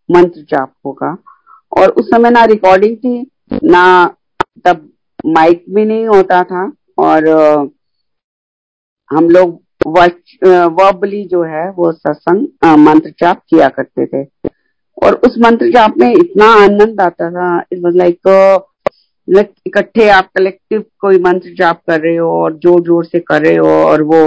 मंत्र 0.08 0.40
जाप 0.50 0.72
होगा। 0.86 1.16
और 1.72 1.90
उस 1.90 2.10
समय 2.10 2.30
ना 2.30 2.44
रिकॉर्डिंग 2.44 2.96
थी, 2.96 3.30
ना 3.64 4.14
तब 4.64 4.88
माइक 5.26 5.64
भी 5.70 5.84
नहीं 5.84 6.06
होता 6.06 6.42
था 6.44 6.70
और 6.98 7.28
हम 9.10 9.28
लोग 9.30 9.60
वर्बली 9.86 11.24
जो 11.24 11.42
है 11.44 11.68
वो 11.70 11.92
सत्संग 11.92 12.76
मंत्र 12.78 13.10
जाप 13.20 13.42
किया 13.50 13.68
करते 13.68 14.06
थे। 14.06 14.24
और 14.98 15.14
उस 15.26 15.38
मंत्र 15.40 15.70
जाप 15.72 15.94
में 15.98 16.10
इतना 16.10 16.46
आनंद 16.54 17.00
आता 17.00 17.30
था 17.30 17.56
इट 17.72 17.78
वॉज़ 17.84 17.96
लाइक 17.96 18.28
इकट्ठे 19.30 20.08
आप 20.10 20.30
कलेक्टिव 20.38 20.84
कोई 21.00 21.18
मंत्र 21.18 21.54
जाप 21.54 21.82
कर 21.90 22.00
रहे 22.00 22.16
हो 22.16 22.30
और 22.42 22.56
ज़ोर 22.56 22.80
ज़ोर 22.82 23.04
से 23.04 23.20
कर 23.20 23.42
रहे 23.42 23.56
हो 23.56 23.68
और 23.84 24.02
वो 24.02 24.22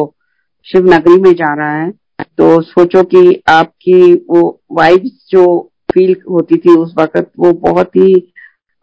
शिव 0.68 0.94
नगरी 0.94 1.20
में 1.22 1.34
जा 1.34 1.54
रहा 1.54 1.72
है 1.74 1.92
तो 2.38 2.62
सोचो 2.62 3.04
कि 3.04 3.42
आपकी 3.50 4.14
वो 4.30 4.42
वाइब्स 4.72 5.26
जो 5.30 5.46
फील 5.94 6.16
होती 6.30 6.58
थी 6.58 6.76
उस 6.76 6.94
वक्त 7.00 7.32
वो 7.40 7.52
बहुत 7.62 7.96
ही 7.96 8.14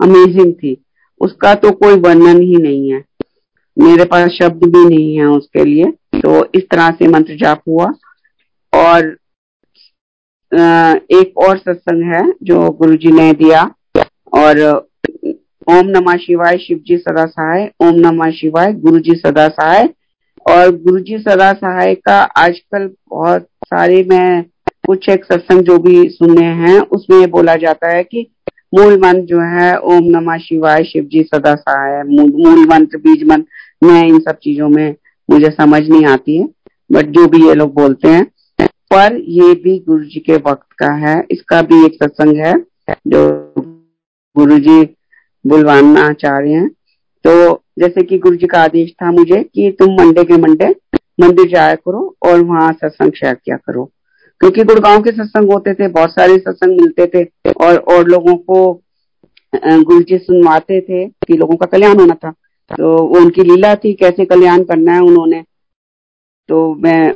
अमेजिंग 0.01 0.53
थी। 0.55 0.77
उसका 1.21 1.55
तो 1.55 1.71
कोई 1.73 1.97
वर्णन 2.01 2.41
ही 2.41 2.57
नहीं 2.57 2.93
है। 2.93 3.03
मेरे 3.77 4.05
पास 4.05 4.31
शब्द 4.33 4.65
भी 4.67 4.85
नहीं 4.85 5.17
है 5.17 5.27
उसके 5.27 5.65
लिए। 5.65 5.85
तो 6.17 6.45
इस 6.55 6.69
तरह 6.71 6.91
से 6.91 7.09
मंत्र 7.09 7.37
जाप 7.37 7.63
हुआ। 7.69 7.87
और 8.73 9.07
एक 11.13 11.39
और 11.39 11.59
सत्संग 11.59 12.03
है 12.15 12.23
जो 12.43 12.71
गुरुजी 12.71 13.13
ने 13.13 13.33
दिया। 13.33 13.63
और 14.35 14.90
ओम 15.71 15.89
नमः 15.89 16.17
शिवाय 16.17 16.57
शिव 16.59 16.79
जी 16.87 16.97
सदा 16.97 17.25
सहाय, 17.27 17.71
ओम 17.81 17.95
नमः 17.97 18.31
शिवाय 18.31 18.73
गुरु 18.75 18.99
जी 18.99 19.15
सदा 19.17 19.47
सहाय। 19.49 19.89
और 20.51 20.71
गुरु 20.77 20.99
जी 21.01 21.19
सदा 21.19 21.53
सहाय 21.53 21.95
का 21.95 22.17
आजकल 22.39 22.91
बहुत 23.11 23.43
सारे 23.43 24.03
मैं 24.11 24.43
कुछ 24.87 25.09
एक 25.09 25.25
सत्संग 25.25 25.63
जो 25.63 25.79
भी 25.79 26.09
सुने 26.09 26.45
हैं, 26.45 26.79
उसमें 26.81 27.31
बोला 27.31 27.55
जाता 27.57 27.89
है 27.89 28.03
कि 28.05 28.27
मूल 28.75 28.99
मंत्र 28.99 29.21
जो 29.21 29.41
है, 29.41 29.79
ओम 29.79 30.11
नमः 30.17 30.39
शिवाय 30.39 30.85
शिव 30.85 31.05
जी 31.05 31.23
सदा 31.23 31.55
सहाय। 31.55 32.03
मूल 32.03 32.67
मंत्र, 32.67 32.99
बीज 32.99 33.25
मंत्र, 33.25 33.87
मैं 33.87 34.03
इन 34.05 34.19
सब 34.19 34.39
चीज़ों 34.43 34.69
में 34.69 34.95
मुझे 35.29 35.51
समझ 35.51 35.89
नहीं 35.89 36.05
आती 36.07 36.39
है, 36.39 36.49
बट 36.93 37.07
जो 37.07 37.27
भी 37.27 37.47
ये 37.47 37.55
लोग 37.55 37.75
बोलते 37.75 38.09
हैं, 38.09 38.25
पर 38.61 39.21
ये 39.31 39.55
भी 39.55 39.79
गुरु 39.89 40.05
जी 40.05 40.21
के 40.21 40.37
वक्त 40.37 40.73
का 40.79 40.93
है। 41.07 41.21
इसका 41.31 41.63
भी 41.63 41.85
एक 41.87 42.05
सत्संग 42.05 42.37
है, 42.37 42.55
जो 42.91 43.55
गुरु 44.37 44.59
जी 44.59 44.83
बुलवाना 45.45 46.13
चाह 46.13 46.39
रहे 46.39 46.53
हैं। 46.53 46.69
तो 47.25 47.63
जैसे 47.79 48.03
कि 48.03 48.19
गुरु 48.19 48.37
जी 48.37 48.47
का 48.47 48.63
आदेश 48.63 48.91
था 48.93 49.11
मुझे 49.13 49.43
कि 49.45 49.71
तुम 49.79 49.95
मंडे 49.95 50.25
के 50.25 50.37
मंडे 50.37 50.69
मंदिर 51.21 51.49
जाया 51.49 51.75
करो 51.75 52.17
और 52.23 52.41
वहाँ 52.41 52.73
सत्संग 52.73 53.13
शेयर 53.13 53.35
किया 53.35 53.57
करो। 53.57 53.85
क्योंकि 54.41 54.65
गुड़गांव 54.65 55.03
के 55.03 55.11
सत्संग 55.11 55.53
होते 55.53 55.75
थे, 55.75 55.89
बहुत 55.89 56.11
सारे 56.11 56.37
सत्संग 56.39 56.81
मिलते 56.81 57.07
थे 57.07 57.51
और 57.53 57.77
और 57.77 58.09
लोगों 58.09 58.35
को 58.37 58.73
गुरु 59.55 60.01
जी 60.01 60.19
सुनवाते 60.19 60.81
थे 60.81 61.07
कि 61.09 61.37
लोगों 61.37 61.57
का 61.57 61.67
कल्याण 61.67 61.99
होना 62.01 62.15
था। 62.15 62.31
तो 62.71 62.97
उनकी 63.19 63.43
लीला 63.43 63.75
थी, 63.75 63.93
कैसे 63.95 64.25
कल्याण 64.25 64.63
करना 64.65 64.93
है 64.93 65.01
उन्होंने। 65.01 65.43
तो 66.49 66.75
मैं 66.75 67.13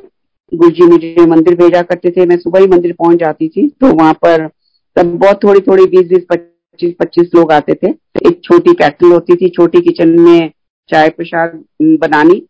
गुरु 0.52 0.70
जी 0.70 0.86
मुझे 0.86 1.26
मंदिर 1.26 1.54
भेजा 1.54 1.82
करते 1.82 2.10
थे, 2.10 2.26
मैं 2.26 2.36
सुबह 2.38 2.60
ही 2.60 2.66
मंदिर 2.66 2.92
पहुँच 2.92 3.18
जाती 3.18 3.48
थी। 3.48 3.68
तो 3.80 3.92
वहाँ 3.94 4.12
पर 4.14 4.48
तब 4.96 5.18
बहुत 5.18 5.42
थोड़ी 5.44 5.60
थोड़ी 5.60 5.86
बीस 5.86 6.08
बीस 6.08 6.24
पच्चीस 6.30 6.94
पच्चीस 7.00 7.30
लोग 7.34 7.52
आते 7.52 7.74
थे। 7.74 8.03
एक 8.24 8.40
छोटी 8.44 8.72
कैटल 8.74 9.12
होती 9.12 9.36
थी, 9.36 9.48
छोटी 9.48 9.80
किचन 9.80 10.18
में 10.20 10.50
चाय 10.90 11.08
प्रसाद 11.10 11.62
बनानी 12.00 12.42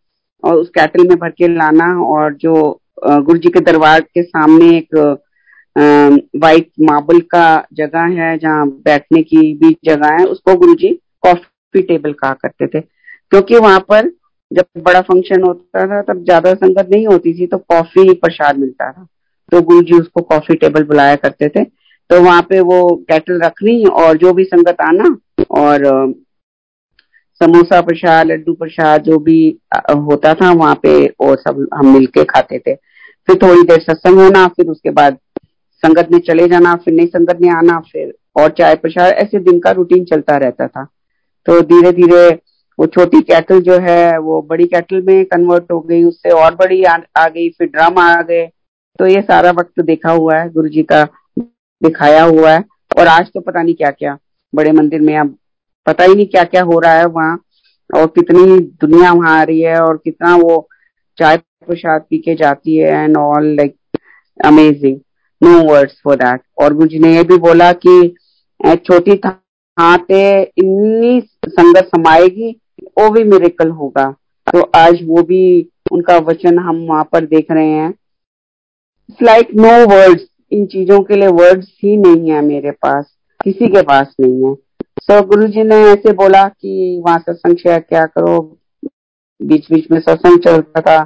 और 0.43 0.55
उस 0.55 0.69
कैटल 0.69 1.07
में 1.07 1.17
भर 1.17 1.29
के 1.31 1.47
लाना 1.47 1.85
और 2.05 2.33
जो 2.35 2.53
गुरु 3.05 3.37
जी 3.37 3.49
के 3.49 3.59
दरबार 3.61 4.01
के 4.01 4.23
सामने 4.23 4.77
एक 4.77 4.95
वाइट 6.35 6.69
मार्बल 6.81 7.19
का 7.31 7.47
जगह 7.73 8.13
है 8.19 8.37
जहाँ 8.37 8.67
बैठने 8.67 9.21
की 9.23 9.53
भी 9.53 9.75
जगह 9.85 10.13
है, 10.13 10.25
उसको 10.25 10.55
गुरु 10.55 10.75
जी 10.75 10.89
कॉफ़ी 11.23 11.81
टेबल 11.81 12.13
कहा 12.13 12.33
करते 12.33 12.67
थे। 12.67 12.81
क्योंकि 12.81 13.57
वहाँ 13.57 13.79
पर 13.89 14.09
जब 14.51 14.65
बड़ा 14.77 15.01
फ़ंक्शन 15.01 15.43
होता 15.43 15.85
था, 15.87 16.01
तब 16.03 16.23
ज़्यादा 16.23 16.53
संगत 16.53 16.89
नहीं 16.91 17.07
होती 17.07 17.33
थी 17.33 17.47
तो 17.47 17.57
कॉफ़ी 17.59 18.13
प्रसाद 18.15 18.57
मिलता 18.59 18.91
था। 18.91 19.07
तो 19.51 19.61
गुरु 19.61 19.81
जी 19.81 19.99
उसको 19.99 20.21
कॉफ़ी 20.23 20.55
टेबल 20.55 20.83
बुलाया 20.83 21.15
करते 21.17 21.49
थे। 21.49 21.63
तो 22.09 22.21
वहाँ 22.21 22.41
पे 22.41 22.59
वो 22.61 22.83
कैटल 23.09 23.41
रखनी 23.41 23.83
और 24.01 24.17
जो 24.17 24.33
भी 24.33 24.43
संगत 24.43 24.81
आना 24.81 25.15
और 25.51 25.83
समोसा 27.41 27.79
प्रसाद 27.81 28.27
लड्डू 28.27 28.53
प्रसाद 28.53 29.03
जो 29.03 29.17
भी 29.19 29.39
होता 29.89 30.33
था 30.33 30.51
वहाँ 30.51 30.75
पे 30.83 31.05
और 31.19 31.37
सब 31.37 31.67
हम 31.73 31.93
मिलके 31.93 32.23
खाते 32.23 32.59
थे। 32.59 32.75
फिर 33.27 33.37
थोड़ी 33.41 33.63
देर 33.63 33.81
सत्संग 33.81 34.19
होना 34.19 34.47
फिर 34.47 34.67
उसके 34.67 34.89
बाद 34.91 35.17
संगत 35.83 36.11
ने 36.11 36.19
चले 36.27 36.47
जाना 36.47 36.75
फिर 36.75 36.93
नई 36.93 37.07
संगत 37.07 37.41
ने 37.41 37.49
आना 37.49 37.79
फिर 37.91 38.13
और 38.35 38.49
चाय 38.57 38.75
प्रसाद 38.75 39.13
ऐसे 39.13 39.39
दिन 39.39 39.59
का 39.59 39.71
रूटीन 39.71 40.03
चलता 40.05 40.37
रहता 40.37 40.67
था। 40.67 40.83
तो 41.47 41.59
धीरे 41.63 41.91
धीरे 41.91 42.27
वो 42.79 42.85
छोटी 42.87 43.21
कैटल 43.23 43.59
जो 43.61 43.77
है 43.79 44.17
वो 44.19 44.41
बड़ी 44.49 44.65
कैटल 44.67 45.01
में 45.01 45.25
कन्वर्ट 45.25 45.71
हो 45.71 45.79
गई 45.79 46.03
उससे 46.03 46.29
और 46.31 46.55
बड़ी 46.55 46.83
आ, 46.83 46.97
आ 47.17 47.27
गई 47.27 47.49
फिर 47.49 47.67
ड्रम 47.67 47.99
आ 47.99 48.21
गए। 48.21 48.45
तो 48.99 49.07
ये 49.07 49.21
सारा 49.21 49.51
वक्त 49.51 49.81
देखा 49.81 50.11
हुआ 50.11 50.37
है 50.37 50.49
गुरु 50.49 50.67
जी 50.69 50.83
का 50.83 51.03
दिखाया 51.81 52.23
हुआ 52.23 52.51
है। 52.51 52.63
और 52.91 53.07
आज 53.07 53.29
तो 53.33 53.39
पता 53.41 53.61
नहीं 53.61 53.75
क्या 53.75 53.91
क्या 53.91 54.17
बड़े 54.53 54.71
मंदिर 54.71 55.01
में 55.01 55.17
अब 55.17 55.35
पता 55.87 56.03
ही 56.03 56.15
नहीं 56.15 56.25
क्या 56.27 56.43
क्या 56.43 56.63
हो 56.63 56.79
रहा 56.79 56.93
है 56.93 57.05
वहाँ। 57.07 57.37
और 57.89 58.05
कितनी 58.09 58.59
दुनिया 58.81 59.11
वहाँ 59.13 59.39
आ 59.39 59.43
रही 59.43 59.61
है 59.61 59.79
और 59.81 59.97
कितना 59.97 60.35
वो 60.35 60.67
चाय 61.17 61.37
प्रसाद 61.37 62.05
पी 62.09 62.17
के 62.17 62.35
जाती 62.35 62.77
है 62.77 62.93
and 62.93 63.17
all 63.17 63.47
like 63.55 63.75
amazing 64.39 64.99
no 65.41 65.61
words 65.63 65.99
for 66.03 66.15
that 66.15 66.41
और 66.61 66.73
गुरु 66.73 66.87
जी 66.87 66.99
ने 66.99 67.15
ये 67.15 67.23
भी 67.23 67.37
बोला 67.39 67.71
कि 67.85 68.15
छोटी 68.77 69.15
थाते 69.17 70.41
इतनी 70.41 71.19
संगत 71.47 71.87
समाएगी, 71.87 72.51
वो 72.97 73.09
भी 73.09 73.23
मेरेकल 73.23 73.69
होगा। 73.69 74.05
तो 74.47 74.61
आज 74.75 74.99
वो 75.03 75.21
भी, 75.23 75.69
उनका 75.91 76.17
वचन 76.19 76.59
हम 76.59 76.77
वहाँ 76.87 77.03
पर 77.11 77.25
देख 77.25 77.51
रहे 77.51 77.67
हैं। 77.67 77.89
इट्स 77.89 79.21
लाइक 79.21 79.49
नो 79.55 79.73
वर्ड्स 79.87 80.23
इन 80.51 80.65
चीज़ों 80.65 80.99
के 81.03 81.15
लिए 81.15 81.27
वर्ड्स 81.29 81.67
ही 81.83 81.95
नहीं 81.97 82.31
है 82.31 82.41
मेरे 82.41 82.71
पास 82.71 83.05
किसी 83.39 83.67
के 83.67 83.81
पास 83.81 84.15
नहीं 84.19 84.43
है। 84.43 84.53
सो 84.53 85.13
so, 85.13 85.25
गुरु 85.27 85.47
जी 85.47 85.63
ने 85.63 85.75
ऐसे 85.83 86.13
बोला 86.13 86.47
कि 86.47 87.01
वहाँ 87.05 87.19
सत्संग 87.19 87.57
शेयर 87.57 87.79
क्या 87.79 88.05
करो। 88.07 88.39
बीच 89.39 89.71
बीच 89.71 89.91
में 89.91 89.99
सत्संग 89.99 90.39
चलता 90.39 90.81
था 90.81 91.03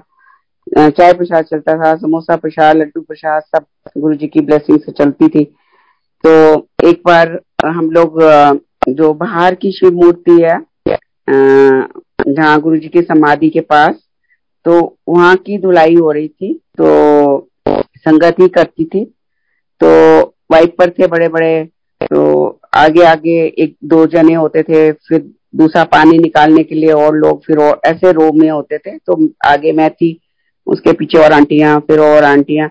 चाय 0.90 1.14
प्रसाद 1.14 1.46
चलता 1.46 1.76
था 1.78 1.96
समोसा 1.98 2.36
प्रसाद 2.38 2.76
लड्डू 2.78 3.02
प्रसाद 3.02 3.44
सब 3.46 3.66
गुरु 3.98 4.16
जी 4.16 4.28
की 4.28 4.42
ब्लेसिंग 4.42 4.80
से 4.80 4.92
चलती 4.94 5.28
थी। 5.28 5.44
तो 6.24 6.32
एक 6.88 7.02
बार 7.06 7.40
हम 7.66 7.90
लोग 7.92 8.22
जो 8.90 9.14
बाहर 9.14 9.56
की 9.56 9.72
शिव 9.72 9.94
मूर्ति 9.96 10.42
है 10.42 10.58
जहाँ 11.28 12.60
गुरु 12.62 12.78
जी 12.78 12.88
की 12.88 13.02
समाधि 13.02 13.50
के 13.50 13.60
पास 13.62 13.96
तो 14.66 14.80
वहाँ 15.10 15.36
की 15.38 15.58
धुलाई 15.58 15.96
हो 15.96 16.12
रही 16.12 16.28
थी 16.28 16.54
तो 16.78 17.50
संगत 17.68 18.40
ही 18.40 18.48
करती 18.50 18.86
थी। 18.86 19.04
तो 19.82 19.90
वाइपर 20.52 20.90
थे 20.90 21.08
बड़े 21.08 21.28
बड़े 21.30 21.64
तो 22.02 22.60
आगे 22.76 23.04
आगे 23.06 23.42
एक 23.58 23.76
दो 23.86 24.06
जने 24.08 24.34
होते 24.34 24.64
थे, 24.64 24.92
फिर 24.92 25.20
दूसरा 25.56 25.84
पानी 25.86 26.18
निकालने 26.18 26.64
के 26.64 26.76
लिए 26.76 26.92
और 26.94 27.16
लोग, 27.16 27.44
फिर 27.46 27.58
और 27.60 27.80
ऐसे 27.86 28.12
रो 28.12 28.32
में 28.34 28.50
होते 28.50 28.78
थे 28.78 28.98
तो 28.98 29.18
आगे 29.46 29.72
मैं 29.74 29.90
थी, 29.92 30.20
उसके 30.68 30.92
पीछे 30.94 31.18
और 31.18 31.34
आंटिया, 31.34 31.78
फिर 31.80 32.00
और 32.00 32.24
आंटिया। 32.24 32.68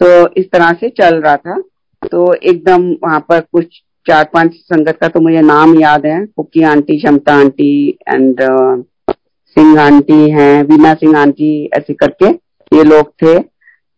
सो 0.00 0.26
इस 0.36 0.50
तरह 0.52 0.72
से 0.72 0.88
चल 0.90 1.16
रहा 1.16 1.36
था। 1.36 1.60
तो 2.02 2.32
एकदम 2.34 2.90
वहाँ 3.02 3.20
पर 3.28 3.40
कुछ 3.42 3.82
चार 4.06 4.24
पाँच 4.34 4.54
संगत 4.54 4.98
का 5.00 5.08
तो 5.08 5.20
मुझे 5.20 5.40
नाम 5.42 5.78
याद 5.80 6.06
है, 6.06 6.24
Cookie 6.26 6.62
aunty 6.64 6.98
Kshamta 6.98 7.34
aunty 7.34 7.98
and 8.08 8.40
Singh 9.10 9.80
aunty 9.80 10.30
हैं, 10.30 10.62
वीना 10.64 10.92
सिंह 10.94 11.18
आंटी, 11.18 11.70
ऐसे 11.74 11.94
करके 11.94 12.26
ये 12.72 12.84
लोग 12.84 13.12
थे। 13.22 13.38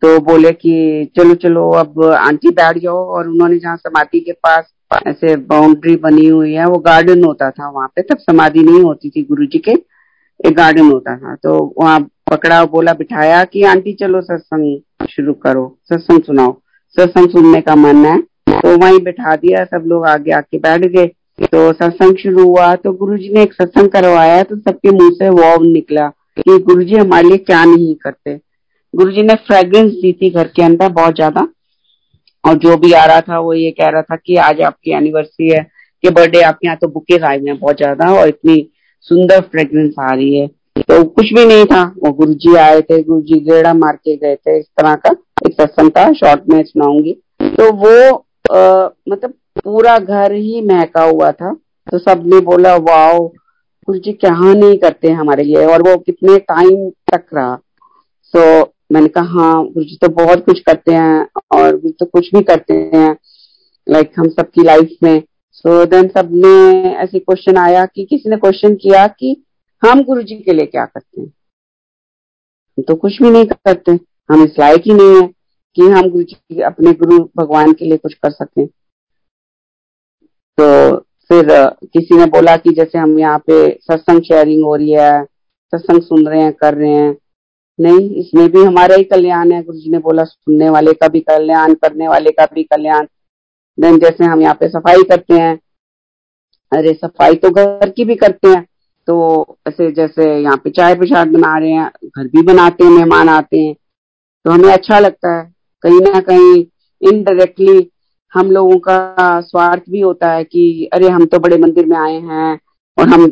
तो 0.03 0.19
बोले 0.21 0.51
कि 0.53 0.73
चलो 1.17 1.35
चलो, 1.35 1.71
अब 1.71 2.05
आंटी 2.05 2.51
बैठ 2.51 2.79
जाओ। 2.79 3.05
और 3.07 3.29
उन्होंने 3.29 3.59
जहाँ 3.59 3.77
समाधि 3.77 4.21
के 4.21 4.33
पास 4.33 4.73
ऐसे 5.07 5.35
बाउंड्री 5.37 5.97
बनी 5.97 6.27
हुई 6.27 6.53
है, 6.53 6.67
वो 6.67 6.79
गार्डन 6.79 7.25
होता 7.25 7.51
था 7.51 7.69
वहाँ 7.71 7.89
पे। 7.89 8.03
तब 8.03 8.19
समाधि 8.19 8.63
नहीं 8.63 8.81
होती 8.81 9.11
थी 9.11 9.23
गुरु 9.23 9.47
जी 9.47 9.59
के, 9.59 9.73
एक 10.41 10.55
गार्डन 10.57 10.91
होता 10.91 11.17
था। 11.17 11.35
तो 11.35 11.75
वहाँ 11.79 12.01
पकड़ा, 12.31 12.65
बोला, 12.65 12.93
बिठाया 12.93 13.45
कि 13.45 13.63
आंटी, 13.65 13.93
चलो, 13.93 14.21
सत्संग 14.21 14.81
शुरू 15.11 15.33
करो। 15.35 15.65
सत्संग 15.85 16.23
सुनाओ। 16.23 16.57
सत्संग 16.97 17.29
सुनने 17.31 17.61
का 17.61 17.75
मन 17.77 18.05
है 18.05 18.21
तो 18.53 18.77
वहीं 18.79 19.01
बिठा 19.01 19.35
दिया। 19.37 19.65
सब 19.65 19.85
लोग 19.87 20.07
आगे 20.07 20.31
आके 20.33 20.59
बैठ 20.59 20.85
गए। 20.87 21.07
तो 21.43 21.73
सत्संग 21.73 22.17
शुरू 22.17 22.45
हुआ। 22.45 22.75
तो 22.75 22.93
गुरु 22.93 23.17
जी 23.19 23.33
ने 23.35 23.43
एक 23.43 23.53
सत्संग 23.53 23.89
करवाया 23.89 24.43
तो 24.43 24.57
सबके 24.57 24.91
मुँह 24.91 25.11
से 25.11 25.29
वो 25.29 25.73
निकला 25.73 26.07
कि 26.39 26.59
गुरु 26.59 26.83
जी 26.83 26.97
हमारे 26.97 27.29
लिए 27.29 27.37
क्या 27.39 27.65
नहीं 27.65 27.95
करते। 27.95 28.35
गुरु 28.95 29.11
जी 29.13 29.23
ने 29.23 29.35
फ्रेग्रेंस 29.47 29.93
दी 29.93 30.13
थी 30.13 30.31
घर 30.31 30.49
के 30.49 30.63
अंदर 30.63 30.89
बहुत 30.93 31.15
ज़्यादा। 31.15 31.47
और 32.45 32.55
जो 32.59 32.77
भी 32.77 32.93
आ 32.93 33.05
रहा 33.05 33.21
था 33.21 33.39
वो 33.39 33.53
ये 33.55 33.71
कह 33.71 33.89
रहा 33.89 34.03
था 34.03 34.17
कि 34.17 34.37
आज 34.39 34.61
आपकी 34.63 34.93
एनिवर्सरी 34.97 35.49
है 35.49 35.63
कि 36.05 36.11
बर्थडे 36.11 36.41
आपके 36.43 36.67
यहाँ 36.67 36.79
तो 36.81 36.89
बुके 36.89 37.19
आए 37.19 37.39
हुए 37.39 37.51
हैं 37.51 37.59
बहुत 37.59 37.77
ज़्यादा 37.77 38.11
और 38.15 38.29
इतनी 38.29 38.57
सुंदर 39.07 39.41
फ्रेग्रेंस 39.43 39.95
आ 40.01 40.13
रही 40.13 40.39
है। 40.39 40.47
तो 40.81 41.03
कुछ 41.05 41.33
भी 41.35 41.45
नहीं 41.45 41.65
था 41.67 41.83
वो 41.99 42.13
गुरु 42.13 42.35
जी 42.35 42.55
आए 42.57 42.81
थे 42.81 43.03
गुरु 43.03 43.21
जी 43.23 43.39
गेड़ा 43.41 43.73
मार 43.75 43.97
के 43.97 44.17
गए 44.17 44.35
थे 44.37 44.59
इस 44.59 44.67
तरह 44.79 44.95
का 44.97 45.11
एक 45.47 45.53
सत्संग 45.53 45.91
था 45.91 46.13
शॉर्ट 46.15 46.43
में 46.51 46.63
सुनाऊँगी। 46.65 47.13
तो 47.43 47.71
वो 47.75 48.27
आ, 48.51 48.89
मतलब 49.09 49.35
पूरा 49.65 49.99
घर 49.99 50.33
ही 50.33 50.61
महका 50.67 51.03
हुआ 51.05 51.31
था। 51.33 51.53
तो 51.87 51.99
सबने 52.01 52.41
बोला 52.43 52.75
वाओ 52.79 53.27
गुरु 53.27 53.99
जी 53.99 54.13
क्या 54.15 54.35
नहीं 54.35 54.77
करते 54.79 55.11
हमारे 55.13 55.45
लिए? 55.45 55.65
और 55.67 55.83
वो 55.83 55.97
कितने 55.99 56.39
टाइम 56.41 56.89
तक 57.13 57.25
रहा। 57.35 57.57
सो 58.35 58.63
मैंने 58.91 59.09
कहा 59.09 59.41
हाँ 59.41 59.65
गुरु 59.65 59.85
जी 59.85 59.97
तो 59.97 60.09
बहुत 60.15 60.45
कुछ 60.45 60.61
करते 60.61 60.93
हैं 60.93 61.27
और 61.53 61.77
तो 61.91 62.07
कुछ 62.07 62.31
भी 62.35 62.43
करते 62.45 62.75
हैं 62.95 63.17
लाइक 63.87 64.13
हम 64.19 64.29
सबकी 64.29 64.63
लाइफ 64.63 64.97
में. 65.03 65.23
सो 65.53 65.85
देन 65.87 66.09
सबने 66.09 66.91
ऐसे 66.95 67.19
क्वेश्चन 67.19 67.57
आया 67.59 67.85
कि 67.87 68.05
किसी 68.05 68.31
ने 68.31 68.37
क्वेश्चन 68.37 68.75
किया 68.75 69.07
कि 69.09 69.35
हम 69.83 70.03
गुरु 70.05 70.23
जी 70.23 70.37
के 70.37 70.53
लिए 70.53 70.67
क्या 70.67 70.85
करते 70.85 71.21
हैं? 71.21 71.27
हम 71.27 72.85
तो 72.89 72.95
कुछ 72.95 73.21
भी 73.23 73.31
नहीं 73.31 73.45
करते, 73.47 73.93
हम 74.31 74.45
इस 74.45 74.59
लायक 74.59 74.83
ही 74.87 74.95
नहीं 74.95 75.21
है 75.21 75.27
कि 75.77 75.83
हम 75.83 76.09
गुरु 76.11 76.23
जी 76.25 76.61
अपने 76.63 76.93
गुरु 76.95 77.19
भगवान 77.37 77.73
के 77.73 77.85
लिए 77.85 77.97
कुछ 77.97 78.15
कर 78.15 78.31
सकें। 78.31 78.67
तो 80.59 80.97
फिर 81.31 81.49
किसी 81.85 82.17
ने 82.17 82.27
बोला 82.29 82.57
कि 82.57 82.71
जैसे 82.71 82.99
हम 82.99 83.19
यहाँ 83.19 83.39
पे 83.47 83.69
सत्संग 83.83 84.23
शेयरिंग 84.23 84.65
हो 84.65 84.75
रही 84.77 84.93
है, 84.93 85.25
सत्संग 85.25 86.03
सुन 86.03 86.27
रहे 86.29 86.43
हैं, 86.43 86.53
कर 86.53 86.75
रहे 86.75 86.91
हैं 86.91 87.13
नहीं, 87.79 88.09
इसमें 88.17 88.49
भी 88.53 88.63
हमारा 88.65 88.95
ही 88.95 89.05
कल्याण 89.05 89.53
है। 89.53 89.63
गुरु 89.63 89.79
जी 89.79 89.91
ने 89.91 89.99
बोला, 89.99 90.25
सुनने 90.25 90.69
वाले 90.71 90.93
का 90.93 91.09
भी 91.09 91.21
कल्याण, 91.21 91.75
करने 91.75 92.09
वाले 92.09 92.31
का 92.31 92.45
भी 92.55 92.63
कल्याण। 92.65 93.07
देन 93.79 93.99
जैसे 93.99 94.25
हम 94.25 94.43
यहाँ 94.43 94.55
पे 94.55 94.69
सफ़ाई 94.69 95.03
करते 95.03 95.35
हैं, 95.35 95.59
अरे 96.73 96.93
सफ़ाई 96.95 97.35
तो 97.35 97.51
घर 97.51 97.91
की 97.91 98.05
भी 98.05 98.15
करते 98.15 98.49
हैं। 98.49 98.65
तो 99.09 99.57
ऐसे 99.69 99.91
जैसे 99.93 100.25
यहाँ 100.43 100.57
पे 100.57 100.71
चाय 100.71 100.95
प्रसाद 100.95 101.29
बना 101.29 101.57
रहे 101.59 101.71
हैं, 101.71 101.91
घर 102.07 102.27
भी 102.27 102.43
बनाते 102.43 102.85
हैं, 102.85 102.91
मेहमान 102.91 103.29
आते 103.29 103.59
हैं। 103.59 103.75
तो 104.45 104.51
हमें 104.51 104.73
अच्छा 104.73 104.99
लगता 104.99 105.37
है। 105.39 105.45
कहीं 105.85 106.01
ना 106.03 106.21
कहीं 106.21 106.65
इनडायरेक्टली 107.03 107.91
हम 108.33 108.51
लोगों 108.51 108.79
का 108.79 109.41
स्वार्थ 109.41 109.83
भी 109.91 110.01
होता 110.01 110.31
है 110.33 110.45
कि, 110.45 110.89
अरे 110.95 111.09
हम 111.09 111.25
तो 111.27 111.39
बड़े 111.39 111.57
मंदिर 111.59 111.87
में 111.87 111.97
आए 111.99 112.19
हैं 112.21 112.59
और 112.99 113.09
हम 113.09 113.27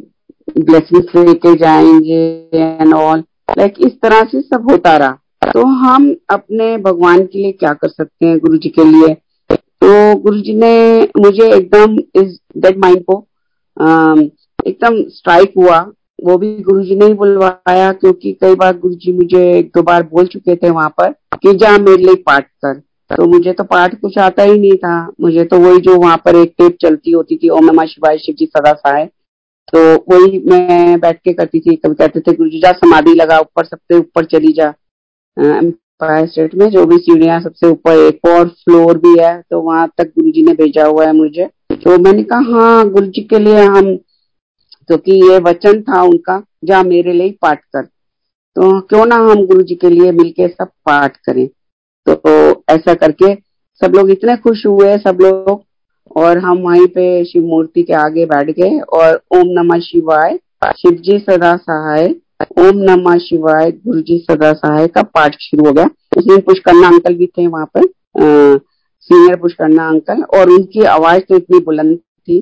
ब्लेसिंग्स 0.58 1.14
लेके 1.16 1.54
जाएँगे 1.54 2.22
एंड 2.54 2.94
ऑल 2.94 3.22
लाइक 3.48 3.74
इस 3.78 3.92
तरह 4.02 4.22
से 4.22 4.40
सब 4.40 4.70
होता 4.70 4.96
रहा। 4.96 5.50
तो 5.52 5.64
हम 5.78 6.14
अपने 6.30 6.76
भगवान 6.78 7.24
के 7.26 7.38
लिए 7.38 7.52
क्या 7.52 7.72
कर 7.72 7.88
सकते 7.88 8.26
हैं 8.26 8.38
गुरु 8.38 8.56
जी 8.56 8.68
के 8.68 8.84
लिए? 8.84 9.14
तो 9.50 10.14
गुरु 10.20 10.40
जी 10.40 10.54
ने 10.54 11.02
मुझे 11.18 11.52
एकदम 11.54 11.96
इस 12.22 12.38
डेड 12.56 12.78
माइंड 12.78 13.04
को 13.04 13.18
एकदम 14.66 15.02
स्ट्राइक 15.10 15.52
हुआ। 15.58 15.78
वो 16.18 16.36
भी 16.38 16.54
गुरु 16.60 16.82
जी 16.82 16.94
ने 16.96 17.06
ही 17.06 17.14
बुलवाया, 17.14 17.92
क्योंकि 17.92 18.32
कई 18.40 18.54
बार 18.54 18.76
गुरु 18.78 18.94
जी 18.94 19.12
मुझे 19.12 19.42
एक 19.58 19.70
दो 19.74 19.82
बार 19.82 20.02
बोल 20.04 20.26
चुके 20.26 20.56
थे 20.56 20.70
वहाँ 20.70 20.88
पर 20.98 21.12
कि 21.34 21.52
जा 21.54 21.76
मेरे 21.78 21.96
लिए 21.96 22.14
पाठ 22.26 22.46
कर। 22.64 22.74
तो 23.10 23.26
मुझे 23.26 23.52
तो 23.52 23.64
पाठ 23.64 23.94
कुछ 24.00 24.18
आता 24.18 24.42
ही 24.42 24.58
नहीं 24.58 24.76
था। 24.76 25.12
मुझे 25.20 25.44
तो 25.44 25.58
वही 25.58 25.80
जो 25.80 25.96
वहाँ 25.96 26.16
पर 26.16 26.36
एक 26.36 26.54
टेप 26.58 26.76
चलती 26.82 27.10
होती 27.10 27.36
थी, 27.36 27.48
ओम 27.48 27.64
नमः 27.64 27.86
शिवाय 27.86 28.18
शिव 28.18 28.34
जी 28.38 28.46
सदा 28.46 28.72
सहाय। 28.72 29.08
तो 29.68 29.80
वही 30.10 30.38
मैं 30.40 30.98
बैठ 31.00 31.16
के 31.18 31.32
करती 31.32 31.60
थी 31.60 31.74
कभी 31.76 31.94
कहते 31.94 32.20
थे, 32.20 32.32
गुरु 32.32 32.50
जी 32.50 32.60
समाधि 32.64 33.14
लगा, 33.14 33.38
ऊपर 33.38 33.64
सबसे 33.64 33.96
ऊपर 33.96 34.24
चली 34.26 34.52
जा। 34.52 34.68
एम्पायर 35.36 36.26
स्टेट 36.26 36.54
में, 36.54 36.68
जो 36.70 36.84
भी 36.86 36.96
सीढ़ियाँ 36.98 37.40
सबसे 37.40 37.68
ऊपर, 37.68 37.98
एक 37.98 38.26
और 38.28 38.48
फ्लोर 38.48 38.98
भी 38.98 39.18
है 39.18 39.40
तो 39.42 39.60
वहाँ 39.60 39.86
तक 39.98 40.08
गुरु 40.08 40.30
जी 40.32 40.42
ने 40.42 40.52
भेजा 40.54 40.86
हुआ 40.86 41.06
है 41.06 41.12
मुझे। 41.14 41.48
तो 41.74 41.98
मैंने 41.98 42.22
कहा 42.24 42.38
हाँ 42.52 42.88
गुरु 42.90 43.06
जी 43.06 43.22
के 43.24 43.38
लिए 43.38 43.64
हम 43.66 43.96
क्योंकि 44.88 45.20
तो 45.20 45.30
ये 45.30 45.38
वचन 45.40 45.80
था 45.82 46.02
उनका, 46.02 46.42
जा, 46.64 46.82
मेरे 46.82 47.12
लिए 47.12 47.30
पाठ 47.42 47.60
कर। 47.66 47.82
तो 47.82 48.80
क्यों 48.80 49.04
ना 49.06 49.16
हम 49.22 49.44
गुरु 49.46 49.62
जी 49.62 49.74
के 49.74 49.88
लिए 49.90 50.12
मिलके 50.12 50.48
सब 50.48 50.68
पाठ 50.86 51.16
करें। 51.26 51.46
तो 52.06 52.64
ऐसा 52.70 52.94
करके 52.94 53.34
सब 53.80 53.94
लोग 53.94 54.10
इतने 54.10 54.36
खुश 54.36 54.64
हुए, 54.66 54.96
सब 54.98 55.18
लोग 55.20 55.62
और 56.16 56.38
हम 56.38 56.58
वहीं 56.60 56.86
पे 56.86 57.24
शिव 57.24 57.44
मूर्ति 57.44 57.82
के 57.82 57.92
आगे 57.96 58.24
बैठ 58.26 58.50
गए 58.50 58.78
और 58.92 59.20
ओम 59.36 59.48
नमः 59.58 59.80
शिवाय 59.80 60.38
शिव 60.66 60.92
जी 61.04 61.18
सदा 61.20 61.54
सहाय, 61.56 62.08
ओम 62.58 62.78
नमः 62.80 63.18
शिवाय 63.18 63.70
गुरु 63.72 64.00
जी 64.00 64.18
सदा 64.20 64.52
सहाय 64.54 64.86
का 64.88 65.02
पाठ 65.04 65.36
शुरू 65.40 65.66
हो 65.66 65.72
गया। 65.72 65.84
उसमें 66.16 66.26
दिन 66.28 66.44
पुष्करना 66.46 66.88
अंकल 66.88 67.14
भी 67.14 67.26
थे 67.28 67.46
वहाँ 67.46 67.70
पर 67.76 67.86
सीनियर 69.10 69.36
पुष्करना 69.36 69.88
अंकल, 69.88 70.22
और 70.24 70.50
उनकी 70.50 70.82
आवाज़ 70.86 71.20
तो 71.20 71.36
इतनी 71.36 71.58
बुलंद 71.60 71.96
थी। 71.96 72.40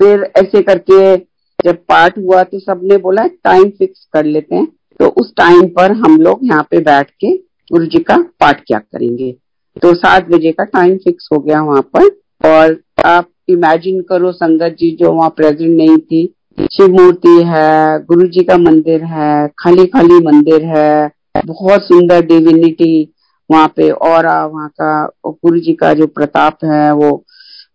फिर 0.00 0.22
ऐसे 0.36 0.62
करके 0.62 1.16
जब 1.58 1.76
पाठ 1.88 2.18
हुआ 2.18 2.42
तो 2.44 2.58
सबने 2.58 2.96
बोला 2.98 3.26
टाइम 3.44 3.68
फिक्स 3.70 4.06
कर 4.12 4.24
लेते 4.26 4.54
हैं। 4.54 4.66
तो 5.00 5.08
उस 5.20 5.32
टाइम 5.36 5.66
पर 5.70 5.92
हम 5.96 6.16
लोग 6.20 6.40
यहाँ 6.44 6.66
पे 6.70 6.78
बैठ 6.82 7.10
के 7.20 7.36
गुरु 7.70 7.86
जी 7.86 7.98
का 8.00 8.16
पाठ 8.40 8.60
क्या 8.66 8.78
करेंगे। 8.78 9.30
तो 9.76 9.94
सात 9.94 10.28
बजे 10.28 10.52
का 10.52 10.64
टाइम 10.66 10.96
फिक्स 10.98 11.28
हो 11.32 11.38
गया 11.38 11.62
वहाँ 11.62 11.82
पर, 11.96 12.08
और 12.44 12.74
आप 13.06 13.28
इमेजिन 13.48 14.00
करो 14.02 14.30
संगत 14.32 14.76
जी 14.78 14.90
जो 15.00 15.12
वहाँ 15.12 15.28
प्रेजेंट 15.30 15.76
नहीं 15.76 15.96
थी। 15.98 16.26
शिव 16.72 16.92
मूर्ति 16.92 17.42
है 17.46 17.98
गुरु 18.04 18.26
जी 18.28 18.42
का 18.44 18.56
मंदिर 18.58 19.04
है 19.04 19.46
खाली 19.58 19.84
खाली 19.86 20.18
मंदिर 20.24 20.64
है। 20.66 21.10
बहुत 21.46 21.82
सुंदर 21.82 22.24
डिविनिटी 22.26 23.12
वहाँ 23.50 23.68
पे 23.76 23.90
और 23.90 24.26
वहाँ 24.26 24.68
का 24.80 25.06
गुरु 25.26 25.58
जी 25.58 25.72
का 25.74 25.92
जो 25.94 26.06
प्रताप 26.08 26.64
है 26.64 26.92
वो 26.94 27.10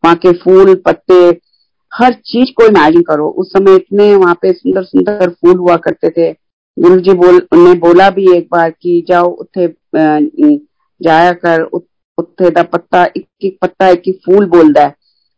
वहाँ 0.03 0.15
के 0.15 0.32
फूल, 0.34 0.73
पत्ते, 0.75 1.39
हर 1.91 2.13
चीज़ 2.13 2.51
को 2.57 2.65
इमेजिन 2.67 3.01
करो। 3.01 3.27
उस 3.29 3.51
समय 3.53 3.75
इतने 3.75 4.13
वहाँ 4.15 4.36
पे 4.41 4.53
सुंदर 4.53 4.84
सुंदर 4.84 5.29
फूल 5.32 5.57
हुआ 5.57 5.75
करते 5.77 6.09
थे। 6.09 6.32
गुरु 6.77 6.99
जी 6.99 7.13
बोल 7.13 7.41
ने 7.53 7.73
बोला 7.79 8.09
भी 8.09 8.32
एक 8.38 8.47
बार 8.51 8.69
कि 8.71 9.03
जाओ 9.07 9.29
उत्थे 9.32 9.67
जाया 9.95 11.32
कर 11.45 11.61
उत्थे 12.17 12.49
दा 12.49 12.63
पत्ता 12.63 13.03
एक 13.07 13.25
एक 13.43 13.57
पत्ता 13.61 13.88
एक 13.88 14.07
एक 14.07 14.19
फूल 14.25 14.45
बोलता 14.49 14.84
है। 14.84 14.95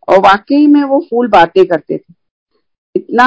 और 0.10 0.20
वाकई 0.20 0.68
में 0.68 0.84
वो 0.84 1.00
फूल 1.10 1.28
बातें 1.28 1.66
करते 1.66 1.98
थे। 1.98 2.14
इतना 2.96 3.26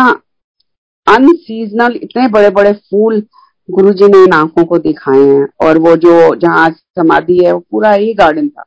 अनसीजनल 1.06 1.98
इतने 2.02 2.28
बड़े 2.28 2.50
बड़े 2.50 2.72
फूल 2.72 3.22
गुरु 3.68 3.92
जी 3.92 4.08
ने 4.08 4.22
इन 4.24 4.32
आँखों 4.32 4.64
को 4.64 4.78
दिखाए 4.78 5.18
हैं 5.18 5.46
और 5.66 5.78
वो 5.78 5.96
जो 5.96 6.34
जहाँ 6.34 6.70
समाधि 6.70 7.38
है, 7.44 7.52
वो 7.52 7.58
पूरा 7.60 7.92
ही 7.92 8.14
गार्डन 8.14 8.48
था। 8.48 8.64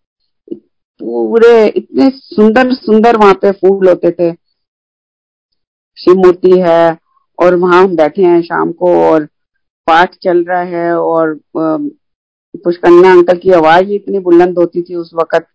पूरे, 1.01 1.67
इतने 1.67 2.09
सुंदर 2.09 2.73
सुंदर 2.73 3.17
वहाँ 3.17 3.33
पे 3.33 3.51
फूल 3.51 3.87
होते 3.89 4.11
थे। 4.11 4.31
शिव 5.97 6.15
मूर्ति 6.15 6.51
है 6.59 6.97
और 7.39 7.55
वहाँ 7.55 7.83
हम 7.83 7.95
बैठे 7.95 8.23
हैं 8.23 8.41
शाम 8.41 8.71
को 8.71 8.93
और 9.03 9.25
पाठ 9.87 10.15
चल 10.15 10.43
रहा 10.43 10.61
है 10.61 10.91
और 10.97 11.39
पुष्कन्या 11.57 13.11
अंकल 13.11 13.37
की 13.37 13.51
आवाज़ 13.51 13.85
ही 13.85 13.95
इतनी 13.95 14.19
बुलंद 14.19 14.57
होती 14.57 14.81
थी 14.81 14.95
उस 14.95 15.11
वक्त। 15.13 15.45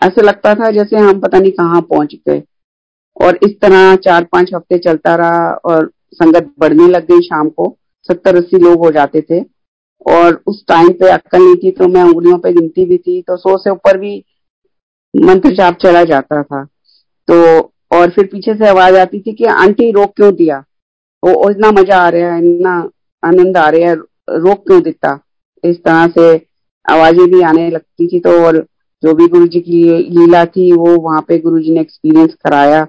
ऐसे 0.00 0.22
लगता 0.22 0.54
था 0.54 0.70
जैसे 0.70 0.96
हम 0.98 1.20
पता 1.20 1.38
नहीं 1.38 1.52
कहाँ 1.52 1.80
पहुँच 1.82 2.14
गए। 2.28 2.42
और 3.16 3.38
इस 3.44 3.58
तरह 3.60 3.94
चार 3.96 4.24
पाँच 4.24 4.50
हफ़्ते 4.54 4.78
चलता 4.80 5.14
रहा 5.16 5.50
और 5.64 5.90
संगत 6.14 6.52
बढ़ने 6.60 6.88
लग 6.88 7.06
गई 7.06 7.20
शाम 7.22 7.48
को। 7.48 7.76
सत्तर 8.08 8.36
अस्सी 8.36 8.58
लोग 8.58 8.84
हो 8.84 8.90
जाते 8.90 9.20
थे। 9.22 9.40
और 10.06 10.42
उस 10.46 10.64
टाइम 10.68 10.88
पे 10.92 11.08
अक्कल 11.10 11.42
नहीं 11.42 11.56
थी 11.56 11.70
तो 11.72 11.88
मैं 11.88 12.02
उंगलियों 12.02 12.38
पे 12.38 12.52
गिनती 12.52 12.84
भी 12.84 12.98
थी 12.98 13.20
तो 13.22 13.36
सौ 13.36 13.56
से 13.58 13.70
ऊपर 13.70 13.98
भी 13.98 14.16
मंत्र 15.14 15.54
जाप 15.54 15.76
चला 15.82 16.02
जाता 16.04 16.42
था। 16.42 16.64
तो 17.28 17.36
और 17.90 18.10
फिर 18.10 18.26
पीछे 18.26 18.54
से 18.54 18.68
आवाज़ 18.68 18.96
आती 18.96 19.20
थी 19.20 19.32
कि 19.32 19.44
आंटी 19.46 19.90
रोक 19.92 20.14
क्यों 20.16 20.32
दिया? 20.34 20.58
वो 21.22 21.50
इतना 21.50 21.70
मज़ा 21.72 21.98
आ 21.98 22.08
रहा 22.08 22.34
है, 22.34 22.44
इतना 22.46 22.72
आनंद 23.22 23.56
आ 23.56 23.68
रहा 23.68 23.88
है, 23.88 23.94
रोक 23.94 24.66
क्यों 24.66 24.80
देता? 24.82 25.18
इस 25.64 25.76
तरह 25.84 26.06
से 26.08 26.34
आवाज़ें 26.86 27.26
भी 27.30 27.40
आने 27.42 27.68
लगती 27.70 28.06
थी 28.08 28.20
तो 28.20 28.30
और 28.44 28.56
जो 29.04 29.14
भी 29.14 29.26
गुरु 29.26 29.46
जी 29.46 29.60
की 29.60 29.84
लीला 29.98 30.44
थी, 30.44 30.72
वो 30.72 30.96
वहाँ 30.96 31.24
पे 31.28 31.38
गुरु 31.38 31.58
जी 31.58 31.74
ने 31.74 31.80
एक्सपीरियंस 31.80 32.34
कराया। 32.34 32.82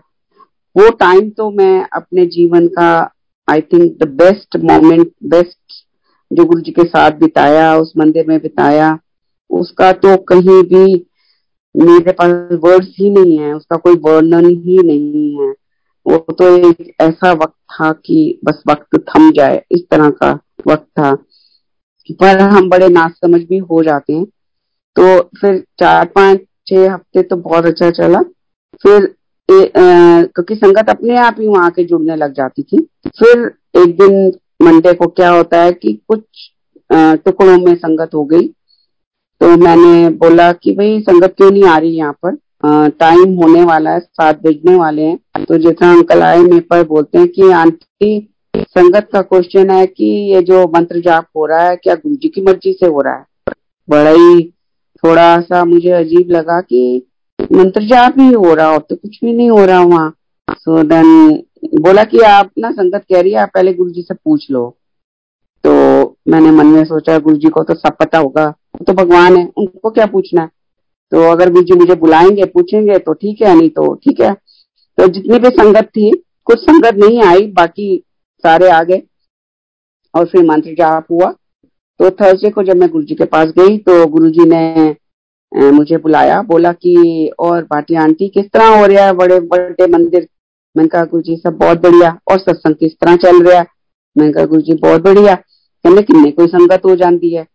वो 0.77 0.89
टाइम 0.89 1.29
तो 1.29 1.51
मैं 1.51 1.87
अपने 1.93 2.25
जीवन 2.25 2.67
का 2.67 3.13
I 3.49 3.61
think 3.61 4.03
the 4.03 4.07
best 4.07 4.57
moment 4.57 5.11
best 5.23 5.57
जो 6.33 6.45
गुरु 6.45 6.61
जी 6.61 6.71
के 6.71 6.83
साथ 6.83 7.11
बिताया, 7.11 7.75
उस 7.75 7.93
मंदिर 7.97 8.25
में 8.27 8.41
बिताया, 8.41 8.99
उसका 9.49 9.91
तो 9.91 10.17
कहीं 10.17 10.63
भी 10.63 11.05
मेरे 11.77 12.11
पास 12.11 12.59
वर्ड्स 12.63 12.87
ही 12.99 13.09
नहीं 13.09 13.37
है, 13.37 13.53
उसका 13.53 13.75
कोई 13.75 13.95
वर्णन 13.95 14.45
ही 14.45 14.77
नहीं 14.83 15.39
है। 15.41 15.49
वो 16.07 16.17
तो 16.17 16.69
एक 16.69 16.93
ऐसा 17.01 17.31
वक्त 17.31 17.73
था 17.73 17.91
कि 17.91 18.39
बस 18.45 18.63
वक्त 18.69 18.97
थम 18.97 19.31
जाए, 19.31 19.65
इस 19.71 19.81
तरह 19.91 20.09
का 20.09 20.39
वक्त 20.67 20.87
था। 20.99 21.15
पर 22.11 22.39
हम 22.39 22.69
बड़े 22.69 22.89
नाच 22.89 23.11
समझ 23.11 23.41
भी 23.41 23.57
हो 23.57 23.83
जाते 23.83 24.13
हैं। 24.13 24.25
तो 24.95 25.19
फिर 25.39 25.59
चार 25.79 26.05
पाँच 26.05 26.41
छह 26.67 26.91
हफ़्ते 26.93 27.21
तो 27.23 27.35
बहुत 27.37 27.65
अच्छा 27.65 27.89
चला। 27.91 28.19
फिर 28.83 29.03
ए, 29.49 29.63
आ, 29.65 30.21
क्योंकि 30.23 30.55
संगत 30.55 30.89
अपने 30.89 31.17
आप 31.17 31.35
ही 31.39 31.47
वहाँ 31.47 31.69
के 31.71 31.83
जुड़ने 31.83 32.15
लग 32.15 32.33
जाती 32.33 32.63
थी। 32.63 32.77
फिर 33.09 33.45
एक 33.75 33.97
दिन 33.97 34.31
मंडे 34.61 34.93
को 34.93 35.07
क्या 35.07 35.29
होता 35.29 35.61
है 35.61 35.71
कि 35.73 35.93
कुछ 36.07 36.51
टुकड़ों 37.25 37.57
में 37.57 37.75
संगत 37.75 38.13
हो 38.13 38.23
गई। 38.25 38.47
तो 39.41 39.47
मैंने 39.57 40.09
बोला 40.17 40.51
कि 40.53 40.71
भाई 40.75 40.99
संगत 41.01 41.33
क्यों 41.37 41.51
नहीं 41.51 41.63
आ 41.63 41.77
रही 41.77 41.95
यहाँ 41.97 42.13
पर? 42.25 42.37
टाइम 42.99 43.33
होने 43.35 43.63
वाला 43.63 43.91
है 43.91 43.99
सात 43.99 44.41
बजने 44.43 44.75
वाले 44.75 45.01
हैं। 45.01 45.43
तो 45.45 45.57
जैसा 45.57 45.91
अंकल 45.91 46.21
आए 46.21 46.37
मेरे 46.37 46.59
पर 46.59 46.83
बोलते 46.87 47.17
हैं 47.17 47.27
कि 47.27 47.51
आंटी 47.51 48.19
संगत 48.57 49.09
का 49.13 49.21
क्वेश्चन 49.21 49.69
है 49.69 49.85
कि 49.87 50.05
ये 50.33 50.41
जो 50.41 50.63
मंत्र 50.75 51.01
जाप 51.01 51.27
हो 51.37 51.45
रहा 51.45 51.67
है 51.67 51.75
क्या 51.75 51.95
गुरु 51.95 52.15
जी 52.15 52.27
की 52.27 52.41
मर्ज़ी 52.41 52.73
से 52.73 52.85
हो 52.85 53.01
रहा 53.01 53.15
है? 53.15 53.25
बड़ा 53.87 54.09
ही 54.09 54.41
थोड़ा 55.05 55.39
सा 55.41 55.63
मुझे 55.65 55.91
अजीब 55.91 56.31
लगा 56.31 56.59
कि 56.61 57.07
मंत्र 57.39 57.81
जाप 57.87 58.19
ही 58.19 58.31
हो 58.33 58.53
रहा 58.53 58.67
हो 58.67 58.79
तो 58.79 58.95
कुछ 58.95 59.19
भी 59.23 59.33
नहीं 59.33 59.49
हो 59.49 59.65
रहा 59.65 59.81
वहाँ। 59.81 60.13
सो 60.49 60.83
देन 60.83 61.43
बोला 61.81 62.03
कि 62.03 62.19
आप 62.19 62.49
ना 62.59 62.71
संगत 62.71 63.03
कह 63.11 63.21
रही 63.21 63.31
है, 63.31 63.37
आप 63.37 63.49
पहले 63.53 63.73
गुरु 63.73 63.91
जी 63.91 64.01
से 64.01 64.13
पूछ 64.15 64.49
लो। 64.51 64.69
तो 65.63 65.71
मैंने 66.27 66.51
मन 66.51 66.65
में 66.67 66.83
सोचा 66.85 67.17
गुरु 67.19 67.37
जी 67.37 67.49
को 67.49 67.63
तो 67.63 67.73
सब 67.73 67.95
पता 67.99 68.17
होगा 68.17 68.49
तो 68.87 68.93
भगवान 68.93 69.37
है, 69.37 69.45
उनको 69.57 69.89
क्या 69.89 70.05
पूछना? 70.05 70.41
है 70.41 70.49
तो 71.11 71.31
अगर 71.31 71.51
गुरु 71.51 71.63
जी 71.63 71.79
मुझे 71.79 71.95
बुलाएँगे, 71.95 72.45
पूछेंगे 72.45 72.97
तो 72.97 73.13
ठीक 73.13 73.41
है, 73.41 73.55
नहीं 73.55 73.69
तो 73.69 73.93
ठीक 73.95 74.21
है। 74.21 74.33
तो 74.33 75.07
जितनी 75.07 75.39
भी 75.39 75.49
संगत 75.51 75.85
थी, 75.87 76.11
कुछ 76.45 76.59
संगत 76.59 76.95
नहीं 76.95 77.21
आई, 77.23 77.47
बाकी 77.47 78.03
सारे 78.43 78.69
आ 78.69 78.83
गए 78.83 79.01
और 80.13 80.25
फिर 80.25 80.43
मंत्र 80.45 80.73
जाप 80.73 81.11
हुआ। 81.11 81.33
तो 81.99 82.09
थर्सडे 82.11 82.49
को 82.49 82.63
जब 82.63 82.77
मैं 82.77 82.89
गुरु 82.89 83.03
जी 83.03 83.15
के 83.15 83.25
पास 83.25 83.51
गई 83.57 83.77
तो 83.79 84.05
गुरु 84.07 84.29
जी 84.29 84.45
ने 84.45 84.95
मुझे 85.71 85.97
बुलाया, 85.97 86.41
बोला 86.43 86.71
कि 86.73 87.31
और 87.39 87.61
भाटी 87.63 87.95
आंटी 87.95 88.27
किस 88.29 88.45
तरह 88.45 88.67
हो 88.69 88.85
रहा 88.85 89.05
है, 89.05 89.13
बड़े 89.13 89.39
बड़े 89.41 89.87
मंदिर। 89.87 90.27
मैंने 90.75 90.87
कहा 90.89 91.03
गुरु 91.05 91.21
जी 91.23 91.35
सब 91.37 91.57
बहुत 91.57 91.81
बढ़िया, 91.81 92.17
और 92.31 92.39
सत्संग 92.39 92.75
किस 92.75 92.93
तरह 92.93 93.15
चल 93.17 93.41
रहा 93.43 93.59
है? 93.59 93.65
मैंने 94.15 94.31
कहा 94.33 94.45
गुरु 94.45 94.61
जी 94.61 94.73
बहुत 94.75 95.01
बढ़िया। 95.01 95.35
कहने 95.35 96.01
किन्ने 96.01 96.31
कोई 96.31 96.47
संगत 96.47 96.85
हो 96.85 96.95
जाती 96.95 97.33
है? 97.33 97.45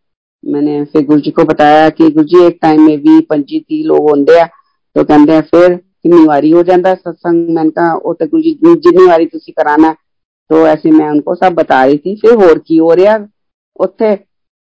मैंने 0.44 0.84
फिर 0.84 1.04
गुरु 1.06 1.20
जी 1.20 1.30
को 1.30 1.44
बताया 1.44 1.88
कि 1.90 2.08
गुरु 2.10 2.24
जी 2.24 2.44
एक 2.46 2.58
टाइम 2.62 2.82
में 2.82 2.98
भी 2.98 3.20
पंजी 3.22 3.58
ती 3.60 3.82
लोग 3.84 4.08
होंगे 4.10 4.38
ਆ 4.38 4.46
तो 4.96 5.04
हैं, 5.10 5.40
फिर 5.42 5.74
किन्नी 5.74 6.24
वारी 6.26 6.50
हो 6.50 6.62
जाता 6.62 6.88
है 6.88 6.94
सत्संग? 6.96 7.48
मैंने 7.48 7.70
कहा, 7.70 7.94
वो 7.94 8.14
तो 8.14 8.26
गुरु 8.26 8.42
जी 8.42 8.52
जिन्नी 8.54 9.06
वारी 9.06 9.26
तुसी 9.26 9.52
कराना 9.52 9.92
तो 10.50 10.66
ऐसे 10.66 10.90
मैं 10.90 11.08
उनको 11.10 11.34
सब 11.34 11.54
बता 11.54 11.84
रही 11.84 11.98
थी। 11.98 12.16
फिर 12.16 12.34
होर 12.34 12.58
की 12.58 12.76
हो 12.78 12.92
रहा 12.94 13.18
उत्थे 13.76 14.14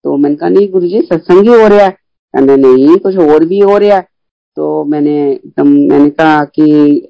तो 0.09 0.17
मैंने 0.17 0.37
कहा, 0.37 0.49
नहीं 0.49 0.69
गुरु 0.73 0.87
जी, 0.89 1.01
सत्संग 1.03 1.49
ही 1.49 1.61
हो 1.61 1.67
रहा 1.69 1.85
है। 1.85 1.91
कहते 1.91 2.57
नहीं, 2.57 2.97
कुछ 2.97 3.17
और 3.19 3.45
भी 3.45 3.59
हो 3.61 3.77
रहा 3.79 3.97
है। 3.97 4.07
तो 4.57 4.85
मैंने 4.85 5.17
एकदम, 5.33 5.69
मैंने 5.69 6.11
कहा 6.11 6.45
कि, 6.45 7.09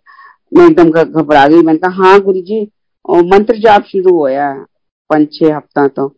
मैं 0.53 0.67
एकदम 0.67 0.91
घबरा 0.91 1.47
गई। 1.49 1.63
मैंने 1.63 1.79
कहा 1.79 2.05
हाँ 2.05 2.21
गुरु 2.21 2.41
जी 2.41 2.61
मंत्र 3.29 3.59
जाप 3.59 3.85
शुरू 3.85 4.17
होया 4.19 4.51
पंज 5.11 5.29
छह 5.35 5.57
हफ़्ता 5.57 5.87
तो। 5.89 6.09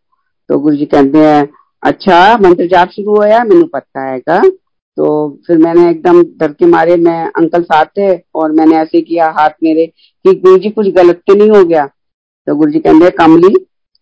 तो 0.50 0.58
गुरु 0.58 0.76
जी 0.76 0.84
कहते 0.86 1.18
हैं 1.18 1.48
अच्छा 1.82 2.36
मंत्र 2.42 2.66
जाप 2.66 2.88
शुरू 2.88 3.16
होया 3.16 3.44
मेनू 3.44 3.66
पता 3.66 4.08
है 4.08 4.18
का 4.20 4.40
तो 4.96 5.06
फिर 5.46 5.58
मैंने 5.58 5.90
एकदम 5.90 6.22
डर 6.38 6.52
के 6.52 6.66
मारे, 6.66 6.96
मैं 6.96 7.24
अंकल 7.26 7.62
साथ 7.62 7.86
थे, 7.98 8.16
और 8.34 8.52
मैंने 8.52 8.76
ऐसे 8.76 9.00
किया 9.00 9.30
हाथ 9.30 9.50
मेरे, 9.62 9.86
कि 9.86 10.34
गुरु 10.34 10.58
जी, 10.58 10.70
कुछ 10.70 10.88
गलत 10.94 11.22
तो 11.26 11.34
नहीं 11.34 11.50
हो 11.50 11.64
गया? 11.64 11.86
तो 12.46 12.54
गुरु 12.56 12.72
जी 12.72 12.78
कहते 12.78 13.10
कमली, 13.10 13.54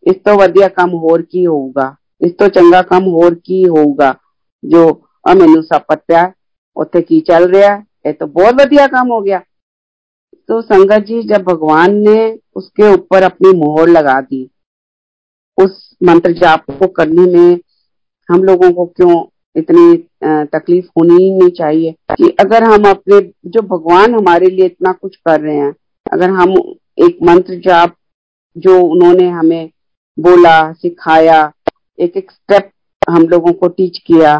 इस 0.07 0.25
तो 0.25 0.37
वधिया 0.37 0.69
कम 0.69 0.91
होर 0.99 1.23
की 1.23 1.45
होगा? 1.45 1.95
इस 2.21 2.33
तो 2.39 2.49
चंगा 2.51 2.81
कम 2.85 3.05
की 3.37 3.63
होगा, 3.65 4.15
जो 4.63 4.89
आ 5.25 5.35
मेनू 5.35 5.61
सब 5.63 5.85
पत्या 5.89 6.33
उत्थे 6.77 7.01
की 7.03 7.21
चल 7.23 7.47
रहा 7.49 7.75
है 8.07 8.13
तो 8.13 8.27
बहुत 8.29 8.55
वधिया 8.55 8.87
काम 8.87 9.09
हो 9.09 9.21
गया। 9.21 9.39
तो 10.49 10.61
संगत 10.63 11.05
जी, 11.07 11.23
जब 11.25 11.43
भगवान 11.45 11.95
ने 11.99 12.39
उसके 12.57 12.93
ऊपर 12.93 13.23
अपनी 13.23 13.53
मोहर 13.59 13.89
लगा 13.89 14.21
दी, 14.21 14.49
उस 15.59 15.97
मंत्र 16.03 16.33
जाप 16.35 16.71
को 16.71 16.87
करने 16.89 17.27
में 17.29 17.59
हम 18.29 18.43
लोगों 18.45 18.71
को 18.73 18.87
क्यों 18.87 19.25
इतनी 19.57 19.97
तकलीफ़ 20.53 20.87
होनी 20.89 21.15
ही 21.15 21.31
नहीं 21.33 21.51
चाहिए 21.51 21.93
कि 22.13 22.29
अगर 22.41 22.65
हम 22.65 22.89
अपने, 22.91 23.21
जो 23.47 23.63
भगवान 23.63 24.15
हमारे 24.15 24.47
लिए 24.47 24.67
इतना 24.67 24.93
कुछ 24.93 25.17
कर 25.19 25.41
रहे 25.41 25.57
हैं, 25.57 25.73
अगर 26.13 26.31
हम 26.31 26.55
एक 26.99 27.19
मंत्र 27.23 27.61
जाप 27.61 27.95
जो 28.57 28.81
उन्होंने 28.83 29.29
हमें 29.31 29.71
बोला, 30.19 30.73
सिखाया 30.73 31.43
एक 31.99 32.17
एक 32.17 32.31
स्टेप 32.31 32.71
हम 33.03 33.27
लोगों 33.29 33.53
को 33.53 33.69
टीच 33.69 33.99
किया। 34.07 34.39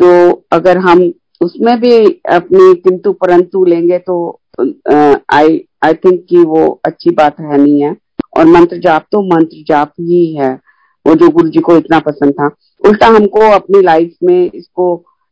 तो 0.00 0.30
अगर 0.52 0.78
हम 0.78 1.00
उसमें 1.40 1.78
भी 1.80 1.96
अपनी 2.32 2.74
किंतु 2.82 3.12
परंतु 3.14 3.64
लेंगे 3.64 3.98
तो 4.00 4.16
आई 4.60 5.60
आई 5.84 5.94
थिंक 5.94 6.24
कि 6.28 6.38
वो 6.38 6.68
अच्छी 6.86 7.10
बात 7.12 7.40
है 7.40 7.58
नहीं 7.58 7.82
है। 7.82 7.96
और 8.36 8.46
मंत्र 8.46 8.78
जाप 8.78 9.06
तो 9.12 9.22
मंत्र 9.26 9.62
जाप 9.68 9.92
ही 10.00 10.34
है। 10.34 10.52
वो 11.06 11.14
जो 11.14 11.28
गुरु 11.30 11.48
जी 11.48 11.60
को 11.60 11.76
इतना 11.76 11.98
पसंद 12.00 12.32
था। 12.32 12.46
उल्टा 12.82 13.06
हमको 13.06 13.40
अपनी 13.52 13.82
लाइफ 13.82 14.16
में 14.22 14.50
इसको 14.54 14.86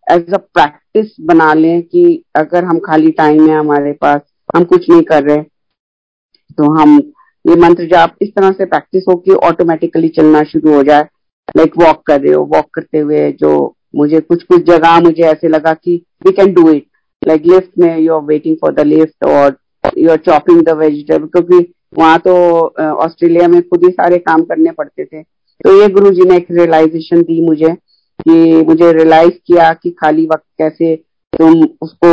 एज 0.06 0.32
अ 0.34 0.38
प्रैक्टिस 0.38 1.10
बना 1.22 1.52
लें 1.54 1.82
कि 1.82 2.22
अगर 2.36 2.64
हम 2.64 2.78
खाली 2.78 3.10
टाइम 3.12 3.48
है 3.48 3.58
हमारे 3.58 3.92
पास, 3.92 4.20
हम 4.56 4.64
कुछ 4.64 4.88
नहीं 4.90 5.02
कर 5.02 5.22
रहे 5.22 5.42
तो 6.52 6.70
हम 6.74 6.96
ये 7.44 7.54
मंत्र 7.56 7.86
जाप 7.86 8.14
इस 8.22 8.28
तरह 8.36 8.52
से 8.52 8.64
प्रैक्टिस 8.66 9.04
हो 9.08 9.14
कि 9.16 9.34
ऑटोमेटिकली 9.46 10.08
चलना 10.10 10.42
शुरू 10.44 10.74
हो 10.74 10.82
जाए। 10.82 11.08
लाइक 11.56 11.76
वॉक 11.78 12.02
कर 12.06 12.20
रहे 12.20 12.32
हो 12.32 12.44
वॉक 12.54 12.66
करते 12.74 12.98
हुए 12.98 13.30
जो 13.40 13.52
मुझे 13.96 14.20
कुछ 14.20 14.42
कुछ 14.42 14.62
जगह 14.64 14.98
मुझे 15.00 15.22
ऐसे 15.22 15.48
लगा 15.48 15.72
कि 15.74 15.94
we 16.26 16.32
can 16.32 16.52
do 16.54 16.68
it 16.70 16.86
like 17.22 17.46
lift 17.46 17.78
में 17.78 17.98
you 17.98 18.14
are 18.14 18.22
waiting 18.24 18.56
for 18.60 18.72
the 18.74 18.86
lift 18.86 19.24
और 19.24 19.56
you 19.98 20.10
are 20.10 20.16
chopping 20.26 20.62
the 20.64 20.76
vegetable 20.78 21.26
क्योंकि 21.26 21.72
वहाँ 21.98 22.18
तो 22.18 22.34
ऑस्ट्रेलिया 23.04 23.48
में 23.48 23.60
खुद 23.62 23.84
ही 23.84 23.90
सारे 23.90 24.18
काम 24.18 24.42
करने 24.44 24.70
पड़ते 24.70 25.04
थे। 25.04 25.22
तो 25.22 25.80
ये 25.80 25.88
गुरु 25.88 26.10
जी 26.10 26.28
ने 26.28 26.36
एक 26.36 26.46
रियलाइजेशन 26.50 27.22
दी 27.22 27.40
मुझे 27.46 27.72
कि 28.20 28.62
मुझे 28.66 28.92
रियलाइज़ 28.92 29.32
किया 29.46 29.72
कि 29.72 29.90
खाली 30.00 30.26
वक्त 30.26 30.44
कैसे 30.58 30.94
तुम 31.32 31.62
उसको 31.82 32.12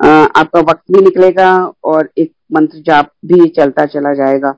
आपका 0.00 0.60
वक्त 0.60 0.92
भी 0.92 1.02
निकलेगा 1.04 1.50
और 1.84 2.08
एक 2.18 2.32
मंत्र 2.52 2.82
जाप 2.86 3.10
भी 3.26 3.48
चलता 3.48 3.84
चला 3.86 4.12
जाएगा। 4.14 4.54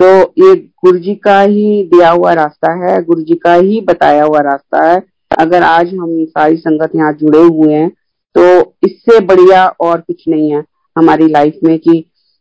तो 0.00 0.06
ये 0.38 0.54
गुरु 0.84 0.98
जी 0.98 1.14
का 1.14 1.40
ही 1.40 1.82
दिया 1.84 2.10
हुआ 2.10 2.32
रास्ता 2.34 2.72
है 2.84 3.02
गुरु 3.04 3.22
जी 3.22 3.34
का 3.34 3.54
ही 3.54 3.80
बताया 3.80 4.24
हुआ 4.24 4.40
रास्ता 4.40 4.82
है। 4.84 5.00
अगर 5.30 5.62
आज 5.62 5.94
हम 5.94 6.24
सारी 6.24 6.56
संगत 6.56 6.94
यहाँ 6.96 7.12
जुड़े 7.12 7.38
हुए 7.38 7.74
हैं 7.74 7.88
तो 8.36 8.42
इससे 8.84 9.18
बढ़िया 9.26 9.66
और 9.80 10.00
कुछ 10.00 10.24
नहीं 10.28 10.50
है 10.52 10.62
हमारी 10.96 11.28
लाइफ 11.28 11.58
में 11.64 11.78
कि 11.78 11.98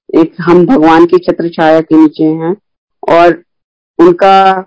एक 0.09 0.33
हम 0.41 0.65
भगवान 0.65 1.05
की 1.05 1.17
छत्र 1.17 1.49
छाया 1.49 1.79
के 1.81 1.95
नीचे 1.95 2.23
हैं 2.23 2.55
और 3.03 3.41
उनका 3.99 4.65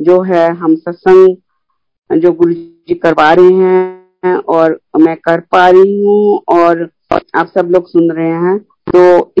जो 0.00 0.20
है 0.22 0.48
हम 0.56 0.74
सत्संग 0.76 2.20
जो 2.20 2.32
गुरु 2.32 2.52
जी 2.52 2.94
करवा 2.94 3.32
रहे 3.32 3.52
हैं 3.54 4.34
और 4.54 4.78
मैं 5.00 5.16
कर 5.16 5.40
पा 5.52 5.68
रही 5.68 6.04
हूँ 6.04 6.40
और 6.48 6.88
आप 7.12 7.52
सब 7.58 7.68
लोग 7.70 7.88
सुन 7.88 8.10
रहे 8.10 8.32
हैं 8.44 8.58
तो 8.94 9.34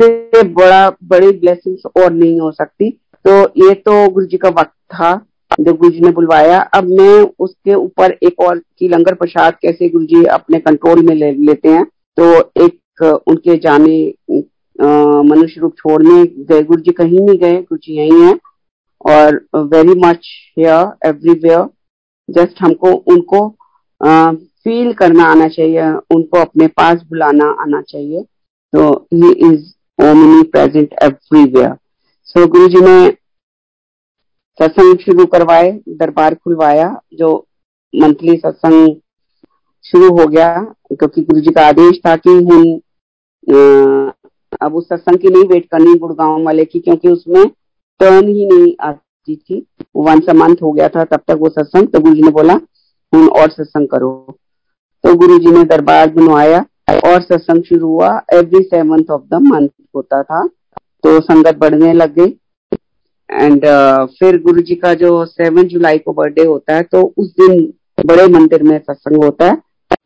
इससे 0.00 0.42
बड़ा 0.44 0.88
बड़ी 1.04 1.30
ब्लेसिंग्स 1.30 1.82
और 1.96 2.12
नहीं 2.12 2.40
हो 2.40 2.50
सकती। 2.52 2.90
तो 3.24 3.40
ये 3.58 3.74
तो 3.76 4.08
गुरु 4.10 4.26
जी 4.26 4.36
का 4.36 4.48
वक्त 4.50 4.74
था 4.90 5.14
जो 5.60 5.72
गुरु 5.72 5.90
जी 5.92 6.00
ने 6.00 6.10
बुलवाया। 6.12 6.60
अब 6.74 6.88
मैं 6.90 7.20
उसके 7.38 7.74
ऊपर 7.74 8.12
एक 8.24 8.40
और 8.40 8.58
की 8.58 8.88
लंगर 8.88 9.14
प्रसाद 9.14 9.56
कैसे 9.62 9.88
गुरु 9.88 10.04
जी 10.06 10.24
अपने 10.32 10.58
कंट्रोल 10.60 11.02
में 11.06 11.14
ले 11.14 11.30
लेते 11.32 11.68
हैं 11.68 11.84
तो 12.18 12.30
एक 12.64 13.02
उनके 13.28 13.56
जाने 13.58 13.96
मनुष्य 14.78 15.60
रूप 15.60 15.74
छोड़ने 15.78 16.24
गए। 16.44 16.62
गुरु 16.62 16.80
जी 16.80 16.92
कहीं 16.92 17.20
नहीं 17.20 17.38
गए 17.38 17.56
गुरु 17.56 17.78
जी 17.78 17.96
यही 17.96 18.20
है। 18.22 18.38
और 19.06 19.36
very 19.56 19.94
much 20.00 20.28
here 20.58 21.08
everywhere 21.08 21.66
just 22.28 22.62
हमको 22.62 22.92
उनको 23.12 23.46
आ, 24.00 24.32
फील 24.32 24.92
करना 24.92 25.24
आना 25.24 25.46
चाहिए 25.48 25.90
उनको 26.14 26.38
अपने 26.38 26.66
पास 26.68 27.02
बुलाना 27.10 27.50
आना 27.62 27.80
चाहिए। 27.82 28.22
तो 28.72 28.90
he 29.14 29.32
is 29.46 29.62
omnipresent 30.48 30.94
everywhere 31.02 31.74
so 32.28 32.46
गुरु 32.46 32.68
जी 32.68 32.80
ने 32.80 33.10
सत्संग 34.60 34.98
शुरू 34.98 35.24
करवाए, 35.26 35.70
दरबार 35.90 36.34
खुलवाया, 36.34 36.88
जो 37.14 37.46
मंथली 37.92 38.36
सत्संग 38.36 38.94
शुरू 39.84 40.08
हो 40.18 40.26
गया, 40.26 40.48
क्योंकि 40.88 41.22
गुरु 41.22 41.40
जी 41.40 41.50
का 41.52 41.66
आदेश 41.68 42.00
था 42.06 42.14
कि 42.16 42.30
हम 42.30 42.62
अब 44.62 44.74
उस 44.74 44.88
सत्संग 44.88 45.18
की 45.18 45.28
नहीं 45.28 45.44
वेट 45.44 45.66
करनी 45.66 45.94
गुड़गांव 45.98 46.42
वाले 46.44 46.64
की, 46.64 46.80
क्योंकि 46.80 47.08
उसमें 47.08 47.46
टर्न 48.00 48.28
ही 48.28 48.46
नहीं 48.46 48.74
आती 48.80 49.36
थी। 49.36 49.66
वन 49.96 50.20
सा 50.20 50.32
मंथ 50.34 50.62
हो 50.62 50.72
गया 50.72 50.88
था, 50.88 51.04
तब 51.04 51.20
तक 51.28 51.38
वो 51.40 51.48
सत्संग 51.50 51.88
तो 51.88 52.00
गुरु 52.00 52.14
जी 52.14 52.22
ने 52.22 52.30
बोला 52.30 52.54
हम 53.12 53.28
और 53.30 53.50
सत्संग 53.50 53.88
करो। 53.88 54.10
तो 55.04 55.14
गुरु 55.16 55.38
जी 55.38 55.50
ने 55.50 55.64
दरबार 55.66 56.10
बनवाया। 56.12 56.64
और 56.88 57.20
सत्संग 57.22 57.62
शुरू 57.62 57.88
हुआ। 57.88 58.08
Every 58.34 58.62
seventh 58.64 59.10
of 59.10 59.22
the 59.24 59.40
month 59.44 59.68
होता 59.96 60.22
था। 60.22 60.46
तो 61.04 61.20
संगत 61.20 61.56
बढ़ने 61.58 61.92
लग 61.92 62.14
गई। 62.14 62.34
एंड 63.30 63.64
uh, 63.64 64.06
फिर 64.18 64.40
गुरु 64.42 64.62
जी 64.62 64.74
का 64.74 64.92
जो 64.94 65.24
सेवन 65.26 65.68
जुलाई 65.68 65.98
को 65.98 66.12
बर्थडे 66.12 66.44
होता 66.46 66.74
है 66.76 66.82
तो 66.84 67.02
उस 67.16 67.30
दिन 67.40 67.60
बड़े 68.06 68.26
मंदिर 68.28 68.62
में 68.62 68.78
सत्संग 68.78 69.24
होता 69.24 69.46
है। 69.46 69.56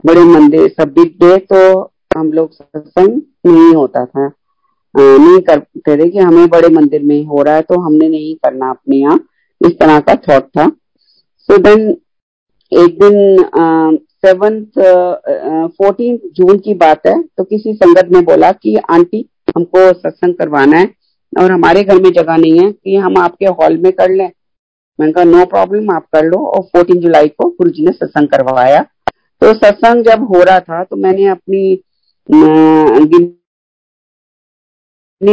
बड़े 0.07 0.25
मंदिर 0.25 0.69
सब 0.71 0.93
बिग 0.93 1.15
डे 1.21 1.37
तो 1.53 1.81
हम 2.17 2.33
लोग 2.33 2.53
सत्संग 2.53 3.21
नहीं 3.47 3.75
होता 3.75 4.05
था। 4.05 4.27
नहीं 4.95 5.41
करते 5.41 5.97
थे 5.97 6.09
कि 6.09 6.19
हमें 6.19 6.49
बड़े 6.49 6.69
मंदिर 6.69 7.03
में 7.03 7.25
हो 7.27 7.43
रहा 7.43 7.55
है 7.55 7.63
तो 7.63 7.81
हमने 7.81 8.09
नहीं 8.09 8.35
करना 8.45 8.71
अपने 8.71 8.97
यहाँ। 8.97 9.19
इस 9.61 9.79
तरह 9.79 10.01
का 10.01 10.15
थॉट 10.29 10.49
था। 10.49 10.69
सो 11.39 11.55
so 11.55 11.63
देन 11.65 11.89
एक 12.73 12.99
दिन 13.01 13.45
सेवंथ 14.25 14.79
फोर्टीन 15.79 16.19
जून 16.37 16.59
की 16.59 16.75
बात 16.75 17.07
है 17.07 17.23
तो 17.23 17.45
किसी 17.45 17.73
संगत 17.75 18.09
ने 18.13 18.21
बोला 18.23 18.51
कि, 18.53 18.77
आंटी, 18.77 19.29
हमको 19.57 19.93
सत्संग 19.93 20.35
करवाना 20.35 20.77
है 20.79 20.87
और 21.33 21.51
हमारे 21.53 21.83
घर 21.85 22.01
में 22.03 22.11
जगह 22.13 22.37
नहीं 22.37 22.59
है, 22.59 22.71
कि 22.73 22.97
हम 22.97 23.17
आपके 23.19 23.47
हॉल 23.47 23.77
में 23.79 23.93
कर 23.93 24.11
लें? 24.11 24.31
मैंने 24.99 25.13
कहा, 25.13 25.25
नो 25.25 25.45
प्रॉब्लम, 25.47 25.91
आप 25.91 26.07
कर 26.15 26.25
लो। 26.25 26.39
और 26.47 26.63
फोर्टीन 26.65 27.01
जुलाई 27.01 27.29
को 27.29 27.49
गुरु 27.51 27.71
जी 27.71 27.85
ने 27.85 27.93
सत्संग 27.93 28.29
करवाया। 28.29 28.83
तो 29.43 29.53
सत्संग 29.55 30.05
जब 30.05 30.23
हो 30.27 30.43
रहा 30.43 30.61
था 30.61 30.83
तो 30.85 30.97
मैंने 30.99 31.27
अपनी 31.29 31.83
गिन्नी 32.29 33.39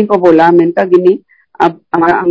को 0.06 0.18
बोला, 0.18 0.52
मैंने 0.52 0.72
कहा, 0.72 0.86
गिन्नी, 0.86 1.20
अब 1.60 1.80
हमारा 1.96 2.24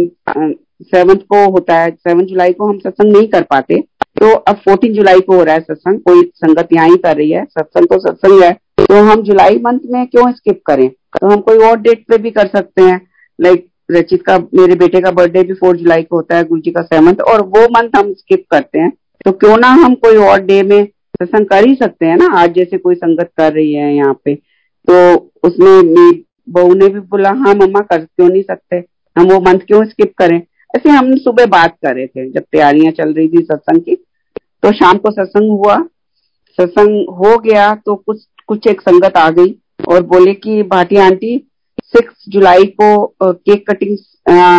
सेवंथ 0.84 1.16
को 1.30 1.50
होता 1.50 1.74
है 1.74 1.90
सेवन 1.92 2.24
जुलाई 2.26 2.52
को 2.52 2.66
हम 2.66 2.78
सत्संग 2.78 3.12
नहीं 3.12 3.28
कर 3.28 3.42
पाते 3.50 3.80
तो 4.18 4.32
अब 4.32 4.56
फोर्टीन 4.58 4.92
जुलाई 4.94 5.20
को 5.20 5.36
हो 5.36 5.42
रहा 5.42 5.54
है 5.54 5.60
सत्संग, 5.60 5.98
कोई 6.00 6.22
संगत 6.36 6.68
यहाँ 6.72 6.88
ही 6.88 6.96
कर 6.96 7.16
रही 7.16 7.30
है, 7.30 7.44
सत्संग 7.44 7.86
तो 7.86 7.98
सत्संग 8.00 8.42
है। 8.42 8.52
तो 8.80 9.02
हम 9.04 9.22
जुलाई 9.22 9.58
मंथ 9.58 9.80
में 9.86 10.06
क्यों 10.06 10.30
स्किप 10.32 10.60
करें? 10.66 10.88
तो 10.88 11.26
हम 11.26 11.40
कोई 11.40 11.58
और 11.60 11.76
डेट 11.80 12.04
पे 12.08 12.18
भी 12.18 12.30
कर 12.30 12.46
सकते 12.48 12.82
हैं। 12.82 13.00
लाइक 13.38 13.66
रचित 13.90 14.22
का, 14.22 14.38
मेरे 14.38 14.74
बेटे 14.74 15.00
का 15.00 15.10
बर्थडे 15.12 15.42
भी 15.42 15.54
फोर 15.54 15.76
जुलाई 15.76 16.02
को 16.02 16.16
होता 16.16 16.36
है, 16.36 16.44
गुरु 16.44 16.60
जी 16.60 16.70
का 16.70 16.82
सेवंथ 16.82 17.20
और 17.22 17.42
वो 17.46 17.64
मंथ 17.72 17.96
हम 17.96 18.12
स्किप 18.14 18.44
करते 18.50 18.78
हैं। 18.78 18.90
तो 19.24 19.32
क्यों 19.34 19.56
ना 19.56 19.68
हम 19.74 19.94
कोई 19.96 20.16
और 20.18 20.40
डे 20.42 20.62
में 20.62 20.84
सत्संग 20.84 21.46
कर 21.46 21.66
ही 21.66 21.74
सकते 21.74 22.06
हैं 22.06 22.16
ना? 22.16 22.26
आज 22.34 22.54
जैसे 22.54 22.78
कोई 22.78 22.94
संगत 22.94 23.30
कर 23.36 23.52
रही 23.52 23.72
है 23.72 23.94
यहाँ 23.94 24.20
पे 24.24 24.34
तो 24.88 25.14
उसमें 25.44 25.94
बहू 26.50 26.74
ने 26.74 26.88
भी 26.88 27.00
बोला 27.00 27.30
हाँ 27.30 27.54
मम्मा, 27.54 27.80
कर 27.80 27.98
क्यों 27.98 28.28
नहीं 28.28 28.42
सकते? 28.42 28.76
हम 29.16 29.30
वो 29.30 29.40
मंथ 29.40 29.66
क्यों 29.66 29.84
स्किप 29.86 30.12
करें? 30.18 30.40
ऐसे 30.74 30.90
हम 30.90 31.14
सुबह 31.16 31.46
बात 31.48 31.76
कर 31.76 31.94
रहे 31.94 32.06
थे, 32.06 32.30
जब 32.30 32.42
तैयारियाँ 32.42 32.92
चल 32.92 33.12
रही 33.12 33.28
थी 33.28 33.42
सत्संग 33.42 33.80
की। 33.80 33.96
तो 34.62 34.72
शाम 34.74 34.98
को 34.98 35.10
सत्संग 35.12 35.50
हुआ। 35.52 35.76
सत्संग 36.58 37.08
हो 37.16 37.36
गया 37.40 37.74
तो 37.76 37.94
कुछ 37.96 38.24
कुछ 38.48 38.66
एक 38.66 38.80
संगत 38.80 39.16
आ 39.16 39.28
गई 39.30 39.54
और 39.88 40.02
बोले 40.04 40.32
कि 40.34 40.62
भाटिया 40.64 41.04
आंटी, 41.04 41.36
सिक्स 41.84 42.24
जुलाई 42.28 42.64
को 42.80 43.06
केक 43.22 43.70
कटिंग 43.70 43.96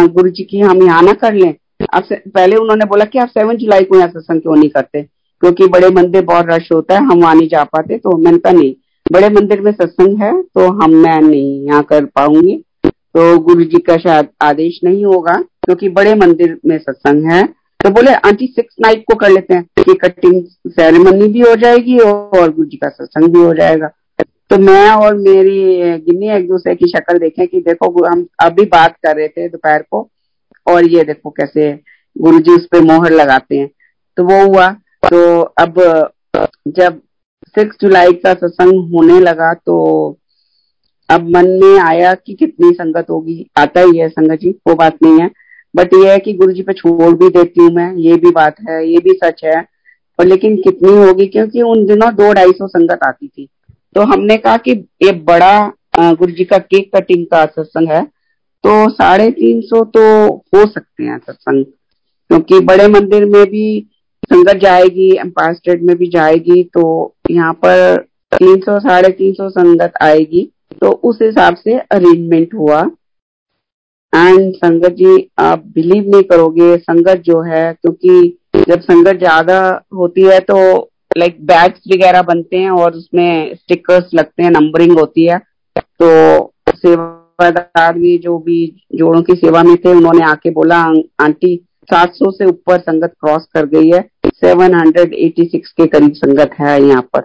गुरु 0.10 0.30
जी 0.30 0.44
की 0.44 0.60
हम 0.60 0.84
यहाँ 0.84 1.02
ना 1.04 1.14
कर 1.16 1.34
लें। 1.34 1.54
अब 1.94 2.04
पहले 2.12 2.56
उन्होंने 2.56 2.86
बोला 2.86 3.06
कि 3.06 3.20
आप 3.20 3.28
सेवन 3.30 3.58
जुलाई 3.58 3.84
को 3.84 3.98
यहाँ 3.98 4.10
सत्संग 4.10 4.42
क्यों 4.42 4.56
नहीं 4.56 4.70
करते? 4.70 5.02
क्योंकि 5.02 5.68
बड़े 5.68 5.90
मंदिर 5.92 6.24
बहुत 6.26 6.46
रश 6.50 6.72
होता 6.74 6.94
है, 6.94 7.02
हम 7.02 7.22
वहाँ 7.22 7.36
नहीं 7.36 7.48
जा 7.50 7.64
पाते 7.66 7.98
तो 7.98 8.18
मैंने 8.18 8.38
कहा, 8.38 8.54
नहीं, 8.54 8.74
बड़े 9.06 9.30
मंदिर 9.32 9.62
में 9.62 9.72
सत्संग 9.72 10.22
है 10.22 10.42
तो 10.44 10.68
हम, 10.74 10.94
मैं 10.94 11.20
नहीं 11.20 11.68
यहाँ 11.68 11.84
कर 11.84 12.06
पाऊँगी। 12.08 12.64
तो 12.86 13.38
गुरु 13.40 13.64
जी 13.64 13.80
का 13.82 13.96
शायद 14.00 14.28
आदेश 14.42 14.80
नहीं 14.84 15.06
होगा, 15.06 15.34
क्योंकि 15.64 15.90
बड़े 15.90 16.14
मंदिर 16.16 16.60
में 16.66 16.78
सत्संग 16.80 17.32
है। 17.32 17.42
तो 17.84 17.90
बोले, 17.90 18.14
आंटी 18.14 18.48
सिक्स 18.48 18.76
नाइट 18.82 19.04
को 19.08 19.16
कर 19.16 19.30
लेते 19.30 19.54
हैं। 19.54 19.64
कि 19.64 19.94
कटिंग 19.94 20.44
सेरेमनी 20.68 21.28
भी 21.28 21.40
हो 21.40 21.56
जाएगी 21.56 21.98
और 22.00 22.54
गुरु 22.54 22.68
जी 22.68 22.78
का 22.78 22.90
सत्संग 22.90 23.34
भी 23.34 23.40
हो 23.40 23.54
जाएगा। 23.54 23.90
तो 24.22 24.58
मैं 24.58 24.92
और 24.92 25.16
मेरी 25.16 25.78
गिन्नी 25.98 26.30
एक 26.30 26.48
दूसरे 26.48 26.76
की 26.76 26.88
शक्ल 26.88 27.20
देखें 27.20 27.48
कि 27.48 27.60
देखो 27.60 28.06
हम 28.06 28.28
अभी 28.40 28.66
बात 28.66 28.96
कर 28.96 29.16
रहे 29.16 29.28
थे 29.28 29.50
दोपहर 29.50 29.86
को 29.92 30.10
और 30.68 30.86
ये 30.86 31.04
देखो 31.04 31.30
कैसे 31.30 31.80
गुरु 32.18 32.40
जी 32.40 32.52
उस 32.52 32.66
पर 32.66 32.82
मोहर 32.82 33.12
लगाते 33.12 33.58
हैं। 33.58 33.70
तो 34.18 34.24
वो 34.24 34.46
हुआ। 34.46 34.68
तो 35.06 35.42
अब, 35.42 35.74
जब 36.68 37.02
सिक्स 37.48 37.78
जुलाई 37.82 38.14
का 38.14 38.34
सत्संग 38.34 38.94
होने 38.94 39.20
लगा 39.20 39.54
तो 39.54 40.18
अब 41.10 41.30
मन 41.30 41.50
में 41.50 41.80
आया 41.80 42.14
कि 42.14 42.34
कितनी 42.34 42.72
संगत 42.72 43.06
होगी। 43.10 43.50
आता 43.58 43.82
ही 43.82 43.98
है 43.98 44.10
संगत 44.10 44.40
जी, 44.40 44.60
वो 44.68 44.76
बात 44.76 44.98
नहीं 45.04 45.20
है। 45.20 45.30
बट 45.74 45.94
ये 45.94 46.12
है 46.12 46.20
कि 46.20 46.34
गुरु 46.34 46.52
जी 46.54 46.62
पे 46.62 46.74
छोड़ 46.74 47.14
भी 47.14 47.30
देती 47.32 47.62
हूँ 47.62 47.72
मैं, 47.72 47.94
ये 47.96 48.16
भी 48.16 48.32
बात 48.32 48.56
है, 48.70 48.86
ये 48.88 48.98
भी 49.00 49.14
सच 49.16 49.44
है। 49.46 49.60
और 50.20 50.26
लेकिन 50.26 50.56
कितनी 50.62 50.96
होगी, 50.98 51.26
क्योंकि 51.28 51.62
उन 51.64 51.86
दिनों 51.88 52.14
दो 52.16 52.32
ढाई 52.34 52.52
सौ 52.52 52.68
संगत 52.68 53.04
आती 53.04 53.28
थी। 53.28 53.48
तो 53.96 54.02
हमने 54.04 54.38
कहा 54.38 54.58
कि 54.60 54.72
ये 55.04 55.12
बड़ा 55.24 55.72
गुरु 56.00 56.32
जी 56.32 56.44
का 56.46 56.58
केक 56.58 56.90
कटिंग 56.96 57.26
का 57.28 57.44
सत्संग 57.48 57.90
है। 57.90 58.04
तो 58.64 58.90
साढ़े 58.92 59.30
तीन 59.32 59.62
सौ 59.64 59.84
तो 59.88 60.02
हो 60.28 60.66
सकते 60.66 61.04
हैं 61.04 61.18
सत्संग, 61.20 61.64
क्योंकि 62.30 62.60
बड़े 62.66 62.88
मंदिर 62.90 63.26
में 63.28 63.44
भी 63.46 63.88
संगत 64.24 64.58
जाएगी 64.62 65.10
एम्पायर 65.18 65.54
स्टेट 65.54 65.82
में 65.84 65.96
भी 65.98 66.08
जाएगी 66.10 66.64
तो 66.74 66.84
यहाँ 67.32 67.54
पर 67.56 67.98
तीन 68.32 68.60
सौ, 68.60 68.80
साढ़े 68.80 69.10
तीन 69.12 69.34
सौ 69.34 69.50
संगत 69.52 69.94
आएगी। 70.02 70.50
तो 70.74 70.90
उस 71.04 71.20
हिसाब 71.22 71.56
से 71.58 71.78
अरेंजमेंट 71.78 72.54
हुआ। 72.54 72.82
एंड 74.14 74.54
संगत 74.56 74.92
जी, 74.92 75.30
आप 75.40 75.64
बिलीव 75.66 76.10
नहीं 76.12 76.24
करोगे, 76.24 76.76
संगत 76.78 77.22
जो 77.26 77.42
है, 77.42 77.74
क्योंकि 77.74 78.38
जब 78.70 78.82
संगत 78.82 79.18
ज़्यादा 79.18 79.60
होती 79.94 80.22
है 80.22 80.40
तो 80.40 80.58
लाइक 81.18 81.38
बैग्स 81.46 81.82
वगैरह 81.94 82.22
बनते 82.22 82.58
हैं 82.58 82.70
और 82.72 82.96
उसमें 82.96 83.56
स्टिकर्स 83.56 84.10
लगते 84.14 84.44
हैं 84.44 84.52
नंबरिंग 84.52 85.00
होती 85.00 85.26
है। 85.26 85.38
तो 85.78 86.54
सेवादार 86.70 87.98
भी, 87.98 88.18
जो 88.18 88.38
भी 88.38 88.66
जोड़ों 88.96 89.22
की 89.22 89.36
सेवा 89.36 89.64
में 89.64 89.76
थे, 89.76 89.90
उन्होंने 89.90 90.24
आके 90.24 90.50
बोला, 90.50 90.78
आंटी 91.22 91.56
700 91.90 92.32
से 92.32 92.46
ऊपर 92.46 92.80
संगत 92.80 93.14
क्रॉस 93.22 93.48
कर 93.54 93.66
गई 93.66 93.90
है। 93.90 94.02
786 94.36 95.72
के 95.72 95.88
करीब 95.88 96.14
संगत 96.14 96.52
है 96.60 96.82
यहाँ 96.84 97.02
पर। 97.14 97.22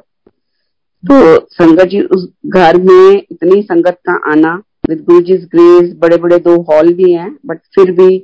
तो 1.05 1.47
संगत 1.53 1.85
जी, 1.85 2.01
उस 2.01 2.29
घर 2.47 2.77
में 2.77 3.23
इतनी 3.31 3.63
संगत 3.63 3.99
का 4.09 4.21
आना 4.33 4.61
विद 4.89 5.01
गुरु 5.01 5.21
जी 5.21 5.37
ग्रेस 5.47 5.93
बड़े 5.99 6.17
बड़े 6.17 6.39
दो 6.39 6.61
हॉल 6.63 6.93
भी 6.95 7.13
हैं 7.13 7.31
बट 7.47 7.59
फिर 7.75 7.91
भी 7.93 8.19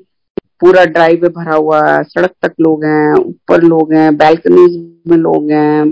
पूरा 0.61 0.85
ड्राइव 0.85 1.29
भरा 1.29 1.55
हुआ 1.55 1.81
है। 1.87 2.03
सड़क 2.03 2.31
तक 2.43 2.53
लोग 2.61 2.85
हैं, 2.85 3.13
ऊपर 3.15 3.63
लोग 3.63 3.93
हैं 3.95 4.17
बैल्कनीज 4.17 4.77
में 5.09 5.17
लोग 5.19 5.51
हैं। 5.51 5.85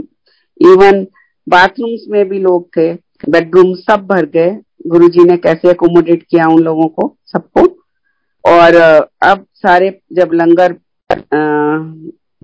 इवन 0.61 1.07
बाथरूम्स 1.47 2.05
में 2.09 2.29
भी 2.29 2.39
लोग 2.39 2.67
थे 2.77 2.93
बेडरूम 3.29 3.75
सब 3.77 4.07
भर 4.07 4.27
गए। 4.27 4.51
गुरुजी 4.87 5.25
ने 5.25 5.37
कैसे 5.37 5.71
अकोमोडेट 5.71 6.23
किया 6.23 6.47
उन 6.47 6.63
लोगों 6.63 6.87
को? 6.89 7.15
सबको। 7.27 7.67
और 8.45 8.75
अब 9.23 9.45
सारे 9.55 9.91
जब 10.13 10.31
लंगर 10.35 10.77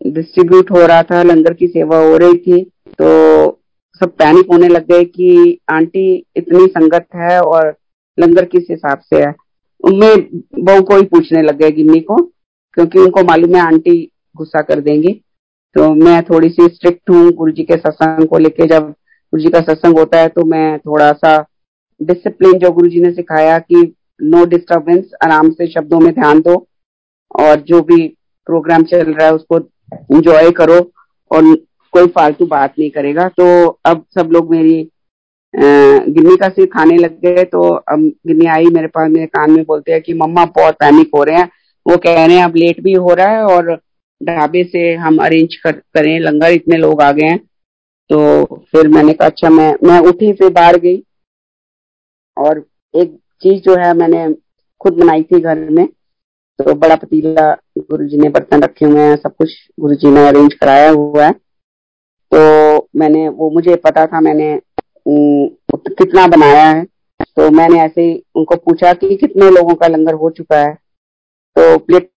डिस्ट्रीब्यूट 0.06 0.70
हो 0.70 0.86
रहा 0.86 1.02
था, 1.02 1.22
लंगर 1.22 1.52
की 1.54 1.66
सेवा 1.68 1.98
हो 1.98 2.16
रही 2.16 2.36
थी 2.38 2.62
तो 2.90 3.06
सब 4.00 4.10
पैनिक 4.18 4.46
होने 4.52 4.68
लग 4.68 4.86
गए 4.86 5.04
कि 5.04 5.58
आंटी 5.70 6.12
इतनी 6.36 6.66
संगत 6.68 7.06
है 7.14 7.40
और 7.42 7.74
लंगर 8.18 8.44
किस 8.46 8.66
हिसाब 8.70 8.98
से 9.04 9.22
है? 9.22 9.34
उनमें 9.80 10.28
बहु 10.60 10.82
को 10.82 10.96
ही 10.96 11.02
पूछने 11.04 11.42
लग 11.42 11.58
गए 11.58 11.70
गिन्नी 11.72 12.00
को, 12.00 12.16
क्योंकि 12.76 12.98
उनको 12.98 13.22
मालूम 13.22 13.54
है 13.54 13.60
आंटी 13.62 13.96
गुस्सा 14.36 14.60
कर 14.62 14.80
देंगी। 14.80 15.12
तो 15.76 15.88
मैं 15.96 16.22
थोड़ी 16.24 16.48
सी 16.48 16.66
स्ट्रिक्ट 16.66 17.10
हूँ 17.10 17.30
गुरु 17.32 17.52
जी 17.52 17.62
के 17.64 17.76
सत्संग 17.76 18.26
को 18.28 18.38
लेके 18.38 18.66
जब 18.66 18.88
गुरु 18.88 19.42
जी 19.42 19.48
का 19.48 19.60
सत्संग 19.62 19.98
होता 19.98 20.18
है 20.18 20.28
तो 20.28 20.44
मैं 20.44 20.78
थोड़ा 20.78 21.10
सा 21.14 21.36
डिसिप्लिन 22.00 22.58
जो 22.58 22.70
गुरु 22.72 22.88
जी 22.90 23.00
ने 23.00 23.10
सिखाया 23.12 23.58
कि 23.58 23.82
नो 24.22 24.44
डिस्टर्बेंस 24.46 25.10
आराम 25.24 25.50
से 25.50 25.66
शब्दों 25.66 26.00
में 26.00 26.12
ध्यान 26.14 26.40
दो 26.40 26.54
और 27.40 27.60
जो 27.62 27.80
भी 27.82 28.06
प्रोग्राम 28.46 28.82
चल 28.84 29.02
रहा 29.04 29.26
है 29.26 29.34
उसको 29.34 29.58
इंजॉय 30.16 30.50
करो 30.52 30.78
और 31.30 31.54
कोई 31.94 32.06
फालतू 32.08 32.46
बात 32.46 32.74
नहीं 32.78 32.90
करेगा। 32.90 33.28
तो 33.28 33.66
अब 33.86 34.04
सब 34.14 34.30
लोग 34.32 34.50
मेरी 34.50 34.82
गिन्नी 35.54 36.36
का 36.36 36.48
सिर 36.48 36.66
खाने 36.66 36.96
लग 36.98 37.18
गए 37.20 37.44
तो 37.44 37.62
अब 37.62 38.00
गिन्नी 38.26 38.46
आई 38.48 38.66
मेरे 38.66 38.86
पास, 38.88 39.10
मेरे 39.10 39.26
कान 39.28 39.50
में 39.50 39.64
बोलते 39.64 39.92
हैं 39.92 40.00
कि 40.02 40.14
मम्मा 40.14 40.44
बहुत 40.46 40.74
पैनिक 40.74 41.10
हो 41.14 41.22
रहे 41.24 41.36
हैं। 41.36 41.50
वो 41.86 41.96
कह 41.96 42.24
रहे 42.26 42.36
हैं, 42.36 42.44
अब 42.44 42.56
लेट 42.56 42.80
भी 42.82 42.92
हो 42.94 43.14
रहा 43.14 43.28
है 43.28 43.42
और 43.46 43.74
ढाबे 44.20 44.62
से 44.64 44.92
हम 44.96 45.16
अरेंज 45.18 45.54
कर, 45.56 45.72
करें, 45.72 46.18
लंगर, 46.20 46.52
इतने 46.52 46.76
लोग 46.76 47.02
आ 47.02 47.10
गए 47.12 47.28
हैं। 47.28 47.38
तो 48.10 48.44
फिर 48.72 48.88
मैंने 48.88 49.12
कहा 49.12 49.28
अच्छा 49.28 49.50
मैं 49.50 49.74
मैं 49.84 49.98
उठी, 50.00 50.32
फिर 50.32 50.52
बाहर 50.52 50.76
गई। 50.78 51.02
और 52.36 52.64
एक 52.94 53.16
चीज़ 53.42 53.62
जो 53.62 53.76
है, 53.76 53.92
मैंने 53.94 54.34
खुद 54.80 54.94
बनाई 54.94 55.22
थी 55.22 55.40
घर 55.40 55.68
में 55.70 55.86
तो 56.58 56.74
बड़ा 56.74 56.94
पतीला 56.96 57.50
गुरु 57.78 58.06
जी 58.08 58.16
ने 58.16 58.28
बर्तन 58.28 58.62
रखे 58.62 58.84
हुए 58.86 59.00
हैं, 59.00 59.16
सब 59.16 59.34
कुछ 59.34 59.52
गुरु 59.80 59.94
जी 59.94 60.10
ने 60.10 60.26
अरेंज 60.28 60.54
कराया 60.54 60.90
हुआ 60.90 61.24
है। 61.24 61.32
तो 62.32 62.88
मैंने, 62.96 63.28
वो 63.28 63.50
मुझे 63.50 63.76
पता 63.76 64.06
था, 64.06 64.20
मैंने 64.20 64.54
कितना 65.06 66.26
बनाया 66.26 66.64
है। 66.64 66.84
तो 67.20 67.50
मैंने 67.50 67.80
ऐसे 67.80 68.02
ही 68.02 68.22
उनको 68.36 68.56
पूछा 68.56 68.92
कि 68.94 69.16
कितने 69.16 69.50
लोगों 69.50 69.74
का 69.74 69.86
लंगर 69.88 70.14
हो 70.14 70.30
चुका 70.30 70.58
है। 70.58 70.72
तो 71.56 71.78
प्लेट 71.78 72.10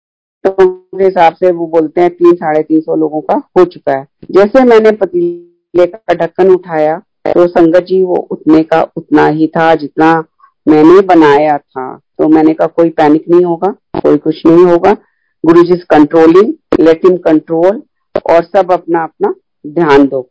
के 0.43 1.03
हिसाब 1.03 1.33
से 1.35 1.51
वो 1.51 1.67
बोलते 1.67 2.01
हैं 2.01 2.09
तीन, 2.11 2.33
साढ़े 2.33 2.61
तीन 2.63 2.79
सौ 2.81 2.95
लोगों 2.95 3.21
का 3.21 3.41
हो 3.57 3.65
चुका 3.65 3.97
है। 3.97 4.05
जैसे 4.31 4.63
मैंने 4.65 4.91
पतीले 4.93 5.85
का 5.85 6.13
ढक्कन 6.15 6.49
उठाया 6.49 6.97
तो 7.27 7.47
संगत 7.47 7.83
जी 7.83 8.01
वो 8.03 8.15
उतने 8.31 8.61
का 8.63 8.81
उतना 8.97 9.25
ही 9.27 9.47
था 9.47 9.73
जितना 9.75 10.13
मैंने 10.65 11.01
बनाया 11.07 11.57
था। 11.57 11.95
तो 11.95 12.27
मैंने 12.27 12.53
कहा, 12.53 12.67
कोई 12.67 12.89
पैनिक 12.89 13.25
नहीं 13.29 13.45
होगा, 13.45 13.67
कोई 13.97 14.17
कुछ 14.17 14.45
नहीं 14.45 14.65
होगा। 14.65 14.93
गुरु 15.43 15.63
जी 15.63 15.77
कंट्रोलिंग 15.89 16.53
लेट 16.79 17.01
कंट्रोल 17.25 17.81
और 18.31 18.43
सब 18.45 18.71
अपना 18.71 19.03
अपना 19.03 19.33
ध्यान 19.65 20.07
दो। 20.07 20.21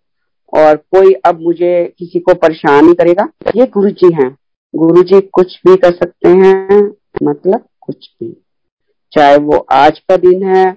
और 0.52 0.76
कोई 0.76 1.12
अब 1.12 1.40
मुझे 1.40 1.94
किसी 1.98 2.18
को 2.18 2.34
परेशान 2.34 2.84
नहीं 2.84 2.94
करेगा। 2.94 3.28
ये 3.56 3.66
गुरु 3.66 3.90
जी 3.90 4.12
हैं। 4.14 4.30
गुरु 4.74 5.02
जी 5.02 5.20
कुछ 5.32 5.60
भी 5.66 5.76
कर 5.76 5.90
सकते 5.90 6.28
हैं 6.28 6.80
मतलब 7.22 7.64
कुछ 7.80 8.08
भी। 8.22 8.32
चाहे 9.12 9.36
वो 9.36 9.66
आज 9.70 9.98
का 9.98 10.16
दिन 10.16 10.42
है, 10.44 10.76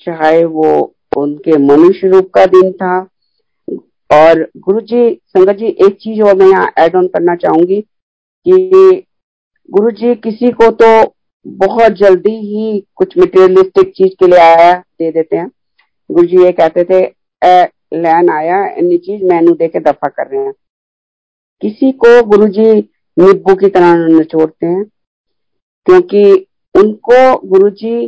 चाहे 0.00 0.44
वो 0.44 0.94
उनके 1.16 1.56
मनुष्य 1.58 2.08
रूप 2.08 2.30
का 2.34 2.44
दिन 2.46 2.72
था। 2.72 2.98
और 4.10 4.42
गुरु 4.56 4.80
जी 4.80 5.20
संगत 5.28 5.56
जी, 5.56 5.66
एक 5.66 5.96
चीज़ 6.02 6.22
और 6.22 6.36
मैं 6.36 6.46
यहाँ 6.46 6.72
एड 6.78 6.96
ऑन 6.96 7.06
करना 7.06 7.34
चाहूँगी 7.36 7.80
कि 8.46 9.04
गुरु 9.70 9.90
जी 9.90 10.14
किसी 10.14 10.50
को 10.52 10.70
तो 10.82 11.14
बहुत 11.46 11.92
जल्दी 11.92 12.34
ही 12.36 12.84
कुछ 12.96 13.18
मटेरियलिस्टिक 13.18 13.90
चीज़ 13.90 14.14
के 14.20 14.26
लिए 14.26 14.38
आया 14.38 14.72
दे 14.72 15.10
देते 15.10 15.36
हैं। 15.36 15.50
गुरु 16.10 16.26
जी 16.26 16.42
ये 16.44 16.52
कहते 16.52 16.84
थे 16.84 17.04
लैन 17.92 18.28
आया 18.30 18.64
इन्नी 18.68 18.98
चीज़ 18.98 19.24
मैनू 19.24 19.54
दे 19.54 19.68
के 19.68 19.80
दफ़ा 19.80 20.08
कर 20.08 20.26
रहे 20.26 20.44
हैं। 20.44 20.52
किसी 21.62 21.90
को 21.94 22.22
गुरु 22.26 22.48
जी 22.48 22.72
नींबू 23.16 23.54
की 23.54 23.68
तरह 23.68 24.06
निचोड़ते 24.08 24.66
हैं 24.66 24.84
क्योंकि 25.86 26.24
उनको 26.74 27.38
गुरु 27.48 27.70
जी 27.72 28.06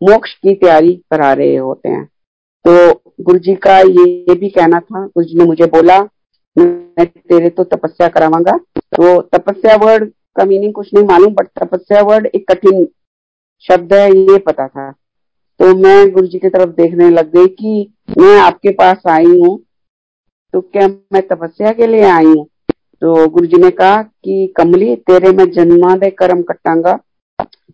मोक्ष 0.00 0.32
की 0.34 0.54
तैयारी 0.54 0.94
करा 1.10 1.32
रहे 1.32 1.56
होते 1.56 1.88
हैं। 1.88 2.04
तो 2.64 3.12
गुरु 3.20 3.38
जी 3.38 3.54
का 3.56 3.78
ये, 3.78 4.04
ये 4.04 4.34
भी 4.34 4.48
कहना 4.50 4.80
था 4.80 5.06
गुरु 5.06 5.24
जी 5.24 5.38
ने 5.38 5.44
मुझे 5.44 5.66
बोला 5.66 6.00
मैं 6.56 7.06
तेरे 7.06 7.50
तो 7.50 7.64
तपस्या 7.66 8.08
करावांगा 8.08 8.56
तो 8.78 9.20
तपस्या 9.28 9.76
वर्ड 9.76 10.10
का 10.36 10.44
मीनिंग 10.44 10.72
कुछ 10.74 10.92
नहीं 10.94 11.04
मालूम 11.04 11.34
बट 11.34 11.48
तपस्या 11.58 12.02
वर्ड 12.02 12.26
एक 12.26 12.50
कठिन 12.50 12.86
शब्द 13.64 13.92
है 13.94 14.10
ये 14.10 14.38
पता 14.38 14.66
था। 14.68 14.90
तो 15.59 15.73
मैं 15.75 16.11
गुरु 16.11 16.27
जी 16.27 16.39
की 16.39 16.49
तरफ 16.49 16.75
देखने 16.75 17.09
लग 17.09 17.31
गई 17.31 17.47
कि 17.53 17.89
मैं 18.17 18.37
आपके 18.39 18.71
पास 18.73 19.01
आई 19.09 19.39
हूँ 19.39 19.57
तो 20.53 20.61
क्या 20.63 20.87
मैं 20.87 21.21
तपस्या 21.27 21.71
के 21.73 21.87
लिए 21.87 22.03
आई 22.09 22.25
हूँ 22.25 22.45
तो 23.01 23.27
गुरु 23.29 23.47
जी 23.47 23.57
ने 23.61 23.69
कहा 23.71 24.01
कि 24.01 24.53
कमली 24.57 24.95
तेरे 25.07 25.31
में 25.31 25.49
जन्मा 25.51 25.95
दे 25.97 26.09
कर्म 26.13 26.41
कटांगा 26.43 26.95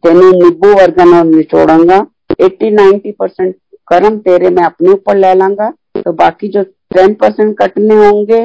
तेन 0.04 0.18
नींबू 0.18 0.74
वर्गन 0.74 1.14
और 1.14 1.26
निचोड़ांगा 1.26 2.06
एट्टी 2.42 2.70
नाइन्टी 2.72 3.12
परसेंट 3.14 3.56
कर्म 3.88 4.18
तेरे 4.20 4.50
में 4.50 4.64
अपने 4.64 4.90
ऊपर 4.92 5.18
ले 5.18 5.34
लांगा 5.34 5.70
तो 5.98 6.14
बाकी 6.14 6.48
जो 6.48 6.64
टेन 6.96 7.14
परसेंट 7.14 7.56
कटने 7.58 7.96
होंगे 7.98 8.44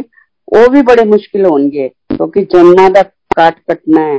वो 0.49 0.68
भी 0.68 0.83
बड़े 0.83 1.05
मुश्किल 1.07 1.45
होंगे 1.45 1.89
क्योंकि 1.89 2.45
तो 2.45 2.59
जन्मा 2.59 2.89
का 2.91 3.03
काट 3.37 3.59
कटना 3.70 4.01
है 4.03 4.18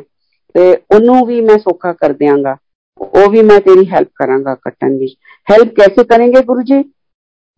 तो 0.55 0.71
ਉਹਨੂੰ 0.95 1.25
भी 1.27 1.41
मैं 1.41 1.57
सौखा 1.59 1.91
कर 1.93 2.13
ਦਿਆਂਗਾ 2.13 2.57
वो 3.06 3.28
भी 3.28 3.42
मैं 3.42 3.60
तेरी 3.60 3.84
हेल्प 3.84 4.08
करांगा, 4.16 4.54
कटन 4.54 4.98
भी 4.98 5.16
हेल्प 5.50 5.74
कैसे 5.76 6.04
करेंगे 6.04 6.40
गुरु 6.42 6.62
जी 6.62 6.78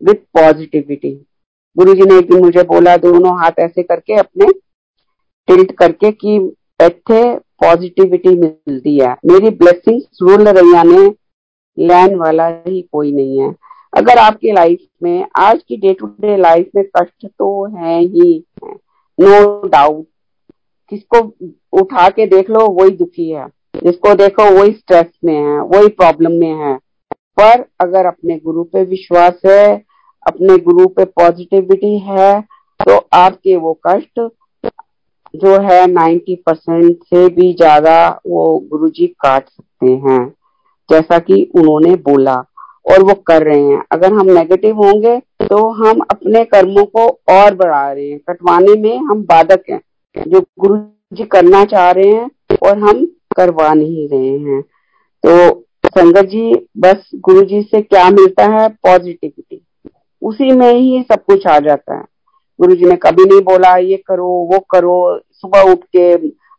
विथ 0.00 0.14
पॉजिटिविटी 0.34 1.26
गुरु 1.76 1.94
जी 1.94 2.02
ने 2.02 2.20
दिन 2.20 2.40
मुझे 2.40 2.62
बोला, 2.62 2.96
दोनों 2.96 3.38
हाथ 3.40 3.58
ऐसे 3.58 3.82
करके, 3.82 4.14
अपने 4.14 4.46
टिल्ट 5.48 5.72
करके 5.72 6.10
कि 6.12 6.36
ਇੱਥੇ 6.80 7.22
पॉजिटिविटी 7.60 8.28
मिलती 8.28 8.98
है। 8.98 9.12
मेरी 9.26 9.50
ब्लेसिंग 9.50 10.00
रुल 10.22 10.48
रही 10.48 10.82
ने 10.88 11.14
लैन 11.78 12.14
वाला 12.14 12.46
ही 12.66 12.80
कोई 12.92 13.12
नहीं 13.12 13.40
है। 13.40 13.54
अगर 13.92 14.18
आपकी 14.18 14.52
लाइफ 14.52 14.78
में, 15.02 15.26
आज 15.36 15.62
की 15.68 15.76
डे 15.76 15.94
टू 15.94 16.06
डे 16.06 16.36
लाइफ 16.36 16.70
में 16.76 16.84
कष्ट 16.96 17.26
तो 17.26 17.48
है 17.76 18.00
ही 18.00 18.44
नो 19.20 19.68
डाउट 19.68 20.06
किसको 20.90 21.18
उठा 21.72 22.08
के 22.08 22.26
देख 22.26 22.50
लो, 22.50 22.66
वही 22.66 22.90
दुखी 22.90 23.30
है। 23.30 23.46
जिसको 23.76 24.14
देखो, 24.14 24.50
वही 24.52 24.72
स्ट्रेस 24.72 25.06
में 25.24 25.34
है, 25.34 25.60
वही 25.60 25.88
प्रॉब्लम 25.90 26.32
में 26.32 26.54
है। 26.56 26.76
पर 27.38 27.64
अगर 27.80 28.06
अपने 28.06 28.36
गुरु 28.38 28.62
पे 28.64 28.82
विश्वास 28.86 29.40
है, 29.46 29.76
अपने 30.26 30.56
गुरु 30.60 30.86
पे 30.88 31.04
पॉजिटिविटी 31.14 31.98
है 32.00 32.40
तो 32.80 32.96
आपके 33.14 33.56
वो 33.56 33.72
कष्ट 33.86 34.20
जो 35.34 35.56
है 35.60 35.86
90 35.88 36.34
परसेंट 36.46 36.96
से 37.04 37.28
भी 37.30 37.52
ज़्यादा 37.54 37.98
वो 38.26 38.42
गुरु 38.70 38.88
जी 38.88 39.06
काट 39.06 39.48
सकते 39.48 39.92
हैं। 40.02 40.26
जैसा 40.88 41.18
कि 41.20 41.42
उन्होंने 41.54 41.94
बोला 42.02 42.34
और 42.86 43.02
वो 43.02 43.14
कर 43.26 43.42
रहे 43.42 43.62
हैं। 43.62 43.82
अगर 43.92 44.12
हम 44.12 44.26
नेगेटिव 44.28 44.76
होंगे 44.76 45.18
तो 45.42 45.68
हम 45.74 46.00
अपने 46.10 46.44
कर्मों 46.46 46.84
को 46.86 47.06
और 47.32 47.54
बढ़ा 47.54 47.90
रहे 47.92 48.08
हैं। 48.08 48.18
कटवाने 48.20 48.74
में 48.82 48.96
हम 49.00 49.22
बाधक 49.24 49.62
हैं। 49.70 49.80
जो 50.16 50.40
गुरु 50.60 50.78
जी 51.12 51.24
करना 51.26 51.64
चाह 51.66 51.90
रहे 51.90 52.10
हैं 52.10 52.58
और 52.62 52.78
हम 52.78 53.06
करवा 53.36 53.72
नहीं 53.74 54.08
रहे 54.08 54.36
हैं। 54.40 54.62
तो 55.24 55.64
संगत 55.86 56.26
जी 56.26 56.52
बस 56.78 57.10
गुरु 57.24 57.42
जी 57.42 57.62
से 57.62 57.80
क्या 57.82 58.08
मिलता 58.10 58.44
है? 58.52 58.68
पॉजिटिविटी 58.68 59.62
उसी 60.22 60.50
में 60.52 60.72
ही 60.72 61.02
सब 61.02 61.24
कुछ 61.24 61.46
आ 61.46 61.58
जाता 61.60 61.96
है। 61.96 62.04
गुरु 62.58 62.74
जी 62.74 62.84
ने 62.84 62.96
कभी 62.96 63.24
नहीं 63.24 63.40
बोला 63.44 63.76
ये 63.76 63.96
करो 64.06 64.26
वो 64.52 64.58
करो 64.70 64.96
सुबह 65.32 65.70
उठ 65.72 65.84
के 65.96 66.12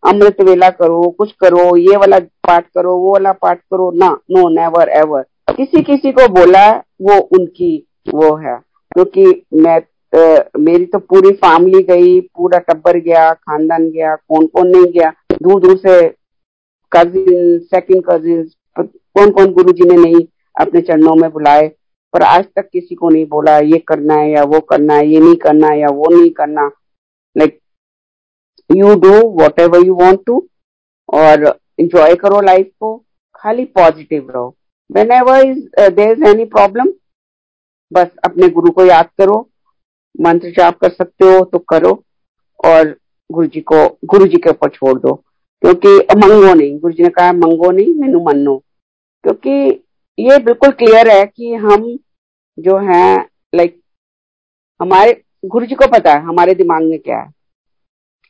अमृत 0.03 0.41
वेला 0.41 0.69
करो 0.71 1.01
कुछ 1.17 1.31
करो 1.41 1.75
ये 1.77 1.97
वाला 1.97 2.19
पाठ 2.47 2.65
करो 2.75 2.95
वो 2.97 3.11
वाला 3.13 3.31
पाठ 3.33 3.59
करो। 3.61 3.91
ना 3.95 4.09
नो 4.31 4.47
नेवर 4.51 4.89
एवर 4.97 5.25
किसी 5.49 5.81
किसी 5.83 6.11
को 6.11 6.27
बोला 6.33 6.69
वो 7.01 7.19
उनकी 7.37 7.75
वो 8.07 8.35
है। 8.37 8.57
क्योंकि 8.91 9.25
मैं 9.55 9.79
आ, 10.13 10.43
मेरी 10.59 10.85
तो 10.85 10.99
पूरी 10.99 11.31
फैमिली 11.35 11.81
गई 11.83 12.19
पूरा 12.21 12.59
टब्बर 12.67 12.97
गया 12.99 13.31
खानदान 13.33 13.89
गया 13.89 14.15
कौन 14.15 14.45
कौन 14.47 14.67
नहीं 14.67 14.85
गया। 14.91 15.11
दूर 15.33 15.61
दूर 15.61 15.77
से 15.77 16.07
कजिन 16.91 17.59
सेकंड 17.59 18.03
कजिन 18.09 18.43
कौन 18.77 19.31
कौन 19.31 19.51
गुरु 19.53 19.71
जी 19.71 19.89
ने 19.89 19.95
नहीं 19.97 20.25
अपने 20.55 20.81
चरणों 20.81 21.15
में 21.15 21.29
बुलाए? 21.31 21.67
पर 22.13 22.23
आज 22.23 22.45
तक 22.55 22.69
किसी 22.69 22.95
को 22.95 23.09
नहीं 23.09 23.25
बोला, 23.27 23.57
ये 23.57 23.77
करना 23.87 24.13
है 24.15 24.29
या 24.31 24.43
वो 24.43 24.59
करना 24.69 24.93
है, 24.93 25.07
ये 25.07 25.19
नहीं 25.19 25.35
करना 25.37 25.67
है 25.67 25.79
या 25.79 25.87
वो 25.93 26.09
नहीं 26.11 26.29
करना। 26.31 26.67
Like 27.35 27.59
you 28.69 28.95
do 28.99 29.11
whatever 29.59 29.85
you 29.85 29.95
want 29.95 30.25
to 30.25 30.37
और 31.09 31.45
इंजॉय 31.79 32.15
करो 32.15 32.41
लाइफ 32.41 32.71
को, 32.79 32.95
खाली 33.35 33.65
पॉजिटिव 33.65 34.31
रहो। 34.31 34.55
Whenever 35.11 35.45
is 35.45 35.91
there 35.91 36.11
is 36.11 36.23
any 36.25 36.45
problem 36.47 36.93
बस 37.91 38.07
अपने 38.23 38.49
गुरु 38.49 38.71
को 38.71 38.85
याद 38.85 39.09
करो, 39.17 39.39
मंत्र 40.15 40.51
जाप 40.51 40.77
कर 40.79 40.89
सकते 40.89 41.25
हो 41.27 41.43
तो 41.45 41.59
करो 41.69 41.91
और 42.65 42.95
गुरु 43.29 43.47
जी 43.47 43.61
को 43.61 43.87
गुरु 44.05 44.27
जी 44.27 44.37
के 44.37 44.49
ऊपर 44.49 44.69
छोड़ 44.69 44.97
दो। 44.99 45.21
क्योंकि 45.63 45.97
मंगो 46.17 46.53
नहीं 46.53 46.77
गुरु 46.79 46.93
जी 46.93 47.03
ने 47.03 47.09
कहा 47.09 47.31
मंगो 47.33 47.71
नहीं 47.71 47.93
मैनू 47.95 48.23
मनो 48.23 48.57
क्योंकि 49.23 49.51
ये 50.17 50.37
बिल्कुल 50.39 50.71
क्लियर 50.73 51.09
है 51.09 51.25
कि 51.25 51.53
हम 51.55 51.97
जो 52.57 52.77
है 52.83 53.17
लाइक 53.55 53.79
हमारे 54.79 55.21
गुरु 55.45 55.65
जी 55.65 55.75
को 55.75 55.87
पता 55.87 56.13
है 56.13 56.21
हमारे 56.23 56.53
दिमाग 56.55 56.83
में 56.83 56.99
क्या 56.99 57.17
है। 57.17 57.31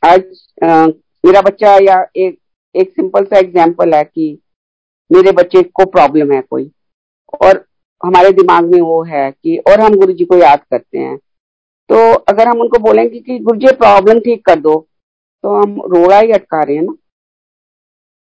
आज 0.03 0.23
आ, 0.63 0.85
मेरा 1.23 1.41
बच्चा 1.41 1.77
या 1.83 2.05
एक 2.15 2.37
एक 2.75 2.89
सिंपल 2.91 3.25
सा 3.25 3.37
एग्ज़ाम्पल 3.37 3.93
है 3.93 4.03
कि 4.03 4.37
मेरे 5.11 5.31
बच्चे 5.33 5.63
को 5.63 5.85
प्रॉब्लम 5.87 6.31
है 6.31 6.41
कोई 6.41 6.69
और 7.41 7.63
हमारे 8.01 8.31
दिमाग 8.33 8.65
में 8.65 8.79
वो 8.81 9.01
है 9.05 9.29
कि 9.31 9.57
और 9.69 9.81
हम 9.81 9.95
गुरु 9.95 10.13
जी 10.13 10.25
को 10.25 10.37
याद 10.37 10.63
करते 10.71 10.97
हैं। 10.97 11.17
तो 11.89 12.13
अगर 12.13 12.47
हम 12.47 12.61
उनको 12.61 12.79
बोलेंगे 12.79 13.19
कि 13.19 13.39
गुरु 13.39 13.59
जी 13.59 13.75
प्रॉब्लम 13.75 14.19
ठीक 14.19 14.45
कर 14.45 14.59
दो 14.59 14.75
तो 15.43 15.55
हम 15.55 15.81
रोड़ा 15.87 16.19
ही 16.19 16.31
अटका 16.31 16.61
रहे 16.63 16.75
हैं 16.75 16.83
ना। 16.83 16.93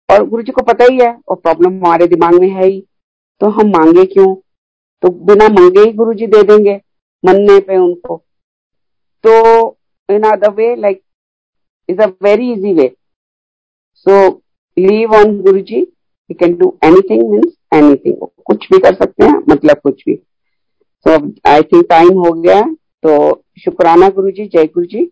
और 0.08 0.24
गुरु 0.28 0.42
जी 0.42 0.52
को 0.52 0.62
पता 0.62 0.84
ही 0.84 0.98
है, 0.98 1.12
और 1.28 1.36
प्रॉब्लम 1.36 1.76
हमारे 1.76 2.06
दिमाग 2.06 2.34
में 2.40 2.48
है 2.48 2.66
ही। 2.66 2.80
तो 3.40 3.48
हम 3.50 3.68
मांगे 3.68 4.04
क्यों? 4.06 4.34
तो 5.02 5.08
बिना 5.26 5.48
मांगे 5.50 5.80
ही 5.80 5.92
गुरु 5.92 6.14
जी 6.14 6.26
दे 6.26 6.42
देंगे, 6.42 6.80
मनने 7.24 7.58
पे 7.60 7.76
उनको। 7.76 8.16
तो 9.24 9.78
in 10.08 10.22
other 10.30 10.50
way 10.54 10.74
like 10.76 11.00
is 11.88 12.00
a 12.00 12.06
very 12.22 12.52
easy 12.52 12.72
way 12.74 12.86
so 14.06 14.28
leave 14.76 15.14
on 15.14 15.40
guru 15.42 15.60
ji 15.60 15.80
you 15.80 16.34
can 16.34 16.54
do 16.56 16.76
anything 16.84 17.30
means 17.30 17.56
anything 17.74 18.26
कुछ 18.46 18.66
भी 18.72 18.78
कर 18.78 18.94
सकते 18.94 19.24
हैं 19.24 19.42
मतलब 19.50 19.80
कुछ 19.84 20.02
भी। 20.06 20.14
सो 21.06 21.16
आई 21.48 21.62
थिंक 21.62 21.86
टाइम 21.88 22.18
हो 22.18 22.32
गया 22.32 22.60
तो 23.02 23.42
शुक्राना 23.64 24.08
गुरु 24.10 24.30
जी 24.30 24.46
जय 24.46 24.66
गुरु 24.66 24.86
जी 24.86 25.04